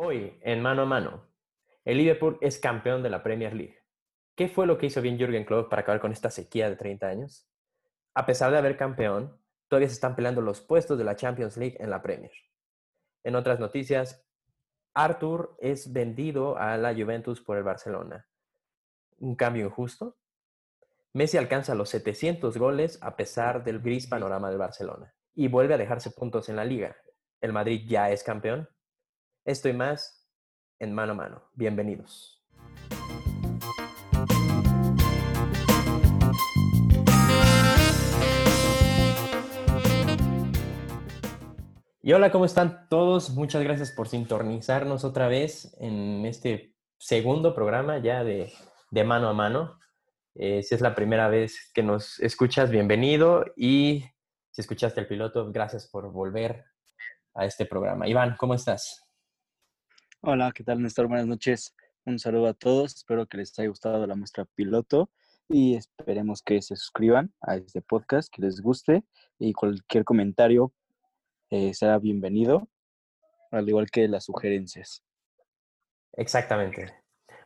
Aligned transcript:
Hoy, 0.00 0.38
en 0.42 0.62
mano 0.62 0.82
a 0.82 0.84
mano, 0.84 1.26
el 1.84 1.98
Liverpool 1.98 2.38
es 2.40 2.60
campeón 2.60 3.02
de 3.02 3.10
la 3.10 3.24
Premier 3.24 3.52
League. 3.52 3.82
¿Qué 4.36 4.46
fue 4.46 4.64
lo 4.64 4.78
que 4.78 4.86
hizo 4.86 5.02
bien 5.02 5.18
Jürgen 5.18 5.44
Klopp 5.44 5.68
para 5.68 5.82
acabar 5.82 6.00
con 6.00 6.12
esta 6.12 6.30
sequía 6.30 6.70
de 6.70 6.76
30 6.76 7.08
años? 7.08 7.48
A 8.14 8.24
pesar 8.24 8.52
de 8.52 8.58
haber 8.58 8.76
campeón, 8.76 9.36
todavía 9.66 9.88
se 9.88 9.94
están 9.94 10.14
peleando 10.14 10.40
los 10.40 10.60
puestos 10.60 10.98
de 10.98 11.04
la 11.04 11.16
Champions 11.16 11.56
League 11.56 11.76
en 11.80 11.90
la 11.90 12.00
Premier. 12.00 12.30
En 13.24 13.34
otras 13.34 13.58
noticias, 13.58 14.24
Arthur 14.94 15.56
es 15.58 15.92
vendido 15.92 16.56
a 16.56 16.76
la 16.76 16.94
Juventus 16.94 17.40
por 17.40 17.56
el 17.56 17.64
Barcelona. 17.64 18.28
¿Un 19.18 19.34
cambio 19.34 19.66
injusto? 19.66 20.16
Messi 21.12 21.38
alcanza 21.38 21.74
los 21.74 21.88
700 21.88 22.56
goles 22.56 23.00
a 23.02 23.16
pesar 23.16 23.64
del 23.64 23.80
gris 23.80 24.06
panorama 24.06 24.48
del 24.48 24.58
Barcelona 24.58 25.12
y 25.34 25.48
vuelve 25.48 25.74
a 25.74 25.78
dejarse 25.78 26.12
puntos 26.12 26.48
en 26.48 26.54
la 26.54 26.64
liga. 26.64 26.96
¿El 27.40 27.52
Madrid 27.52 27.82
ya 27.88 28.12
es 28.12 28.22
campeón? 28.22 28.68
Esto 29.48 29.70
y 29.70 29.72
más 29.72 30.28
en 30.78 30.92
mano 30.92 31.12
a 31.12 31.14
mano. 31.14 31.42
Bienvenidos. 31.54 32.44
Y 42.02 42.12
hola, 42.12 42.30
¿cómo 42.30 42.44
están 42.44 42.88
todos? 42.90 43.30
Muchas 43.30 43.62
gracias 43.62 43.90
por 43.92 44.08
sintonizarnos 44.08 45.04
otra 45.04 45.28
vez 45.28 45.74
en 45.80 46.26
este 46.26 46.74
segundo 46.98 47.54
programa 47.54 47.96
ya 47.96 48.24
de, 48.24 48.52
mano 49.06 49.30
a 49.30 49.32
mano. 49.32 49.80
Eh, 50.34 50.62
si 50.62 50.74
es 50.74 50.82
la 50.82 50.94
primera 50.94 51.28
vez 51.28 51.70
que 51.72 51.82
nos 51.82 52.20
escuchas, 52.20 52.68
bienvenido. 52.68 53.46
Y 53.56 54.04
si 54.50 54.60
escuchaste 54.60 55.00
el 55.00 55.08
piloto, 55.08 55.50
gracias 55.50 55.88
por 55.88 56.12
volver 56.12 56.66
a 57.32 57.46
este 57.46 57.64
programa. 57.64 58.06
Iván, 58.06 58.36
¿cómo 58.36 58.52
estás? 58.52 59.07
Hola, 60.20 60.50
¿qué 60.52 60.64
tal, 60.64 60.82
Néstor? 60.82 61.06
Buenas 61.06 61.28
noches. 61.28 61.76
Un 62.04 62.18
saludo 62.18 62.48
a 62.48 62.52
todos. 62.52 62.96
Espero 62.96 63.26
que 63.26 63.36
les 63.36 63.56
haya 63.56 63.68
gustado 63.68 64.04
la 64.04 64.16
muestra 64.16 64.46
piloto 64.56 65.10
y 65.48 65.76
esperemos 65.76 66.42
que 66.42 66.60
se 66.60 66.74
suscriban 66.74 67.32
a 67.40 67.54
este 67.54 67.82
podcast, 67.82 68.28
que 68.28 68.42
les 68.42 68.60
guste 68.60 69.04
y 69.38 69.52
cualquier 69.52 70.04
comentario 70.04 70.72
eh, 71.50 71.72
será 71.72 72.00
bienvenido, 72.00 72.68
al 73.52 73.68
igual 73.68 73.90
que 73.92 74.08
las 74.08 74.24
sugerencias. 74.24 75.04
Exactamente. 76.14 76.92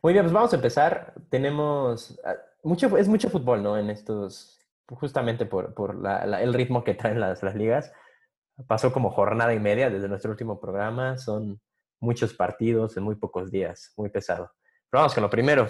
Muy 0.03 0.15
bien, 0.15 0.25
pues 0.25 0.33
vamos 0.33 0.55
a 0.55 0.57
empezar. 0.57 1.13
Tenemos 1.29 2.19
ah, 2.25 2.37
mucho, 2.63 2.97
es 2.97 3.07
mucho 3.07 3.29
fútbol, 3.29 3.63
¿no? 3.63 3.77
En 3.77 3.91
estos, 3.91 4.59
justamente 4.89 5.45
por, 5.45 5.75
por 5.75 6.03
el 6.41 6.55
ritmo 6.55 6.85
que 6.85 6.95
traen 6.95 7.21
las, 7.21 7.43
las 7.43 7.55
ligas. 7.55 7.93
Pasó 8.67 8.95
como 8.95 9.11
jornada 9.11 9.53
y 9.53 9.61
media 9.61 9.91
desde 9.91 10.09
nuestro 10.09 10.31
último 10.31 10.59
programa. 10.59 11.19
Son 11.19 11.61
muchos 12.03 12.35
partidos 12.35 12.97
en 12.97 13.05
muy 13.05 13.15
pocos 13.15 13.51
días, 13.51 13.93
muy 13.97 14.11
pesado. 14.11 14.51
Pero 14.91 15.01
vamos 15.01 15.15
con 15.15 15.23
lo 15.23 15.31
primero. 15.31 15.69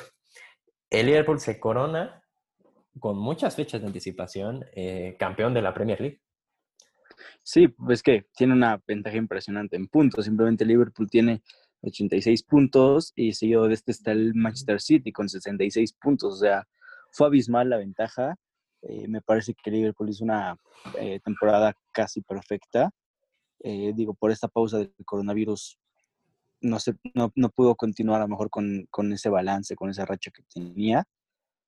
El 0.90 1.06
Liverpool 1.06 1.38
se 1.38 1.60
corona 1.60 2.24
con 2.98 3.18
muchas 3.18 3.54
fechas 3.54 3.80
de 3.80 3.86
anticipación, 3.86 4.64
eh, 4.72 5.14
campeón 5.18 5.54
de 5.54 5.62
la 5.62 5.74
Premier 5.74 6.00
League. 6.00 6.22
Sí, 7.42 7.68
pues 7.68 8.02
que 8.02 8.26
tiene 8.34 8.54
una 8.54 8.80
ventaja 8.86 9.16
impresionante 9.16 9.76
en 9.76 9.88
puntos. 9.88 10.24
Simplemente 10.24 10.64
Liverpool 10.64 11.08
tiene 11.10 11.42
86 11.82 12.42
puntos 12.44 13.12
y 13.14 13.34
seguido 13.34 13.68
de 13.68 13.74
este 13.74 13.92
está 13.92 14.12
el 14.12 14.34
Manchester 14.34 14.80
City 14.80 15.12
con 15.12 15.28
66 15.28 15.92
puntos. 16.00 16.34
O 16.34 16.36
sea, 16.36 16.66
fue 17.10 17.26
abismal 17.26 17.68
la 17.68 17.76
ventaja. 17.76 18.36
Eh, 18.82 19.06
me 19.06 19.20
parece 19.20 19.54
que 19.54 19.70
Liverpool 19.70 20.08
hizo 20.08 20.24
una 20.24 20.56
eh, 20.98 21.20
temporada 21.20 21.74
casi 21.92 22.22
perfecta. 22.22 22.90
digo, 23.62 24.14
por 24.14 24.32
esta 24.32 24.48
pausa 24.48 24.78
del 24.78 24.92
coronavirus 25.04 25.78
no, 26.62 26.78
se, 26.78 26.94
no, 27.14 27.30
pudo 27.50 27.74
continuar 27.74 28.20
a 28.20 28.24
lo 28.24 28.28
mejor 28.28 28.50
con, 28.50 29.12
ese 29.12 29.28
balance, 29.28 29.76
con 29.76 29.90
esa 29.90 30.04
racha 30.04 30.30
que 30.30 30.42
tenía. 30.52 31.04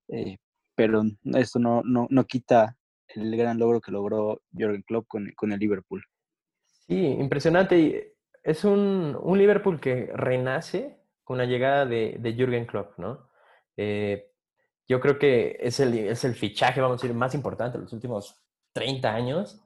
Eh, 0.09 0.39
pero 0.75 1.03
esto 1.35 1.59
no, 1.59 1.83
no, 1.85 2.25
quita 2.25 2.77
el 3.09 3.37
gran 3.37 3.59
logro 3.59 3.81
que 3.81 3.93
logró 3.93 4.41
Jürgen 4.53 4.83
Klopp 4.83 5.07
con, 5.09 5.53
el 5.53 5.59
Liverpool. 5.59 6.05
Sí, 6.71 6.97
impresionante. 6.97 8.17
Es 8.43 8.65
un, 8.65 9.19
Liverpool 9.37 9.81
que 9.81 10.11
renace 10.15 10.99
con 11.23 11.39
la 11.39 11.47
llegada 11.47 11.87
de, 11.87 12.17
de 12.19 12.33
Jürgen 12.35 12.67
Klopp, 12.67 12.99
¿no? 12.99 13.29
Eh, 13.77 14.31
yo 14.87 15.01
creo 15.01 15.19
que 15.19 15.57
es 15.61 15.81
el, 15.81 15.97
es 15.99 16.25
el 16.25 16.35
fichaje, 16.35 16.81
vamos 16.81 17.01
a 17.01 17.03
decir, 17.03 17.17
más 17.17 17.35
importante 17.35 17.79
de 17.79 17.85
los 17.85 17.93
últimos 17.93 18.43
30 18.73 19.15
años 19.15 19.65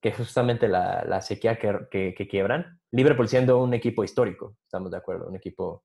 que 0.00 0.12
justamente 0.12 0.68
la, 0.68 1.20
sequía 1.20 1.58
que, 1.58 2.28
quiebran. 2.30 2.80
Liverpool 2.96 3.28
siendo 3.28 3.62
un 3.62 3.74
equipo 3.74 4.04
histórico, 4.04 4.56
estamos 4.64 4.90
de 4.90 4.96
acuerdo, 4.96 5.28
un 5.28 5.36
equipo 5.36 5.84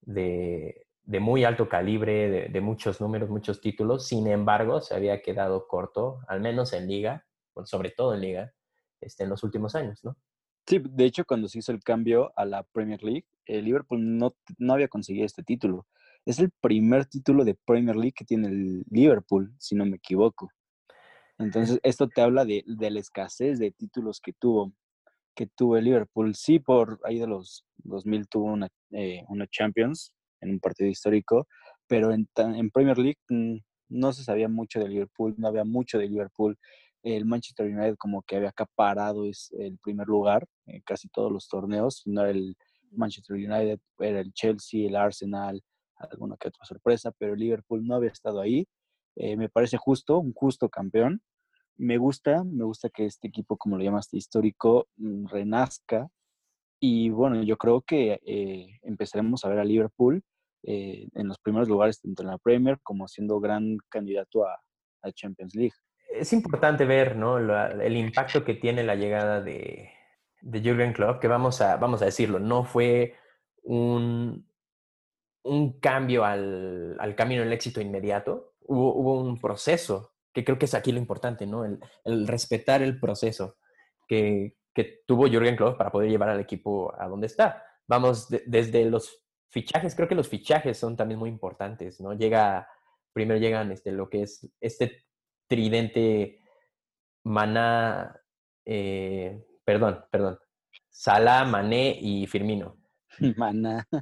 de, 0.00 0.86
muy 1.04 1.44
alto 1.44 1.68
calibre, 1.68 2.48
de, 2.48 2.60
muchos 2.60 3.00
números, 3.00 3.30
muchos 3.30 3.60
títulos. 3.60 4.06
Sin 4.06 4.26
embargo, 4.26 4.80
se 4.80 4.94
había 4.94 5.22
quedado 5.22 5.66
corto, 5.68 6.20
al 6.28 6.40
menos 6.40 6.72
en 6.72 6.88
liga, 6.88 7.24
sobre 7.64 7.90
todo 7.90 8.14
en 8.14 8.20
liga, 8.20 8.52
este, 9.00 9.24
en 9.24 9.30
los 9.30 9.42
últimos 9.42 9.74
años, 9.74 10.04
¿no? 10.04 10.16
Sí, 10.66 10.82
de 10.82 11.04
hecho, 11.04 11.24
cuando 11.24 11.46
se 11.46 11.60
hizo 11.60 11.70
el 11.70 11.80
cambio 11.82 12.32
a 12.34 12.44
la 12.44 12.64
Premier 12.64 13.02
League, 13.04 13.26
el 13.44 13.64
Liverpool 13.64 14.18
no, 14.18 14.34
no 14.58 14.74
había 14.74 14.88
conseguido 14.88 15.24
este 15.24 15.44
título. 15.44 15.86
Es 16.24 16.40
el 16.40 16.50
primer 16.60 17.06
título 17.06 17.44
de 17.44 17.54
Premier 17.54 17.94
League 17.94 18.14
que 18.16 18.24
tiene 18.24 18.48
el 18.48 18.84
Liverpool, 18.90 19.54
si 19.58 19.76
no 19.76 19.86
me 19.86 19.96
equivoco. 19.98 20.50
Entonces, 21.38 21.78
esto 21.82 22.08
te 22.08 22.20
habla 22.20 22.44
de, 22.44 22.64
la 22.66 22.98
escasez 22.98 23.58
de 23.58 23.70
títulos 23.70 24.20
que 24.20 24.32
tuvo, 24.32 24.72
que 25.36 25.46
tuvo 25.46 25.76
el 25.76 25.84
Liverpool. 25.84 26.34
Sí, 26.34 26.58
por 26.58 26.98
ahí 27.04 27.18
de 27.18 27.26
los 27.28 27.64
2000 27.78 28.26
tuvo 28.28 28.46
una, 28.46 28.68
eh, 28.90 29.22
una 29.28 29.46
Champions 29.46 30.12
en 30.40 30.50
un 30.50 30.60
partido 30.60 30.90
histórico, 30.90 31.46
pero 31.86 32.12
en, 32.12 32.28
en 32.36 32.70
Premier 32.70 32.98
League 32.98 33.20
mm, 33.28 33.58
no 33.90 34.12
se 34.12 34.24
sabía 34.24 34.48
mucho 34.48 34.80
de 34.80 34.88
Liverpool, 34.88 35.34
no 35.38 35.48
había 35.48 35.64
mucho 35.64 35.98
de 35.98 36.08
Liverpool. 36.08 36.58
El 37.02 37.24
Manchester 37.24 37.66
United 37.66 37.96
como 37.98 38.22
que 38.22 38.36
había 38.36 38.48
acaparado 38.48 39.26
es 39.26 39.52
el 39.58 39.78
primer 39.78 40.08
lugar 40.08 40.46
en 40.66 40.80
casi 40.82 41.08
todos 41.08 41.30
los 41.30 41.48
torneos, 41.48 42.02
no 42.06 42.22
era 42.22 42.30
el 42.30 42.56
Manchester 42.90 43.36
United, 43.36 43.78
era 44.00 44.20
el 44.20 44.32
Chelsea, 44.32 44.88
el 44.88 44.96
Arsenal, 44.96 45.62
alguna 45.96 46.36
que 46.36 46.48
otra 46.48 46.64
sorpresa, 46.64 47.12
pero 47.16 47.34
el 47.34 47.40
Liverpool 47.40 47.86
no 47.86 47.94
había 47.94 48.10
estado 48.10 48.40
ahí 48.40 48.66
eh, 49.16 49.36
me 49.36 49.48
parece 49.48 49.78
justo, 49.78 50.18
un 50.18 50.32
justo 50.34 50.68
campeón. 50.68 51.22
Me 51.78 51.98
gusta, 51.98 52.44
me 52.44 52.64
gusta 52.64 52.88
que 52.88 53.04
este 53.06 53.28
equipo, 53.28 53.56
como 53.56 53.76
lo 53.76 53.84
llamaste, 53.84 54.16
histórico, 54.16 54.88
mm, 54.96 55.26
renazca. 55.26 56.08
Y 56.80 57.10
bueno, 57.10 57.42
yo 57.42 57.56
creo 57.56 57.82
que 57.82 58.20
eh, 58.24 58.78
empezaremos 58.82 59.44
a 59.44 59.48
ver 59.48 59.58
a 59.58 59.64
Liverpool 59.64 60.22
eh, 60.62 61.08
en 61.14 61.28
los 61.28 61.38
primeros 61.38 61.68
lugares, 61.68 62.00
tanto 62.00 62.22
en 62.22 62.28
la 62.28 62.38
Premier 62.38 62.78
como 62.82 63.08
siendo 63.08 63.40
gran 63.40 63.78
candidato 63.88 64.46
a, 64.46 64.60
a 65.02 65.12
Champions 65.12 65.54
League. 65.54 65.74
Es 66.10 66.32
importante 66.32 66.84
ver 66.84 67.16
¿no? 67.16 67.38
el 67.38 67.96
impacto 67.96 68.44
que 68.44 68.54
tiene 68.54 68.82
la 68.82 68.94
llegada 68.94 69.40
de, 69.40 69.90
de 70.40 70.60
Jürgen 70.60 70.92
Klopp, 70.92 71.20
que 71.20 71.28
vamos 71.28 71.60
a, 71.60 71.76
vamos 71.76 72.02
a 72.02 72.06
decirlo, 72.06 72.38
no 72.38 72.64
fue 72.64 73.14
un, 73.62 74.46
un 75.42 75.80
cambio 75.80 76.24
al, 76.24 76.96
al 76.98 77.14
camino 77.14 77.42
del 77.42 77.52
éxito 77.52 77.80
inmediato, 77.80 78.54
hubo, 78.60 79.20
un 79.20 79.38
proceso, 79.38 80.12
que 80.36 80.44
creo 80.44 80.58
que 80.58 80.66
es 80.66 80.74
aquí 80.74 80.92
lo 80.92 80.98
importante, 80.98 81.46
¿no? 81.46 81.64
El, 81.64 82.28
respetar 82.28 82.82
el 82.82 83.00
proceso 83.00 83.56
que, 84.06 84.54
tuvo 85.06 85.28
Jürgen 85.28 85.56
Klopp 85.56 85.78
para 85.78 85.90
poder 85.90 86.10
llevar 86.10 86.28
al 86.28 86.40
equipo 86.40 86.94
a 87.00 87.08
donde 87.08 87.26
está. 87.26 87.64
Vamos, 87.88 88.28
desde 88.44 88.84
los 88.84 89.24
fichajes, 89.48 89.94
creo 89.94 90.06
que 90.06 90.14
los 90.14 90.28
fichajes 90.28 90.76
son 90.76 90.94
también 90.94 91.18
muy 91.18 91.30
importantes, 91.30 92.02
¿no? 92.02 92.12
Llega, 92.12 92.68
primero 93.14 93.40
llegan 93.40 93.72
este, 93.72 93.92
lo 93.92 94.10
que 94.10 94.24
es 94.24 94.46
este 94.60 95.06
tridente 95.48 96.42
Maná, 97.24 98.20
eh, 98.66 99.42
perdón, 99.64 100.04
perdón, 100.10 100.38
Salah, 100.90 101.46
Mané 101.46 101.96
y 101.98 102.26
Firmino. 102.26 102.76
Maná. 103.38 103.88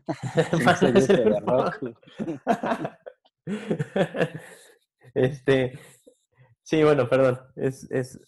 este, 5.14 5.78
sí, 6.64 6.82
bueno, 6.82 7.08
perdón. 7.08 7.38
Es, 7.54 7.88
es 7.90 8.20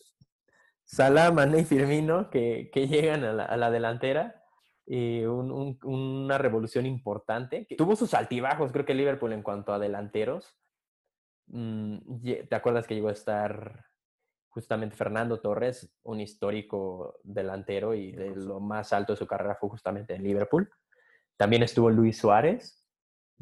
Salah, 0.84 1.32
Mané 1.32 1.60
y 1.60 1.64
Firmino 1.64 2.30
que, 2.30 2.70
llegan 2.88 3.24
a 3.24 3.56
la, 3.56 3.70
delantera. 3.70 4.42
Y 4.88 5.24
una 5.24 6.38
revolución 6.38 6.86
importante. 6.86 7.66
Tuvo 7.76 7.96
sus 7.96 8.14
altibajos, 8.14 8.70
creo 8.70 8.86
que 8.86 8.94
Liverpool 8.94 9.32
en 9.32 9.42
cuanto 9.42 9.72
a 9.72 9.80
delanteros. 9.80 10.56
Mm, 11.48 11.98
¿Te 12.48 12.54
acuerdas 12.54 12.86
que 12.86 12.94
llegó 12.94 13.08
a 13.08 13.12
estar 13.12 13.86
justamente 14.48 14.94
Fernando 14.94 15.40
Torres, 15.40 15.92
un 16.04 16.20
histórico 16.20 17.18
delantero 17.24 17.94
y 17.94 18.12
de 18.12 18.36
lo 18.36 18.60
más 18.60 18.92
alto 18.92 19.12
de 19.12 19.16
su 19.16 19.26
carrera 19.26 19.56
fue 19.56 19.70
justamente 19.70 20.14
en 20.14 20.22
Liverpool? 20.22 20.70
También 21.36 21.64
estuvo 21.64 21.90
Luis 21.90 22.18
Suárez, 22.18 22.86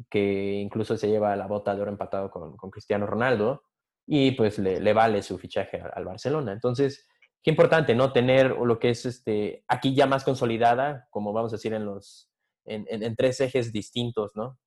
que 0.09 0.53
incluso 0.53 0.97
se 0.97 1.07
lleva 1.07 1.35
la 1.35 1.47
bota 1.47 1.75
de 1.75 1.81
oro 1.81 1.91
empatado 1.91 2.29
con, 2.29 2.57
Cristiano 2.71 3.05
Ronaldo 3.05 3.63
y 4.07 4.31
pues 4.31 4.59
le, 4.59 4.93
vale 4.93 5.21
su 5.23 5.37
fichaje 5.37 5.81
al, 5.81 6.05
Barcelona. 6.05 6.51
Entonces, 6.51 7.07
qué 7.41 7.51
importante, 7.51 7.95
¿no? 7.95 8.11
Tener 8.11 8.51
lo 8.51 8.79
que 8.79 8.89
es 8.89 9.05
este, 9.05 9.63
aquí 9.67 9.95
ya 9.95 10.05
más 10.05 10.23
consolidada, 10.23 11.07
como 11.09 11.33
vamos 11.33 11.53
a 11.53 11.57
decir, 11.57 11.73
en 11.73 11.85
los, 11.85 12.29
en, 12.65 12.85
en, 12.89 13.15
tres 13.15 13.39
ejes 13.41 13.71
distintos, 13.71 14.31
¿no? 14.35 14.59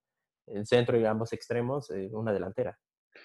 El 0.47 0.67
centro 0.67 0.99
y 0.99 1.05
ambos 1.05 1.33
extremos, 1.33 1.91
eh, 1.91 2.09
una 2.13 2.33
delantera. 2.33 2.79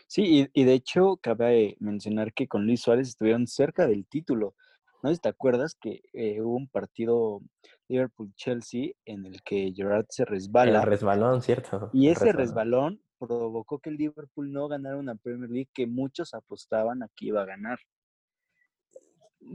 Sí, 0.07 0.49
y, 0.53 0.63
de 0.63 0.73
hecho, 0.73 1.17
cabe 1.21 1.75
mencionar 1.79 2.33
que 2.33 2.47
con 2.47 2.65
Luis 2.65 2.81
Suárez 2.81 3.09
estuvieron 3.09 3.47
cerca 3.47 3.87
del 3.87 4.05
título. 4.07 4.55
No 5.01 5.09
sé 5.09 5.15
si 5.15 5.21
te 5.21 5.29
acuerdas 5.29 5.75
que 5.79 6.01
eh, 6.13 6.41
hubo 6.41 6.55
un 6.55 6.67
partido 6.67 7.41
Liverpool-Chelsea 7.89 8.91
en 9.05 9.25
el 9.25 9.41
que 9.43 9.71
Gerard 9.75 10.05
se 10.09 10.25
resbala. 10.25 10.81
El 10.81 10.87
resbalón, 10.87 11.41
cierto. 11.41 11.89
Y 11.93 12.09
ese 12.09 12.31
resbalón. 12.31 13.01
Provocó 13.27 13.79
que 13.79 13.89
el 13.89 13.97
Liverpool 13.97 14.51
no 14.51 14.67
ganara 14.67 14.97
una 14.97 15.15
Premier 15.15 15.49
League 15.49 15.69
que 15.73 15.87
muchos 15.87 16.33
apostaban 16.33 17.03
a 17.03 17.09
que 17.15 17.27
iba 17.27 17.41
a 17.41 17.45
ganar 17.45 17.79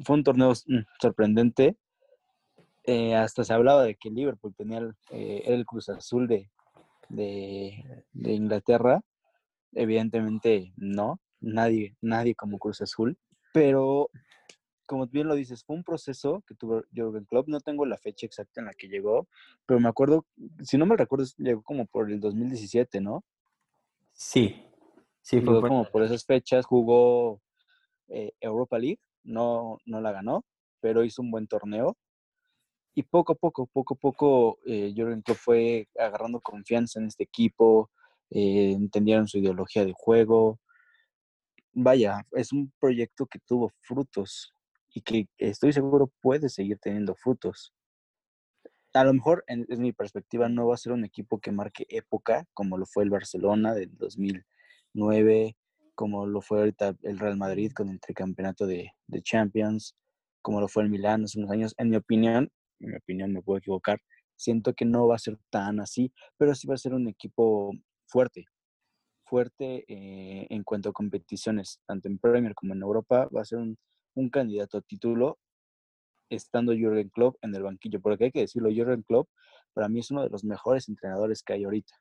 fue 0.05 0.17
un 0.17 0.25
torneo 0.25 0.53
mm, 0.53 0.79
sorprendente. 1.01 1.77
Eh, 2.85 3.15
hasta 3.15 3.45
se 3.45 3.53
hablaba 3.53 3.85
de 3.85 3.97
que 3.97 4.11
Liverpool 4.11 4.55
tenía 4.57 4.79
el, 4.79 4.95
eh, 5.11 5.43
el 5.47 5.67
Cruz 5.67 5.89
Azul 5.89 6.27
de, 6.27 6.51
de, 7.09 8.33
Inglaterra. 8.33 9.03
Evidentemente 9.73 10.73
no, 10.77 11.21
nadie, 11.41 11.97
nadie 12.01 12.35
como 12.35 12.59
Cruz 12.59 12.81
Azul. 12.81 13.19
Pero, 13.53 14.11
como 14.87 15.07
bien 15.07 15.29
lo 15.29 15.35
dices, 15.35 15.65
fue 15.65 15.77
un 15.77 15.85
proceso 15.85 16.43
que 16.47 16.55
tuvo 16.55 16.83
Jürgen 16.93 17.27
Klopp. 17.27 17.49
No 17.49 17.61
tengo 17.61 17.85
la 17.85 17.99
fecha 17.99 18.25
exacta 18.27 18.61
en 18.61 18.67
la 18.67 18.75
que 18.75 18.89
llegó, 18.89 19.29
pero 19.67 19.81
me 19.81 19.89
acuerdo, 19.89 20.25
si 20.63 20.79
no 20.79 20.87
me 20.87 20.97
recuerdo, 20.97 21.27
llegó 21.37 21.63
como 21.63 21.87
por 21.87 22.11
el 22.11 22.21
2017, 22.21 23.01
¿no? 23.01 23.23
Sí, 24.19 24.61
sí, 25.23 25.41
fue 25.41 25.61
como 25.61 25.85
por 25.85 26.03
esas 26.03 26.25
fechas. 26.25 26.67
Jugó 26.67 27.41
eh, 28.09 28.33
Europa 28.41 28.77
League 28.77 28.99
no, 29.23 29.79
no 29.87 30.01
la 30.01 30.11
ganó, 30.11 30.45
pero 30.81 31.05
hizo 31.05 31.23
un 31.23 31.31
buen 31.31 31.47
torneo. 31.47 31.97
Y 32.97 33.05
poco 33.05 33.35
a 33.35 33.37
poco, 33.37 33.69
poco 33.73 33.95
a 33.95 33.97
poco, 33.97 34.59
eh, 34.67 34.93
Jürgen 34.93 35.23
Klopp 35.23 35.39
fue 35.39 35.89
agarrando 35.97 36.41
confianza 36.41 36.99
en 36.99 37.07
este 37.07 37.23
equipo, 37.23 37.91
eh, 38.31 38.73
entendieron 38.73 39.29
su 39.29 39.39
ideología 39.39 39.85
de 39.85 39.95
juego. 39.97 40.59
Vaya, 41.73 42.27
es 42.33 42.53
un 42.53 42.73
proyecto 42.81 43.25
que 43.27 43.39
tuvo 43.47 43.71
frutos 43.83 44.53
y 44.93 45.01
que 45.01 45.29
estoy 45.39 45.73
seguro 45.73 46.11
puede 46.21 46.49
seguir 46.49 46.79
teniendo 46.81 47.15
frutos. 47.15 47.73
A 48.95 49.05
lo 49.05 49.13
mejor, 49.13 49.45
en, 49.47 49.67
mi 49.81 49.93
perspectiva, 49.93 50.49
no 50.49 50.67
va 50.67 50.75
a 50.75 50.79
ser 50.79 50.93
un 50.93 51.05
equipo 51.05 51.39
que 51.41 51.53
marque 51.53 51.87
época, 51.91 52.47
como 52.55 52.79
lo 52.79 52.87
fue 52.87 53.05
el 53.05 53.11
Barcelona 53.11 53.75
del 53.75 53.95
2009, 53.97 55.57
como 55.95 56.27
lo 56.27 56.41
fue 56.41 56.61
ahorita 56.61 56.97
el 57.03 57.19
Real 57.19 57.37
Madrid 57.37 57.73
con 57.73 57.91
el 57.91 58.01
tricampeonato 58.01 58.67
de, 58.67 58.93
Champions, 59.23 59.95
como 60.43 60.61
lo 60.61 60.69
fue 60.69 60.85
el 60.85 60.91
Milán 60.91 61.25
hace 61.25 61.39
unos 61.39 61.51
años. 61.51 61.75
En 61.77 61.91
mi 61.91 61.97
opinión, 61.97 62.51
en 62.81 62.91
mi 62.91 62.97
opinión 62.97 63.33
me 63.33 63.43
puedo 63.43 63.59
equivocar, 63.59 64.01
siento 64.37 64.73
que 64.73 64.87
no 64.87 65.07
va 65.07 65.17
a 65.17 65.19
ser 65.19 65.39
tan 65.51 65.81
así, 65.81 66.13
pero 66.39 66.55
sí 66.55 66.67
va 66.67 66.75
a 66.75 66.79
ser 66.79 66.95
un 66.95 67.09
equipo 67.09 67.73
fuerte, 68.07 68.47
fuerte 69.25 69.85
eh, 69.87 70.47
en 70.49 70.65
cuanto 70.65 70.89
a 70.89 70.93
competiciones, 70.93 71.81
tanto 71.87 72.09
en 72.09 72.19
Premier 72.19 72.55
como 72.55 72.75
en 72.75 72.83
Europa, 72.83 73.29
va 73.35 73.43
a 73.43 73.45
ser 73.45 73.59
un 73.59 74.31
candidato 74.31 74.79
a 74.79 74.83
título 74.83 75.39
estando 76.37 76.73
Jürgen 76.73 77.09
Klopp 77.09 77.37
en 77.43 77.55
el 77.55 77.63
banquillo, 77.63 78.01
porque 78.01 78.25
hay 78.25 78.33
que 78.33 78.41
decirlo, 78.41 78.71
Jürgen 78.71 79.03
Klopp 79.03 79.29
para 79.73 79.89
mí 79.89 80.01
es 80.01 80.11
uno 80.11 80.23
de 80.23 80.31
los 80.31 80.45
mejores 80.45 80.89
entrenadores 80.89 81.43
que 81.43 81.53
hay 81.53 81.65
ahorita. 81.65 81.95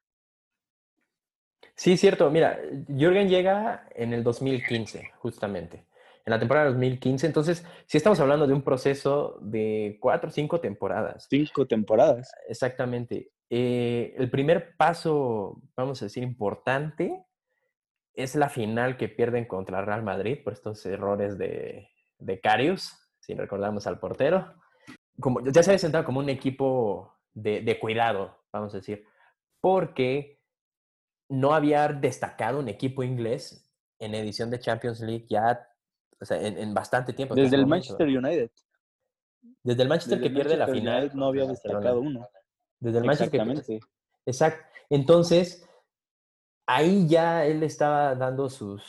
Sí, 1.76 1.96
cierto. 1.96 2.32
Mira, 2.32 2.60
Jürgen 2.88 3.30
llega 3.30 3.88
en 3.96 4.14
el 4.14 4.24
2015, 4.24 5.12
justamente. 5.20 5.86
En 6.26 6.32
la 6.32 6.40
temporada 6.40 6.68
2015. 6.70 7.28
Entonces, 7.28 7.64
sí 7.86 7.98
estamos 7.98 8.20
hablando 8.20 8.48
de 8.48 8.54
un 8.54 8.64
proceso 8.64 9.38
de 9.42 9.98
cuatro 10.02 10.30
o 10.30 10.32
cinco 10.32 10.60
temporadas. 10.60 11.28
Cinco 11.30 11.68
temporadas. 11.68 12.34
Exactamente. 12.50 13.32
Eh, 13.50 14.16
el 14.18 14.30
primer 14.30 14.76
paso, 14.76 15.62
vamos 15.76 16.02
a 16.02 16.06
decir, 16.06 16.24
importante, 16.24 17.24
es 18.14 18.36
la 18.36 18.50
final 18.50 18.98
que 18.98 19.08
pierden 19.08 19.46
contra 19.46 19.86
Real 19.86 20.02
Madrid 20.02 20.40
por 20.44 20.54
estos 20.54 20.84
errores 20.86 21.38
de, 21.38 21.90
de 22.18 22.40
Carius, 22.40 23.07
si 23.28 23.36
recordamos 23.36 23.86
al 23.86 24.00
portero. 24.00 24.56
Como, 25.20 25.44
ya 25.46 25.62
se 25.62 25.72
había 25.72 25.80
sentado 25.80 26.06
como 26.06 26.20
un 26.20 26.30
equipo 26.30 27.14
de, 27.34 27.62
de 27.62 27.80
cuidado, 27.80 28.40
vamos 28.54 28.74
a 28.74 28.78
decir, 28.78 29.06
porque 29.62 30.40
no 31.30 31.54
había 31.54 31.90
destacado 31.90 32.60
un 32.60 32.70
equipo 32.70 33.04
inglés 33.04 33.70
en 34.00 34.16
edición 34.16 34.50
de 34.50 34.60
Champions 34.60 35.02
League 35.02 35.26
ya 35.30 35.68
o 36.20 36.26
sea, 36.26 36.42
en, 36.42 36.74
bastante 36.74 37.14
tiempo. 37.14 37.36
Desde 37.36 37.56
el 37.56 37.68
Manchester 37.68 38.08
United. 38.08 38.50
Desde 39.64 39.84
el 39.84 39.90
Manchester 39.90 40.20
que 40.20 40.30
pierde 40.30 40.58
la 40.58 40.68
final. 40.68 41.12
no 41.14 41.28
había 41.28 41.46
destacado 41.46 42.00
uno. 42.00 42.28
Desde 42.80 43.00
el 43.00 43.06
Manchester 43.06 43.64
que 43.66 43.80
Exacto. 44.26 44.64
Entonces, 44.90 45.68
ahí 46.66 47.08
ya 47.08 47.46
él 47.46 47.64
estaba 47.64 48.16
dando 48.16 48.50
sus, 48.50 48.84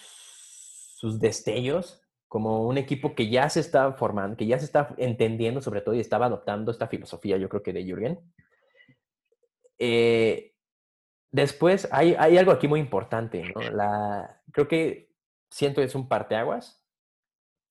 sus 0.96 1.20
destellos 1.20 1.97
como 2.28 2.68
un 2.68 2.78
equipo 2.78 3.14
que 3.14 3.30
ya 3.30 3.48
se 3.48 3.60
estaba 3.60 3.94
formando, 3.94 4.36
que 4.36 4.46
ya 4.46 4.58
se 4.58 4.66
está 4.66 4.94
entendiendo 4.98 5.60
sobre 5.60 5.80
todo 5.80 5.94
y 5.94 6.00
estaba 6.00 6.26
adoptando 6.26 6.70
esta 6.70 6.88
filosofía, 6.88 7.38
yo 7.38 7.48
creo 7.48 7.62
que 7.62 7.72
de 7.72 7.84
Jürgen. 7.84 8.20
Eh, 9.78 10.54
Después, 11.30 11.88
hay, 11.92 12.14
hay 12.18 12.38
algo 12.38 12.52
aquí 12.52 12.68
muy 12.68 12.80
importante, 12.80 13.42
¿no? 13.54 13.60
La, 13.70 14.40
creo 14.50 14.66
que 14.66 15.12
siento 15.50 15.82
es 15.82 15.94
un 15.94 16.08
parteaguas 16.08 16.82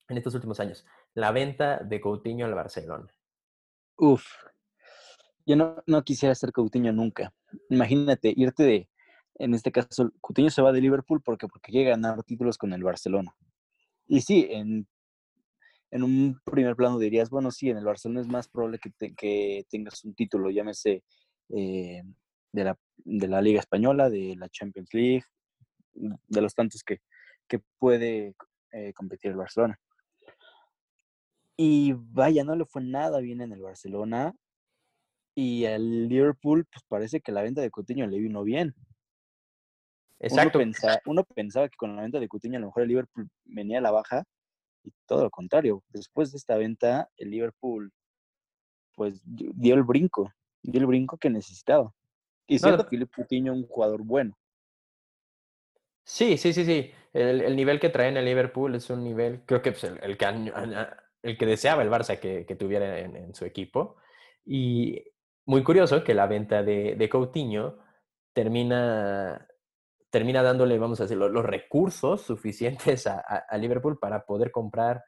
en 0.09 0.17
estos 0.17 0.35
últimos 0.35 0.59
años. 0.59 0.85
La 1.15 1.31
venta 1.31 1.79
de 1.79 1.99
Coutinho 1.99 2.45
al 2.45 2.53
Barcelona. 2.53 3.11
Uf, 3.97 4.25
yo 5.45 5.55
no, 5.55 5.81
no 5.87 6.03
quisiera 6.03 6.35
ser 6.35 6.51
Coutinho 6.51 6.93
nunca. 6.93 7.33
Imagínate 7.69 8.31
irte 8.35 8.63
de, 8.63 8.89
en 9.35 9.55
este 9.55 9.71
caso, 9.71 10.11
Coutinho 10.21 10.51
se 10.51 10.61
va 10.61 10.71
de 10.71 10.81
Liverpool 10.81 11.23
porque, 11.23 11.47
porque 11.47 11.71
quiere 11.71 11.89
ganar 11.89 12.21
títulos 12.23 12.59
con 12.59 12.73
el 12.73 12.83
Barcelona. 12.83 13.35
Y 14.07 14.21
sí, 14.21 14.47
en, 14.49 14.87
en 15.91 16.03
un 16.03 16.39
primer 16.43 16.75
plano 16.75 16.97
dirías, 16.99 17.29
bueno, 17.29 17.51
sí, 17.51 17.69
en 17.69 17.77
el 17.77 17.85
Barcelona 17.85 18.21
es 18.21 18.27
más 18.27 18.47
probable 18.47 18.79
que, 18.79 18.91
que 19.15 19.65
tengas 19.69 20.03
un 20.03 20.15
título, 20.15 20.49
llámese 20.49 21.03
eh, 21.49 22.03
de 22.51 22.63
la, 22.63 22.77
de 22.97 23.27
la 23.27 23.41
Liga 23.41 23.59
Española, 23.59 24.09
de 24.09 24.35
la 24.37 24.49
Champions 24.49 24.89
League, 24.93 25.23
de 25.93 26.41
los 26.41 26.53
tantos 26.53 26.83
que, 26.83 26.99
que 27.47 27.59
puede 27.79 28.35
eh, 28.71 28.93
competir 28.93 29.31
el 29.31 29.37
Barcelona. 29.37 29.79
Y 31.57 31.93
vaya, 31.95 32.43
no 32.43 32.55
le 32.55 32.65
fue 32.65 32.83
nada 32.83 33.19
bien 33.19 33.41
en 33.41 33.51
el 33.51 33.61
Barcelona. 33.61 34.33
Y 35.35 35.65
al 35.65 36.07
Liverpool, 36.07 36.65
pues 36.65 36.83
parece 36.87 37.21
que 37.21 37.31
la 37.31 37.41
venta 37.41 37.61
de 37.61 37.71
Coutinho 37.71 38.07
le 38.07 38.19
vino 38.19 38.43
bien. 38.43 38.75
Exacto. 40.19 40.59
Uno 41.05 41.23
pensaba, 41.23 41.69
que 41.69 41.77
con 41.77 41.95
la 41.95 42.01
venta 42.01 42.19
de 42.19 42.27
Coutinho 42.27 42.57
a 42.57 42.61
lo 42.61 42.67
mejor 42.67 42.83
el 42.83 42.89
Liverpool 42.89 43.29
venía 43.45 43.77
a 43.77 43.81
la 43.81 43.91
baja 43.91 44.23
y 44.83 44.91
todo 45.05 45.23
lo 45.23 45.29
contrario. 45.29 45.83
Después 45.89 46.31
de 46.31 46.37
esta 46.37 46.57
venta, 46.57 47.09
el 47.17 47.31
Liverpool 47.31 47.91
pues 48.95 49.21
dio 49.23 49.75
el 49.75 49.83
brinco, 49.83 50.33
dio 50.63 50.81
el 50.81 50.87
brinco 50.87 51.17
que 51.17 51.29
necesitaba. 51.29 51.93
Y 52.47 52.57
siendo 52.57 52.83
no, 52.83 52.89
Philip 52.89 53.13
Coutinho 53.13 53.53
un 53.53 53.67
jugador 53.67 54.01
bueno. 54.03 54.35
Sí, 56.03 56.37
sí, 56.37 56.53
sí, 56.53 56.65
sí. 56.65 56.91
El, 57.13 57.55
nivel 57.55 57.79
que 57.79 57.89
trae 57.89 58.09
en 58.09 58.17
el 58.17 58.25
Liverpool 58.25 58.73
es 58.75 58.89
un 58.89 59.03
nivel, 59.03 59.43
creo 59.45 59.61
que 59.61 59.71
pues, 59.71 59.83
el, 59.83 60.17
que, 60.17 60.25
el 61.23 61.37
que 61.37 61.45
deseaba 61.45 61.83
el 61.83 61.89
Barça 61.89 62.19
que, 62.19 62.55
tuviera 62.55 62.99
en, 62.99 63.35
su 63.35 63.45
equipo. 63.45 63.97
Y 64.45 65.03
muy 65.45 65.63
curioso 65.63 66.03
que 66.03 66.13
la 66.13 66.25
venta 66.25 66.63
de, 66.63 66.95
de 66.95 67.09
Coutinho 67.09 67.79
termina, 68.33 69.47
termina 70.09 70.41
dándole, 70.41 70.77
vamos 70.79 70.99
a 70.99 71.03
decir, 71.03 71.17
los, 71.17 71.45
recursos 71.45 72.21
suficientes 72.21 73.07
a, 73.07 73.45
Liverpool 73.57 73.99
para 73.99 74.25
poder 74.25 74.51
comprar 74.51 75.03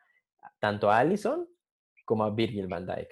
tanto 0.59 0.91
a 0.91 0.99
Allison 0.99 1.47
como 2.05 2.23
a 2.23 2.31
Virgil 2.31 2.67
van 2.67 2.85
Dijk. 2.85 3.09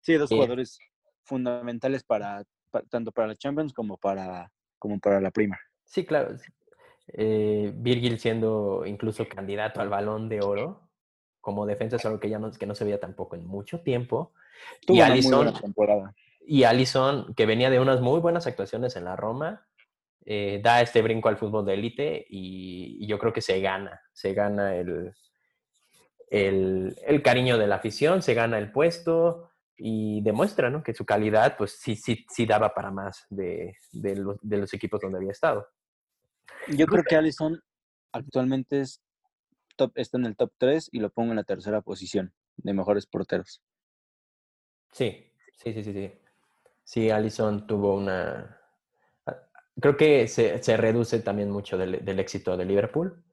Sí, 0.00 0.14
dos 0.14 0.30
eh, 0.30 0.34
jugadores 0.34 0.78
fundamentales 1.24 2.04
para 2.04 2.44
tanto 2.90 3.12
para 3.12 3.28
la 3.28 3.36
Champions 3.36 3.72
como 3.72 3.96
para, 3.96 4.50
como 4.78 4.98
para 4.98 5.20
la 5.20 5.30
Prima. 5.30 5.58
Sí, 5.84 6.04
claro. 6.04 6.36
Eh, 7.08 7.72
Virgil 7.76 8.18
siendo 8.18 8.84
incluso 8.86 9.28
candidato 9.28 9.80
al 9.80 9.90
balón 9.90 10.28
de 10.28 10.40
oro 10.40 10.84
como 11.44 11.66
defensa 11.66 11.96
es 11.96 12.06
algo 12.06 12.18
que 12.18 12.30
ya 12.30 12.38
no, 12.38 12.50
que 12.50 12.64
no 12.64 12.74
se 12.74 12.84
veía 12.84 12.98
tampoco 12.98 13.36
en 13.36 13.46
mucho 13.46 13.82
tiempo. 13.82 14.32
y 14.88 15.00
Allison, 15.00 15.52
Y 16.40 16.64
Allison, 16.64 17.34
que 17.34 17.44
venía 17.44 17.68
de 17.68 17.80
unas 17.80 18.00
muy 18.00 18.18
buenas 18.20 18.46
actuaciones 18.46 18.96
en 18.96 19.04
la 19.04 19.14
Roma, 19.14 19.66
eh, 20.24 20.60
da 20.62 20.80
este 20.80 21.02
brinco 21.02 21.28
al 21.28 21.36
fútbol 21.36 21.66
de 21.66 21.74
élite 21.74 22.26
y, 22.28 23.06
yo 23.06 23.18
creo 23.18 23.32
que 23.32 23.42
se 23.42 23.60
gana, 23.60 24.00
se 24.12 24.32
gana 24.32 24.74
el, 24.76 25.12
el, 26.30 26.96
el, 27.06 27.22
cariño 27.22 27.58
de 27.58 27.66
la 27.66 27.76
afición, 27.76 28.22
se 28.22 28.34
gana 28.34 28.58
el 28.58 28.72
puesto, 28.72 29.50
y 29.76 30.20
demuestra 30.22 30.70
¿no? 30.70 30.82
que 30.82 30.94
su 30.94 31.04
calidad 31.04 31.56
pues 31.56 31.72
sí, 31.72 31.96
sí, 31.96 32.24
sí 32.30 32.46
daba 32.46 32.74
para 32.74 32.90
más 32.90 33.26
de, 33.30 33.76
de, 33.92 34.16
los, 34.16 34.38
de 34.40 34.58
los 34.58 34.72
equipos 34.72 35.00
donde 35.00 35.18
había 35.18 35.32
estado. 35.32 35.66
Yo 36.68 36.86
creo 36.86 37.02
que 37.02 37.16
Allison 37.16 37.60
actualmente 38.12 38.80
es 38.80 39.02
top, 39.76 39.92
está 39.96 40.18
en 40.18 40.26
el 40.26 40.36
top 40.36 40.52
3 40.58 40.90
y 40.92 41.00
lo 41.00 41.10
pongo 41.10 41.32
en 41.32 41.36
la 41.36 41.44
tercera 41.44 41.80
posición 41.80 42.32
de 42.56 42.72
mejores 42.72 43.06
porteros. 43.06 43.62
Sí, 44.92 45.32
sí, 45.56 45.72
sí, 45.72 45.84
sí, 45.84 45.92
sí. 45.92 46.12
Sí, 46.84 47.10
Allison 47.10 47.66
tuvo 47.66 47.96
una... 47.96 48.60
Creo 49.80 49.96
que 49.96 50.28
se, 50.28 50.62
se 50.62 50.76
reduce 50.76 51.20
también 51.20 51.50
mucho 51.50 51.76
del, 51.76 52.04
del 52.04 52.20
éxito 52.20 52.56
de 52.56 52.64
Liverpool 52.64 53.24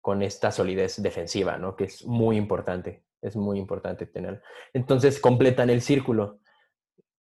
con 0.00 0.22
esta 0.22 0.50
solidez 0.50 1.00
defensiva, 1.02 1.58
¿no? 1.58 1.76
Que 1.76 1.84
es 1.84 2.04
muy 2.04 2.36
importante, 2.36 3.04
es 3.20 3.36
muy 3.36 3.58
importante 3.58 4.06
tener. 4.06 4.42
Entonces 4.72 5.20
completan 5.20 5.70
el 5.70 5.80
círculo, 5.80 6.40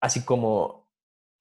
así 0.01 0.25
como 0.25 0.87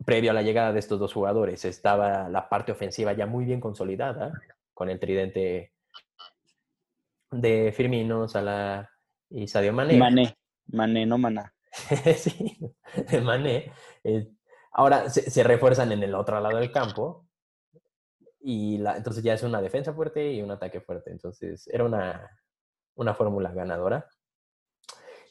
previo 0.05 0.31
a 0.31 0.35
la 0.35 0.43
llegada 0.43 0.73
de 0.73 0.79
estos 0.79 1.01
dos 1.01 1.13
jugadores 1.13 1.65
estaba 1.65 2.29
la 2.29 2.49
parte 2.49 2.73
ofensiva 2.73 3.13
ya 3.13 3.27
muy 3.27 3.45
bien 3.45 3.61
consolidada 3.61 4.33
con 4.75 4.91
el 4.91 5.01
tridente 5.01 5.73
de 7.31 7.73
Firmino, 7.73 8.29
Salah 8.29 8.89
y 9.31 9.49
Sadio 9.49 9.73
Mané. 9.73 9.97
Mané, 9.97 10.37
Mané, 10.67 11.07
no 11.07 11.19
Maná. 11.19 11.53
sí, 12.17 12.59
Mané. 13.23 13.73
Eh, 14.05 14.29
ahora 14.77 15.09
se, 15.09 15.43
refuerzan 15.43 15.91
en 15.91 16.03
el 16.03 16.15
otro 16.15 16.39
lado 16.39 16.59
del 16.59 16.71
campo 16.71 17.27
y 18.41 18.77
entonces 18.77 19.23
ya 19.25 19.33
es 19.33 19.43
una 19.43 19.63
defensa 19.63 19.95
fuerte 19.95 20.33
y 20.33 20.43
un 20.43 20.51
ataque 20.51 20.81
fuerte. 20.81 21.11
Entonces 21.11 21.67
era 21.69 21.85
una, 21.85 22.31
una 22.95 23.15
fórmula 23.15 23.51
ganadora. 23.53 24.07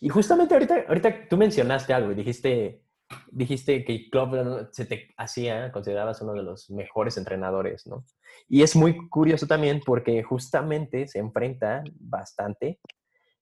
Y 0.01 0.09
justamente 0.09 0.55
ahorita, 0.55 0.85
ahorita 0.87 1.29
tú 1.29 1.37
mencionaste 1.37 1.93
algo 1.93 2.11
y 2.11 2.15
dijiste, 2.15 2.83
dijiste 3.29 3.85
que 3.85 4.09
Klopp 4.09 4.33
se 4.71 4.85
te 4.85 5.13
hacía, 5.15 5.71
considerabas 5.71 6.21
uno 6.21 6.33
de 6.33 6.43
los 6.43 6.69
mejores 6.71 7.15
entrenadores, 7.17 7.85
¿no? 7.85 8.03
Y 8.49 8.63
es 8.63 8.75
muy 8.75 9.07
curioso 9.09 9.45
también 9.45 9.79
porque 9.85 10.23
justamente 10.23 11.07
se 11.07 11.19
enfrenta 11.19 11.83
bastante 11.99 12.79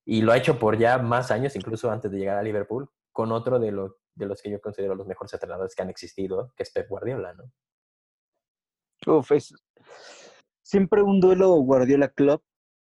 y 0.05 0.21
lo 0.21 0.33
ha 0.33 0.37
hecho 0.37 0.59
por 0.59 0.77
ya 0.77 0.97
más 0.97 1.31
años, 1.31 1.55
incluso 1.55 1.89
antes 1.89 2.11
de 2.11 2.17
llegar 2.17 2.37
a 2.37 2.43
Liverpool, 2.43 2.89
con 3.13 3.31
otro 3.31 3.57
de, 3.57 3.71
lo- 3.71 3.97
de 4.15 4.25
los 4.25 4.41
que 4.41 4.51
yo 4.51 4.61
considero 4.61 4.95
los 4.95 5.07
mejores 5.07 5.33
entrenadores 5.33 5.75
que 5.75 5.81
han 5.81 5.89
existido, 5.89 6.51
que 6.55 6.63
es 6.63 6.71
Pep 6.71 6.87
Guardiola, 6.89 7.33
¿no? 7.33 7.51
Uf, 9.07 9.31
es- 9.31 9.53
siempre 10.61 11.01
un 11.01 11.19
duelo 11.19 11.49
Guardiola 11.55 12.09
Club 12.09 12.41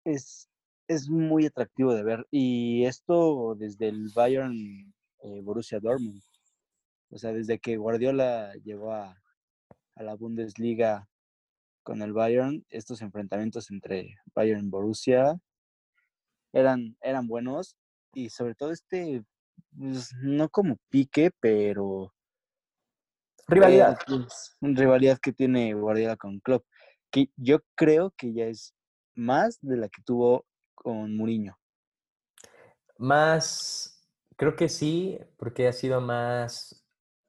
es, 0.04 0.48
es 0.88 1.08
muy 1.08 1.46
atractivo 1.46 1.94
de 1.94 2.02
ver. 2.04 2.26
Y 2.30 2.84
esto 2.86 3.54
desde 3.56 3.88
el 3.88 4.10
Bayern 4.14 4.94
eh, 5.22 5.40
Borussia 5.42 5.80
Dortmund. 5.80 6.22
O 7.10 7.18
sea, 7.18 7.32
desde 7.32 7.58
que 7.58 7.76
Guardiola 7.76 8.52
llegó 8.64 8.92
a, 8.92 9.20
a 9.94 10.02
la 10.02 10.14
Bundesliga 10.14 11.08
con 11.82 12.02
el 12.02 12.12
Bayern, 12.12 12.64
estos 12.70 13.00
enfrentamientos 13.02 13.70
entre 13.70 14.16
Bayern 14.34 14.66
y 14.66 14.70
Borussia 14.70 15.38
eran, 16.52 16.96
eran 17.00 17.26
buenos. 17.28 17.76
Y 18.14 18.30
sobre 18.30 18.54
todo 18.54 18.72
este, 18.72 19.22
pues, 19.78 20.12
no 20.22 20.48
como 20.48 20.76
pique, 20.88 21.30
pero 21.40 22.12
Rivalidad. 23.48 23.92
eh, 23.92 24.04
pues, 24.06 24.56
rivalidad 24.60 25.18
que 25.18 25.32
tiene 25.32 25.72
Guardiola 25.74 26.16
con 26.16 26.40
Klopp, 26.40 26.64
que 27.10 27.30
yo 27.36 27.60
creo 27.76 28.12
que 28.16 28.32
ya 28.32 28.46
es 28.46 28.74
más 29.14 29.58
de 29.60 29.76
la 29.76 29.88
que 29.88 30.02
tuvo 30.02 30.44
con 30.74 31.16
Mourinho. 31.16 31.56
Más, 32.98 34.08
creo 34.36 34.56
que 34.56 34.68
sí, 34.68 35.18
porque 35.36 35.68
ha 35.68 35.72
sido 35.72 36.00
más, 36.00 36.84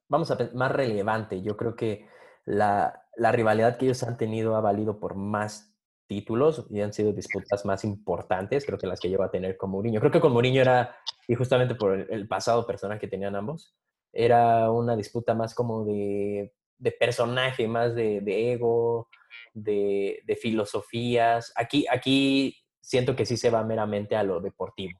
vamos 0.08 0.30
a 0.30 0.38
más 0.54 0.72
relevante. 0.72 1.42
Yo 1.42 1.56
creo 1.56 1.76
que 1.76 2.08
la, 2.44 3.04
la 3.16 3.32
rivalidad 3.32 3.76
que 3.76 3.86
ellos 3.86 4.02
han 4.02 4.16
tenido 4.16 4.56
ha 4.56 4.60
valido 4.60 4.98
por 4.98 5.14
más 5.14 5.77
títulos 6.08 6.66
y 6.70 6.80
han 6.80 6.92
sido 6.92 7.12
disputas 7.12 7.64
más 7.64 7.84
importantes, 7.84 8.64
creo 8.66 8.78
que 8.78 8.86
las 8.86 8.98
que 8.98 9.08
lleva 9.08 9.26
a 9.26 9.30
tener 9.30 9.56
con 9.56 9.70
Mourinho. 9.70 10.00
Creo 10.00 10.10
que 10.10 10.20
con 10.20 10.32
Mourinho 10.32 10.62
era, 10.62 10.96
y 11.28 11.34
justamente 11.34 11.74
por 11.74 11.94
el, 12.10 12.26
pasado 12.26 12.66
personal 12.66 12.98
que 12.98 13.06
tenían 13.06 13.36
ambos, 13.36 13.76
era 14.12 14.70
una 14.72 14.96
disputa 14.96 15.34
más 15.34 15.54
como 15.54 15.84
de, 15.84 16.52
de 16.78 16.92
personaje, 16.92 17.68
más 17.68 17.94
de, 17.94 18.20
de 18.22 18.52
ego, 18.52 19.08
de, 19.52 20.22
de 20.24 20.36
filosofías. 20.36 21.52
Aquí, 21.54 21.86
aquí 21.90 22.56
siento 22.80 23.14
que 23.14 23.26
sí 23.26 23.36
se 23.36 23.50
va 23.50 23.62
meramente 23.62 24.16
a 24.16 24.22
lo 24.22 24.40
deportivo. 24.40 24.98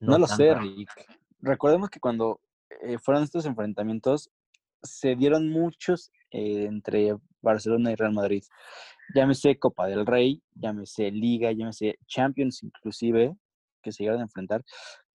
No, 0.00 0.18
lo 0.18 0.26
sé, 0.28 0.54
Rick. 0.54 0.88
Recordemos 1.40 1.90
que 1.90 2.00
cuando 2.00 2.40
eh, 2.82 2.98
fueron 2.98 3.24
estos 3.24 3.44
enfrentamientos, 3.44 4.30
se 4.82 5.16
dieron 5.16 5.50
muchos 5.50 6.12
eh, 6.30 6.64
entre 6.64 7.16
Barcelona 7.40 7.92
y 7.92 7.94
Real 7.94 8.12
Madrid. 8.12 8.42
Llámese 9.14 9.58
Copa 9.58 9.86
del 9.86 10.06
Rey, 10.06 10.42
llámese 10.54 11.10
Liga, 11.10 11.52
llámese 11.52 11.98
Champions 12.06 12.62
inclusive, 12.62 13.34
que 13.82 13.92
se 13.92 14.02
llegaron 14.02 14.20
a 14.20 14.24
enfrentar. 14.24 14.64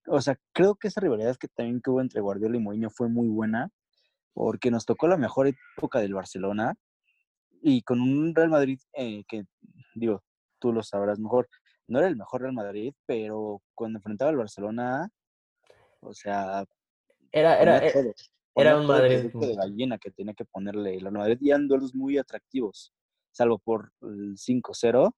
O 0.08 0.20
sea, 0.22 0.38
creo 0.51 0.75
que 0.75 0.88
esa 0.88 1.01
rivalidad 1.01 1.38
que 1.38 1.48
también 1.48 1.82
que 1.82 1.89
hubo 1.89 2.01
entre 2.01 2.22
Guardiola 2.22 2.58
y 2.58 2.60
Mourinho 2.60 2.89
fue 2.89 3.08
muy 3.10 3.27
buena, 3.27 3.70
porque 4.34 4.72
nos 4.72 4.86
tocó 4.86 5.08
la 5.08 5.17
mejor 5.17 5.48
época 5.48 6.00
del 6.00 6.13
Barcelona 6.13 6.74
y 7.62 7.84
con 7.84 8.01
un 8.01 8.34
Real 8.36 8.50
Madrid 8.50 8.79
eh, 8.93 9.24
que, 9.27 9.43
digo, 9.96 10.24
tú 10.60 10.74
lo 10.74 10.84
sabrás 10.84 11.20
mejor, 11.20 11.48
no 11.88 12.00
era 12.00 12.08
el 12.08 12.17
mejor 12.17 12.41
Real 12.41 12.53
Madrid, 12.53 12.93
pero 13.05 13.62
cuando 13.75 14.00
enfrentaba 14.00 14.32
al 14.32 14.38
Barcelona, 14.38 15.10
o 16.01 16.13
sea, 16.13 16.65
Era, 17.32 17.62
era, 17.62 17.82
era 18.55 18.77
un 18.77 18.86
Madrid 18.88 19.22
de 19.24 19.29
muy- 19.33 19.55
gallina 19.55 19.98
que 19.98 20.12
tenía 20.12 20.33
que 20.33 20.45
ponerle 20.45 20.98
Real 21.00 21.12
Madrid 21.13 21.38
y 21.41 21.50
eran 21.50 21.67
duelos 21.67 21.93
muy 21.95 22.17
atractivos, 22.17 22.93
salvo 23.31 23.57
por 23.60 23.91
el 24.01 24.38
5-0, 24.38 25.15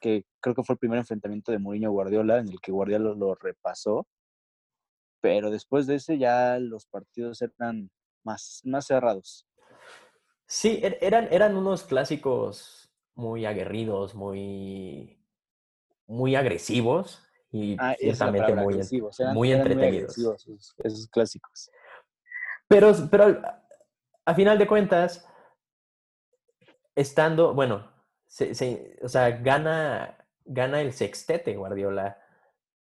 que 0.00 0.24
creo 0.40 0.54
que 0.54 0.62
fue 0.64 0.74
el 0.74 0.78
primer 0.78 0.98
enfrentamiento 0.98 1.52
de 1.52 1.58
Mourinho 1.58 1.90
Guardiola 1.90 2.38
en 2.38 2.48
el 2.48 2.60
que 2.60 2.72
Guardiola 2.72 3.10
lo, 3.10 3.14
lo 3.14 3.34
repasó, 3.34 4.06
pero 5.20 5.50
después 5.50 5.86
de 5.86 5.94
ese 5.96 6.18
ya 6.18 6.58
los 6.58 6.86
partidos 6.86 7.40
eran 7.40 7.90
más, 8.24 8.60
más 8.64 8.86
cerrados. 8.86 9.46
Sí, 10.46 10.80
er- 10.82 10.98
eran, 11.00 11.28
eran 11.30 11.56
unos 11.56 11.84
clásicos 11.84 12.90
muy 13.14 13.46
aguerridos, 13.46 14.14
muy, 14.14 15.18
muy 16.06 16.34
agresivos 16.36 17.22
y 17.50 17.76
Ah, 17.78 17.90
la 17.92 17.96
ciertamente 17.96 18.42
palabra, 18.42 18.62
muy, 18.64 18.74
agresivos, 18.74 19.20
eran- 19.20 19.34
muy 19.34 19.52
eran 19.52 19.60
entretenidos. 19.62 20.02
agresivos 20.10 20.46
esos, 20.46 20.74
esos 20.84 21.08
clásicos. 21.08 21.70
Pero, 22.74 22.92
pero 23.10 23.24
al- 23.24 23.62
a 24.26 24.34
final 24.34 24.58
de 24.58 24.66
cuentas, 24.66 25.26
estando, 26.94 27.54
bueno, 27.54 27.90
se- 28.26 28.54
se- 28.54 28.98
o 29.02 29.08
sea, 29.08 29.30
gana, 29.30 30.16
gana 30.44 30.80
el 30.80 30.92
sextete 30.92 31.56
Guardiola. 31.56 32.18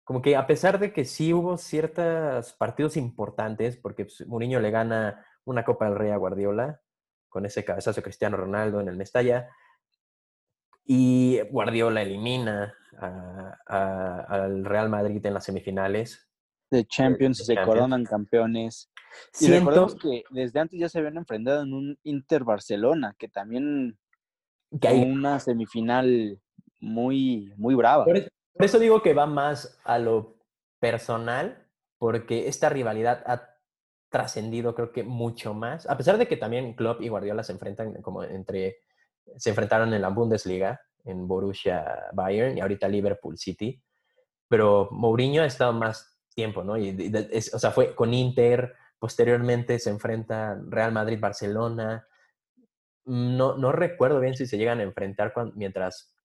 Como 0.03 0.21
que 0.21 0.35
a 0.35 0.45
pesar 0.47 0.79
de 0.79 0.91
que 0.91 1.05
sí 1.05 1.33
hubo 1.33 1.57
ciertos 1.57 2.53
partidos 2.53 2.97
importantes, 2.97 3.77
porque 3.77 4.05
pues, 4.05 4.25
Mourinho 4.27 4.59
le 4.59 4.71
gana 4.71 5.25
una 5.45 5.63
Copa 5.63 5.85
del 5.85 5.95
Rey 5.95 6.12
a 6.12 6.17
Guardiola, 6.17 6.81
con 7.29 7.45
ese 7.45 7.63
cabezazo 7.65 8.01
Cristiano 8.03 8.38
Ronaldo 8.38 8.79
en 8.81 8.88
el 8.89 8.95
Mestalla, 8.97 9.50
y 10.85 11.39
Guardiola 11.50 12.01
elimina 12.01 12.75
a- 13.00 13.57
a- 13.65 14.19
al 14.29 14.65
Real 14.65 14.89
Madrid 14.89 15.25
en 15.25 15.33
las 15.33 15.45
semifinales. 15.45 16.29
De 16.69 16.85
Champions 16.85 17.38
de 17.39 17.43
se 17.45 17.55
Champions. 17.55 17.75
coronan 17.77 18.03
campeones. 18.03 18.91
Y 19.34 19.46
Siento, 19.46 19.60
recordemos 19.72 19.96
que 19.96 20.24
desde 20.32 20.60
antes 20.60 20.79
ya 20.79 20.89
se 20.89 21.00
habían 21.00 21.17
enfrentado 21.17 21.63
en 21.63 21.74
un 21.74 22.00
Inter-Barcelona, 22.03 23.15
que 23.17 23.27
también 23.27 23.98
que 24.82 24.88
fue 24.88 24.98
hay- 24.98 25.03
una 25.03 25.39
semifinal 25.39 26.39
muy, 26.79 27.53
muy 27.58 27.75
brava. 27.75 28.05
Por, 28.05 28.17
es- 28.17 28.29
por 28.53 28.65
eso 28.65 28.79
digo 28.79 29.01
que 29.01 29.13
va 29.13 29.25
más 29.25 29.79
a 29.84 29.98
lo 30.00 30.38
personal, 30.79 31.67
porque 31.98 32.48
esta 32.48 32.70
rivalidad 32.70 33.24
ha 33.25 33.50
trascendido 34.10 34.75
creo 34.75 34.91
que 34.91 35.03
mucho 35.03 35.53
más, 35.53 35.89
a 35.89 35.98
pesar 35.98 36.17
de 36.17 36.27
que 36.27 36.38
también 36.38 36.74
Klopp 36.75 37.01
y 37.01 37.08
Guardiola 37.10 37.43
se 37.43 37.51
enfrentan 37.53 38.01
como 38.01 38.24
entre, 38.24 38.77
se 39.38 39.50
enfrentaron 39.50 39.93
en 39.93 40.01
la 40.01 40.10
Bundesliga, 40.10 40.79
en 41.05 41.27
Borussia 41.27 42.05
Bayern 42.13 42.58
y 42.58 42.62
ahorita 42.62 42.88
Liverpool 42.88 43.38
City, 43.38 43.82
pero 44.48 44.88
Mourinho 44.91 45.41
ha 45.41 45.46
estado 45.48 45.74
más 45.74 46.20
tiempo, 46.36 46.63
¿no? 46.63 46.77
Y 46.77 46.96
es- 47.32 47.53
o 47.53 47.60
sea, 47.60 47.72
fue 47.72 47.96
con 47.96 48.13
Inter, 48.13 48.75
posteriormente 49.03 49.79
se 49.79 49.89
enfrenta 49.89 50.57
Real 50.69 50.93
Madrid-Barcelona, 50.93 52.07
no, 53.03 53.57
no 53.57 53.72
recuerdo 53.74 54.22
bien 54.22 54.33
si 54.33 54.45
se 54.48 54.57
llegan 54.57 54.79
a 54.79 54.83
enfrentar 54.83 55.33
mientras... 55.55 56.15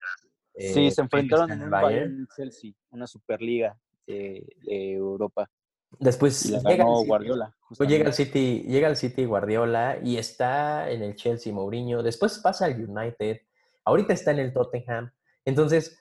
sí, 0.54 0.87
eh, 0.87 0.90
se 0.92 1.00
enfrentaron 1.00 1.50
en 1.50 1.62
el 1.62 1.70
Bayern. 1.70 2.28
Chelsea, 2.37 2.70
una 2.90 3.08
superliga 3.08 3.76
de, 4.06 4.47
de 4.62 4.92
Europa. 4.92 5.50
Después 5.99 6.47
Y 6.47 6.52
la 6.52 6.61
llega 6.61 6.76
ganó 6.85 6.92
el 6.92 6.99
City. 6.99 7.08
Guardiola. 7.08 7.56
Pues 7.76 7.90
llega 7.90 8.04
el 8.04 8.11
justamente. 8.12 8.38
City, 8.38 8.68
llega 8.68 8.88
el 8.88 8.97
City 8.97 9.25
Guardiola 9.25 9.99
y 10.00 10.16
está 10.16 10.88
en 10.88 11.02
el 11.02 11.16
Chelsea 11.16 11.52
Mourinho. 11.52 12.04
Después 12.04 12.38
pasa 12.38 12.66
al 12.66 12.80
United. 12.88 13.40
Ahorita 13.87 14.12
está 14.12 14.30
en 14.30 14.38
el 14.38 14.52
Tottenham. 14.52 15.11
Entonces, 15.44 16.00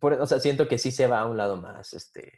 por- 0.00 0.14
o 0.14 0.26
sea, 0.26 0.40
siento 0.40 0.66
que 0.68 0.78
sí 0.78 0.90
se 0.90 1.06
va 1.06 1.20
a 1.20 1.26
un 1.26 1.36
lado 1.36 1.60
más, 1.60 1.92
este, 1.92 2.32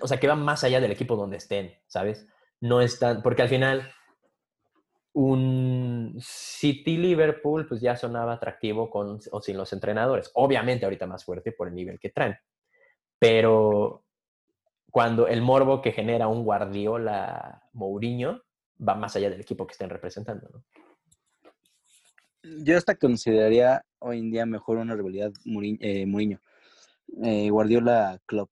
o 0.00 0.06
sea, 0.06 0.18
que 0.18 0.28
va 0.28 0.36
más 0.36 0.64
allá 0.64 0.80
del 0.80 0.92
equipo 0.92 1.16
donde 1.16 1.36
estén, 1.36 1.74
¿sabes? 1.86 2.26
No 2.60 2.80
están, 2.80 3.22
porque 3.22 3.42
al 3.42 3.48
final 3.48 3.92
un 5.14 6.16
City 6.20 6.96
Liverpool 6.96 7.66
pues 7.66 7.80
ya 7.80 7.96
sonaba 7.96 8.34
atractivo 8.34 8.88
con 8.88 9.18
o 9.30 9.42
sin 9.42 9.56
los 9.56 9.72
entrenadores. 9.72 10.30
Obviamente 10.34 10.84
ahorita 10.84 11.06
más 11.06 11.24
fuerte 11.24 11.52
por 11.52 11.68
el 11.68 11.74
nivel 11.74 11.98
que 11.98 12.10
traen. 12.10 12.36
Pero 13.18 14.04
cuando 14.90 15.26
el 15.26 15.42
morbo 15.42 15.82
que 15.82 15.92
genera 15.92 16.28
un 16.28 16.44
Guardiola 16.44 17.62
Mourinho 17.72 18.42
va 18.86 18.94
más 18.94 19.16
allá 19.16 19.30
del 19.30 19.40
equipo 19.40 19.66
que 19.66 19.72
estén 19.72 19.90
representando, 19.90 20.48
¿no? 20.52 20.64
Yo 22.64 22.76
hasta 22.76 22.96
consideraría 22.96 23.84
hoy 24.00 24.18
en 24.18 24.30
día 24.32 24.46
mejor 24.46 24.78
una 24.78 24.96
rivalidad 24.96 25.32
eh, 25.80 26.06
Mourinho. 26.06 26.40
Eh, 27.22 27.50
Guardiola 27.50 28.20
Club. 28.26 28.48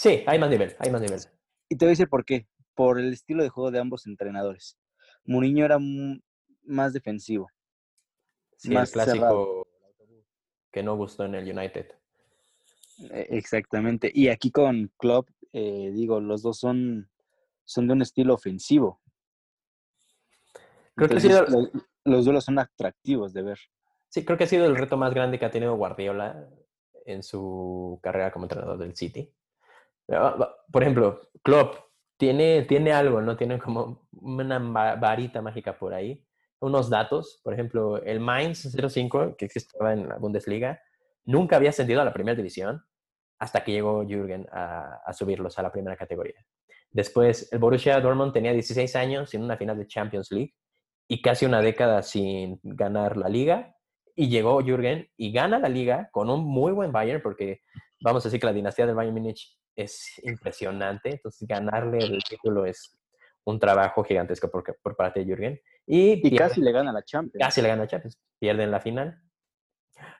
Sí, 0.00 0.24
hay 0.26 0.38
más 0.38 0.48
nivel, 0.48 0.74
hay 0.78 0.90
más 0.90 1.02
nivel. 1.02 1.20
Y 1.68 1.76
te 1.76 1.84
voy 1.84 1.90
a 1.90 1.92
decir 1.92 2.08
por 2.08 2.24
qué. 2.24 2.46
Por 2.74 2.98
el 2.98 3.12
estilo 3.12 3.42
de 3.42 3.50
juego 3.50 3.70
de 3.70 3.80
ambos 3.80 4.06
entrenadores. 4.06 4.78
Mourinho 5.26 5.66
era 5.66 5.78
más 6.62 6.94
defensivo. 6.94 7.50
Sí, 8.56 8.70
más 8.70 8.92
clásico 8.92 9.66
que 10.72 10.82
no 10.82 10.96
gustó 10.96 11.26
en 11.26 11.34
el 11.34 11.54
United. 11.54 11.86
E, 13.10 13.26
exactamente. 13.28 14.10
Y 14.14 14.28
aquí 14.28 14.50
con 14.50 14.90
Klopp, 14.96 15.28
eh, 15.52 15.90
digo, 15.92 16.18
los 16.18 16.40
dos 16.40 16.58
son, 16.58 17.10
son 17.66 17.86
de 17.86 17.92
un 17.92 18.00
estilo 18.00 18.32
ofensivo. 18.32 19.02
Creo 20.94 21.08
que 21.10 21.14
los, 21.16 21.70
los 22.06 22.24
duelos 22.24 22.44
son 22.46 22.58
atractivos 22.58 23.34
de 23.34 23.42
ver. 23.42 23.58
Sí, 24.08 24.24
creo 24.24 24.38
que 24.38 24.44
ha 24.44 24.46
sido 24.46 24.64
el 24.64 24.76
reto 24.76 24.96
más 24.96 25.12
grande 25.12 25.38
que 25.38 25.44
ha 25.44 25.50
tenido 25.50 25.76
Guardiola 25.76 26.48
en 27.04 27.22
su 27.22 28.00
carrera 28.02 28.32
como 28.32 28.46
entrenador 28.46 28.78
del 28.78 28.96
City. 28.96 29.30
Por 30.72 30.82
ejemplo, 30.82 31.20
Klopp 31.42 31.76
tiene, 32.16 32.62
tiene 32.62 32.92
algo, 32.92 33.20
¿no? 33.22 33.36
Tiene 33.36 33.58
como 33.58 34.08
una 34.12 34.58
varita 34.96 35.40
mágica 35.40 35.78
por 35.78 35.94
ahí. 35.94 36.26
Unos 36.60 36.90
datos, 36.90 37.40
por 37.42 37.54
ejemplo, 37.54 38.02
el 38.02 38.20
Mainz 38.20 38.68
05, 38.76 39.36
que 39.36 39.46
estaba 39.46 39.92
en 39.92 40.08
la 40.08 40.16
Bundesliga, 40.18 40.80
nunca 41.24 41.56
había 41.56 41.70
ascendido 41.70 42.02
a 42.02 42.04
la 42.04 42.12
primera 42.12 42.36
división 42.36 42.84
hasta 43.38 43.64
que 43.64 43.72
llegó 43.72 44.04
Jürgen 44.04 44.46
a, 44.52 45.00
a 45.04 45.12
subirlos 45.14 45.58
a 45.58 45.62
la 45.62 45.72
primera 45.72 45.96
categoría. 45.96 46.44
Después, 46.90 47.50
el 47.52 47.58
Borussia 47.58 48.00
Dortmund 48.00 48.32
tenía 48.32 48.52
16 48.52 48.94
años 48.96 49.32
en 49.32 49.42
una 49.42 49.56
final 49.56 49.78
de 49.78 49.86
Champions 49.86 50.30
League 50.30 50.54
y 51.08 51.22
casi 51.22 51.46
una 51.46 51.62
década 51.62 52.02
sin 52.02 52.60
ganar 52.62 53.16
la 53.16 53.28
liga. 53.28 53.76
Y 54.14 54.28
llegó 54.28 54.60
Jürgen 54.60 55.08
y 55.16 55.32
gana 55.32 55.58
la 55.58 55.68
liga 55.68 56.10
con 56.12 56.28
un 56.28 56.44
muy 56.44 56.72
buen 56.72 56.92
Bayern, 56.92 57.22
porque 57.22 57.62
vamos 58.00 58.24
a 58.24 58.28
decir 58.28 58.40
que 58.40 58.46
la 58.46 58.52
dinastía 58.52 58.86
del 58.86 58.94
Bayern 58.94 59.14
Múnich 59.14 59.59
es 59.82 60.20
impresionante. 60.24 61.10
Entonces, 61.10 61.46
ganarle 61.46 61.98
el 61.98 62.22
título 62.22 62.66
es 62.66 62.98
un 63.44 63.58
trabajo 63.58 64.04
gigantesco 64.04 64.50
por, 64.50 64.64
por 64.82 64.96
parte 64.96 65.20
de 65.20 65.26
Jürgen. 65.26 65.60
Y, 65.86 66.36
casi 66.36 66.60
le 66.60 66.72
gana 66.72 66.92
la 66.92 67.02
Champions. 67.02 67.44
Casi 67.44 67.62
le 67.62 67.68
gana 67.68 67.82
la 67.82 67.88
Champions. 67.88 68.18
Pierden 68.38 68.70
la 68.70 68.80
final. 68.80 69.20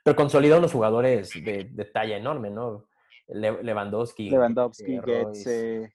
Pero 0.04 0.16
consolidó 0.16 0.58
unos 0.58 0.72
jugadores 0.72 1.32
de, 1.32 1.90
talla 1.92 2.16
enorme, 2.16 2.50
¿no? 2.50 2.88
Lewandowski. 3.28 4.30
Lewandowski, 4.30 4.98
Goetze. 4.98 5.94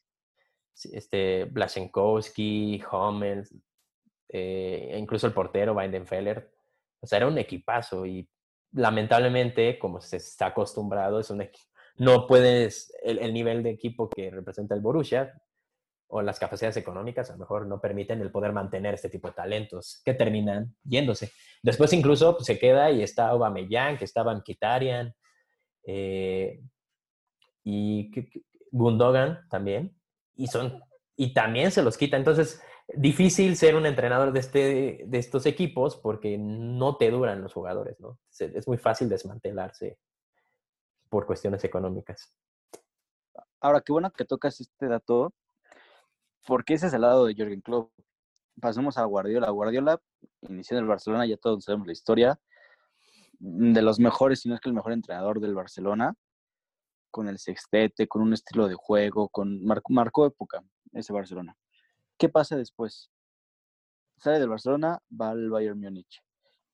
Este, 0.92 1.46
Blasenkowski, 1.46 2.84
Hummels, 2.92 3.54
eh, 4.28 4.90
e 4.92 4.98
incluso 4.98 5.28
el 5.28 5.34
portero, 5.34 5.74
Weidenfeller. 5.74 6.52
O 7.00 7.08
sea, 7.08 7.18
era 7.18 7.28
un 7.28 7.38
equipazo 7.38 8.06
y 8.06 8.28
lamentablemente, 8.74 9.80
como 9.80 10.02
se 10.02 10.18
está 10.18 10.48
acostumbrado, 10.48 11.20
es 11.20 11.30
un 11.30 11.42
equipo 11.42 11.75
no 11.98 12.28
puedes, 12.28 12.94
el, 13.04 13.34
nivel 13.34 13.64
de 13.64 13.70
equipo 13.70 14.10
que 14.10 14.30
representa 14.30 14.76
el 14.76 14.82
Borussia 14.82 15.42
o 16.08 16.22
las 16.22 16.40
capacidades 16.40 16.78
económicas 16.78 17.30
a 17.30 17.34
lo 17.34 17.40
mejor 17.40 17.66
no 17.66 17.82
permiten 17.82 18.22
el 18.22 18.32
poder 18.32 18.52
mantener 18.52 18.94
este 18.94 19.10
tipo 19.10 19.28
de 19.30 19.34
talentos 19.34 20.02
que 20.04 20.14
terminan 20.14 20.76
yéndose. 20.84 21.32
Después 21.64 21.94
incluso 21.94 22.36
pues, 22.36 22.46
se 22.46 22.60
queda 22.60 22.92
y 22.92 23.02
está 23.02 23.30
Aubameyang, 23.30 23.98
que 23.98 24.06
estaba 24.06 24.32
en 24.32 24.42
Kitarian, 24.42 25.14
eh, 25.84 26.62
y 27.64 28.12
Gundogan 28.72 29.48
también, 29.50 29.98
y, 30.36 30.48
son, 30.48 30.80
y 31.16 31.34
también 31.34 31.72
se 31.72 31.82
los 31.82 31.98
quita. 31.98 32.18
Entonces, 32.18 32.62
difícil 32.94 33.56
ser 33.56 33.76
un 33.76 33.86
entrenador 33.86 34.32
de, 34.32 34.40
este, 34.40 35.04
de 35.08 35.18
estos 35.18 35.46
equipos 35.46 35.96
porque 35.96 36.38
no 36.38 36.98
te 36.98 37.10
duran 37.10 37.42
los 37.42 37.54
jugadores, 37.54 38.00
¿no? 38.00 38.20
Es 38.38 38.68
muy 38.68 38.78
fácil 38.78 39.10
desmantelarse 39.10 39.98
por 41.16 41.26
cuestiones 41.26 41.64
económicas. 41.64 42.36
Ahora, 43.62 43.80
qué 43.80 43.94
bueno 43.94 44.12
que 44.12 44.26
tocas 44.26 44.60
este 44.60 44.90
dato, 44.90 45.34
porque 46.46 46.74
ese 46.74 46.88
es 46.88 46.94
el 46.94 47.04
lado 47.04 47.26
de 47.26 47.34
Jürgen 47.34 47.62
Klopp. 47.62 47.90
Pasemos 48.60 48.98
a 48.98 49.06
Guardiola. 49.06 49.50
Guardiola 49.50 50.02
inició 50.42 50.76
en 50.76 50.84
el 50.84 50.90
Barcelona, 50.90 51.26
ya 51.26 51.38
todos 51.38 51.64
sabemos 51.64 51.88
la 51.88 51.94
historia, 51.94 52.38
de 53.40 53.82
los 53.82 53.98
mejores, 53.98 54.42
si 54.42 54.50
no 54.50 54.56
es 54.56 54.60
que 54.60 54.68
el 54.68 54.76
mejor 54.76 54.92
entrenador 54.92 55.40
del 55.40 55.56
Barcelona, 55.56 56.16
con 57.12 57.30
el 57.30 57.40
sextete, 57.40 58.10
con 58.10 58.22
un 58.22 58.34
estilo 58.34 58.68
de 58.68 58.76
juego, 58.76 59.30
con 59.30 59.64
marcó, 59.64 60.26
época 60.26 60.66
ese 60.92 61.14
Barcelona. 61.14 61.56
¿Qué 62.18 62.28
pasa 62.28 62.58
después? 62.58 63.10
Sale 64.18 64.40
del 64.40 64.50
Barcelona, 64.50 65.00
va 65.10 65.30
al 65.30 65.50
Bayern 65.50 65.80
Múnich. 65.80 66.22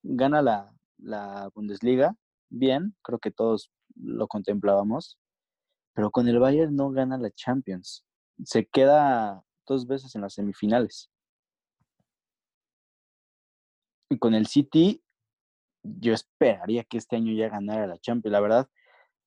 Gana 0.01 0.41
la, 0.41 0.73
la 0.97 1.47
Bundesliga, 1.54 2.15
bien, 2.49 2.95
creo 3.04 3.19
que 3.19 3.30
todos 3.30 3.71
lo 3.95 4.27
contemplábamos, 4.27 5.19
pero 5.93 6.12
con 6.12 6.27
el 6.27 6.39
Bayern 6.39 6.75
no 6.75 6.91
gana 6.91 7.17
la 7.17 7.32
Champions. 7.32 8.06
Se 8.43 8.65
queda 8.65 9.43
dos 9.67 9.88
veces 9.88 10.15
en 10.15 10.21
las 10.21 10.34
semifinales. 10.34 11.10
Y 14.10 14.17
con 14.17 14.34
el 14.34 14.47
City, 14.47 15.04
yo 15.84 16.13
esperaría 16.13 16.84
que 16.84 16.97
este 16.97 17.15
año 17.15 17.34
ya 17.34 17.49
ganara 17.49 17.88
la 17.88 17.97
Champions. 17.97 18.34
La 18.34 18.41
verdad, 18.41 18.69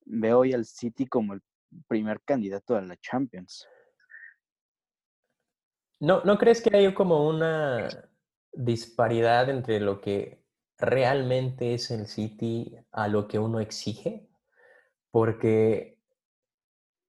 veo 0.05 0.39
hoy 0.39 0.53
al 0.53 0.65
City 0.65 1.07
como 1.07 1.33
el 1.33 1.41
primer 1.87 2.21
candidato 2.21 2.75
a 2.75 2.81
la 2.81 2.97
Champions. 2.97 3.67
¿No, 5.99 6.23
¿No 6.23 6.37
crees 6.37 6.61
que 6.61 6.75
hay 6.75 6.93
como 6.93 7.27
una 7.27 7.87
disparidad 8.51 9.49
entre 9.49 9.79
lo 9.79 10.01
que 10.01 10.43
realmente 10.77 11.73
es 11.73 11.89
el 11.91 12.07
City 12.07 12.75
a 12.91 13.07
lo 13.07 13.27
que 13.27 13.39
uno 13.39 13.59
exige? 13.59 14.29
Porque 15.15 15.97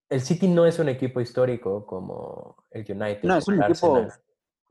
el 0.08 0.20
City 0.20 0.46
no 0.46 0.64
es 0.64 0.78
un 0.78 0.88
equipo 0.88 1.20
histórico 1.20 1.84
como 1.84 2.54
el 2.70 2.82
United. 2.88 3.24
No, 3.24 3.36
es 3.36 3.48
un 3.48 3.60
equipo, 3.60 4.06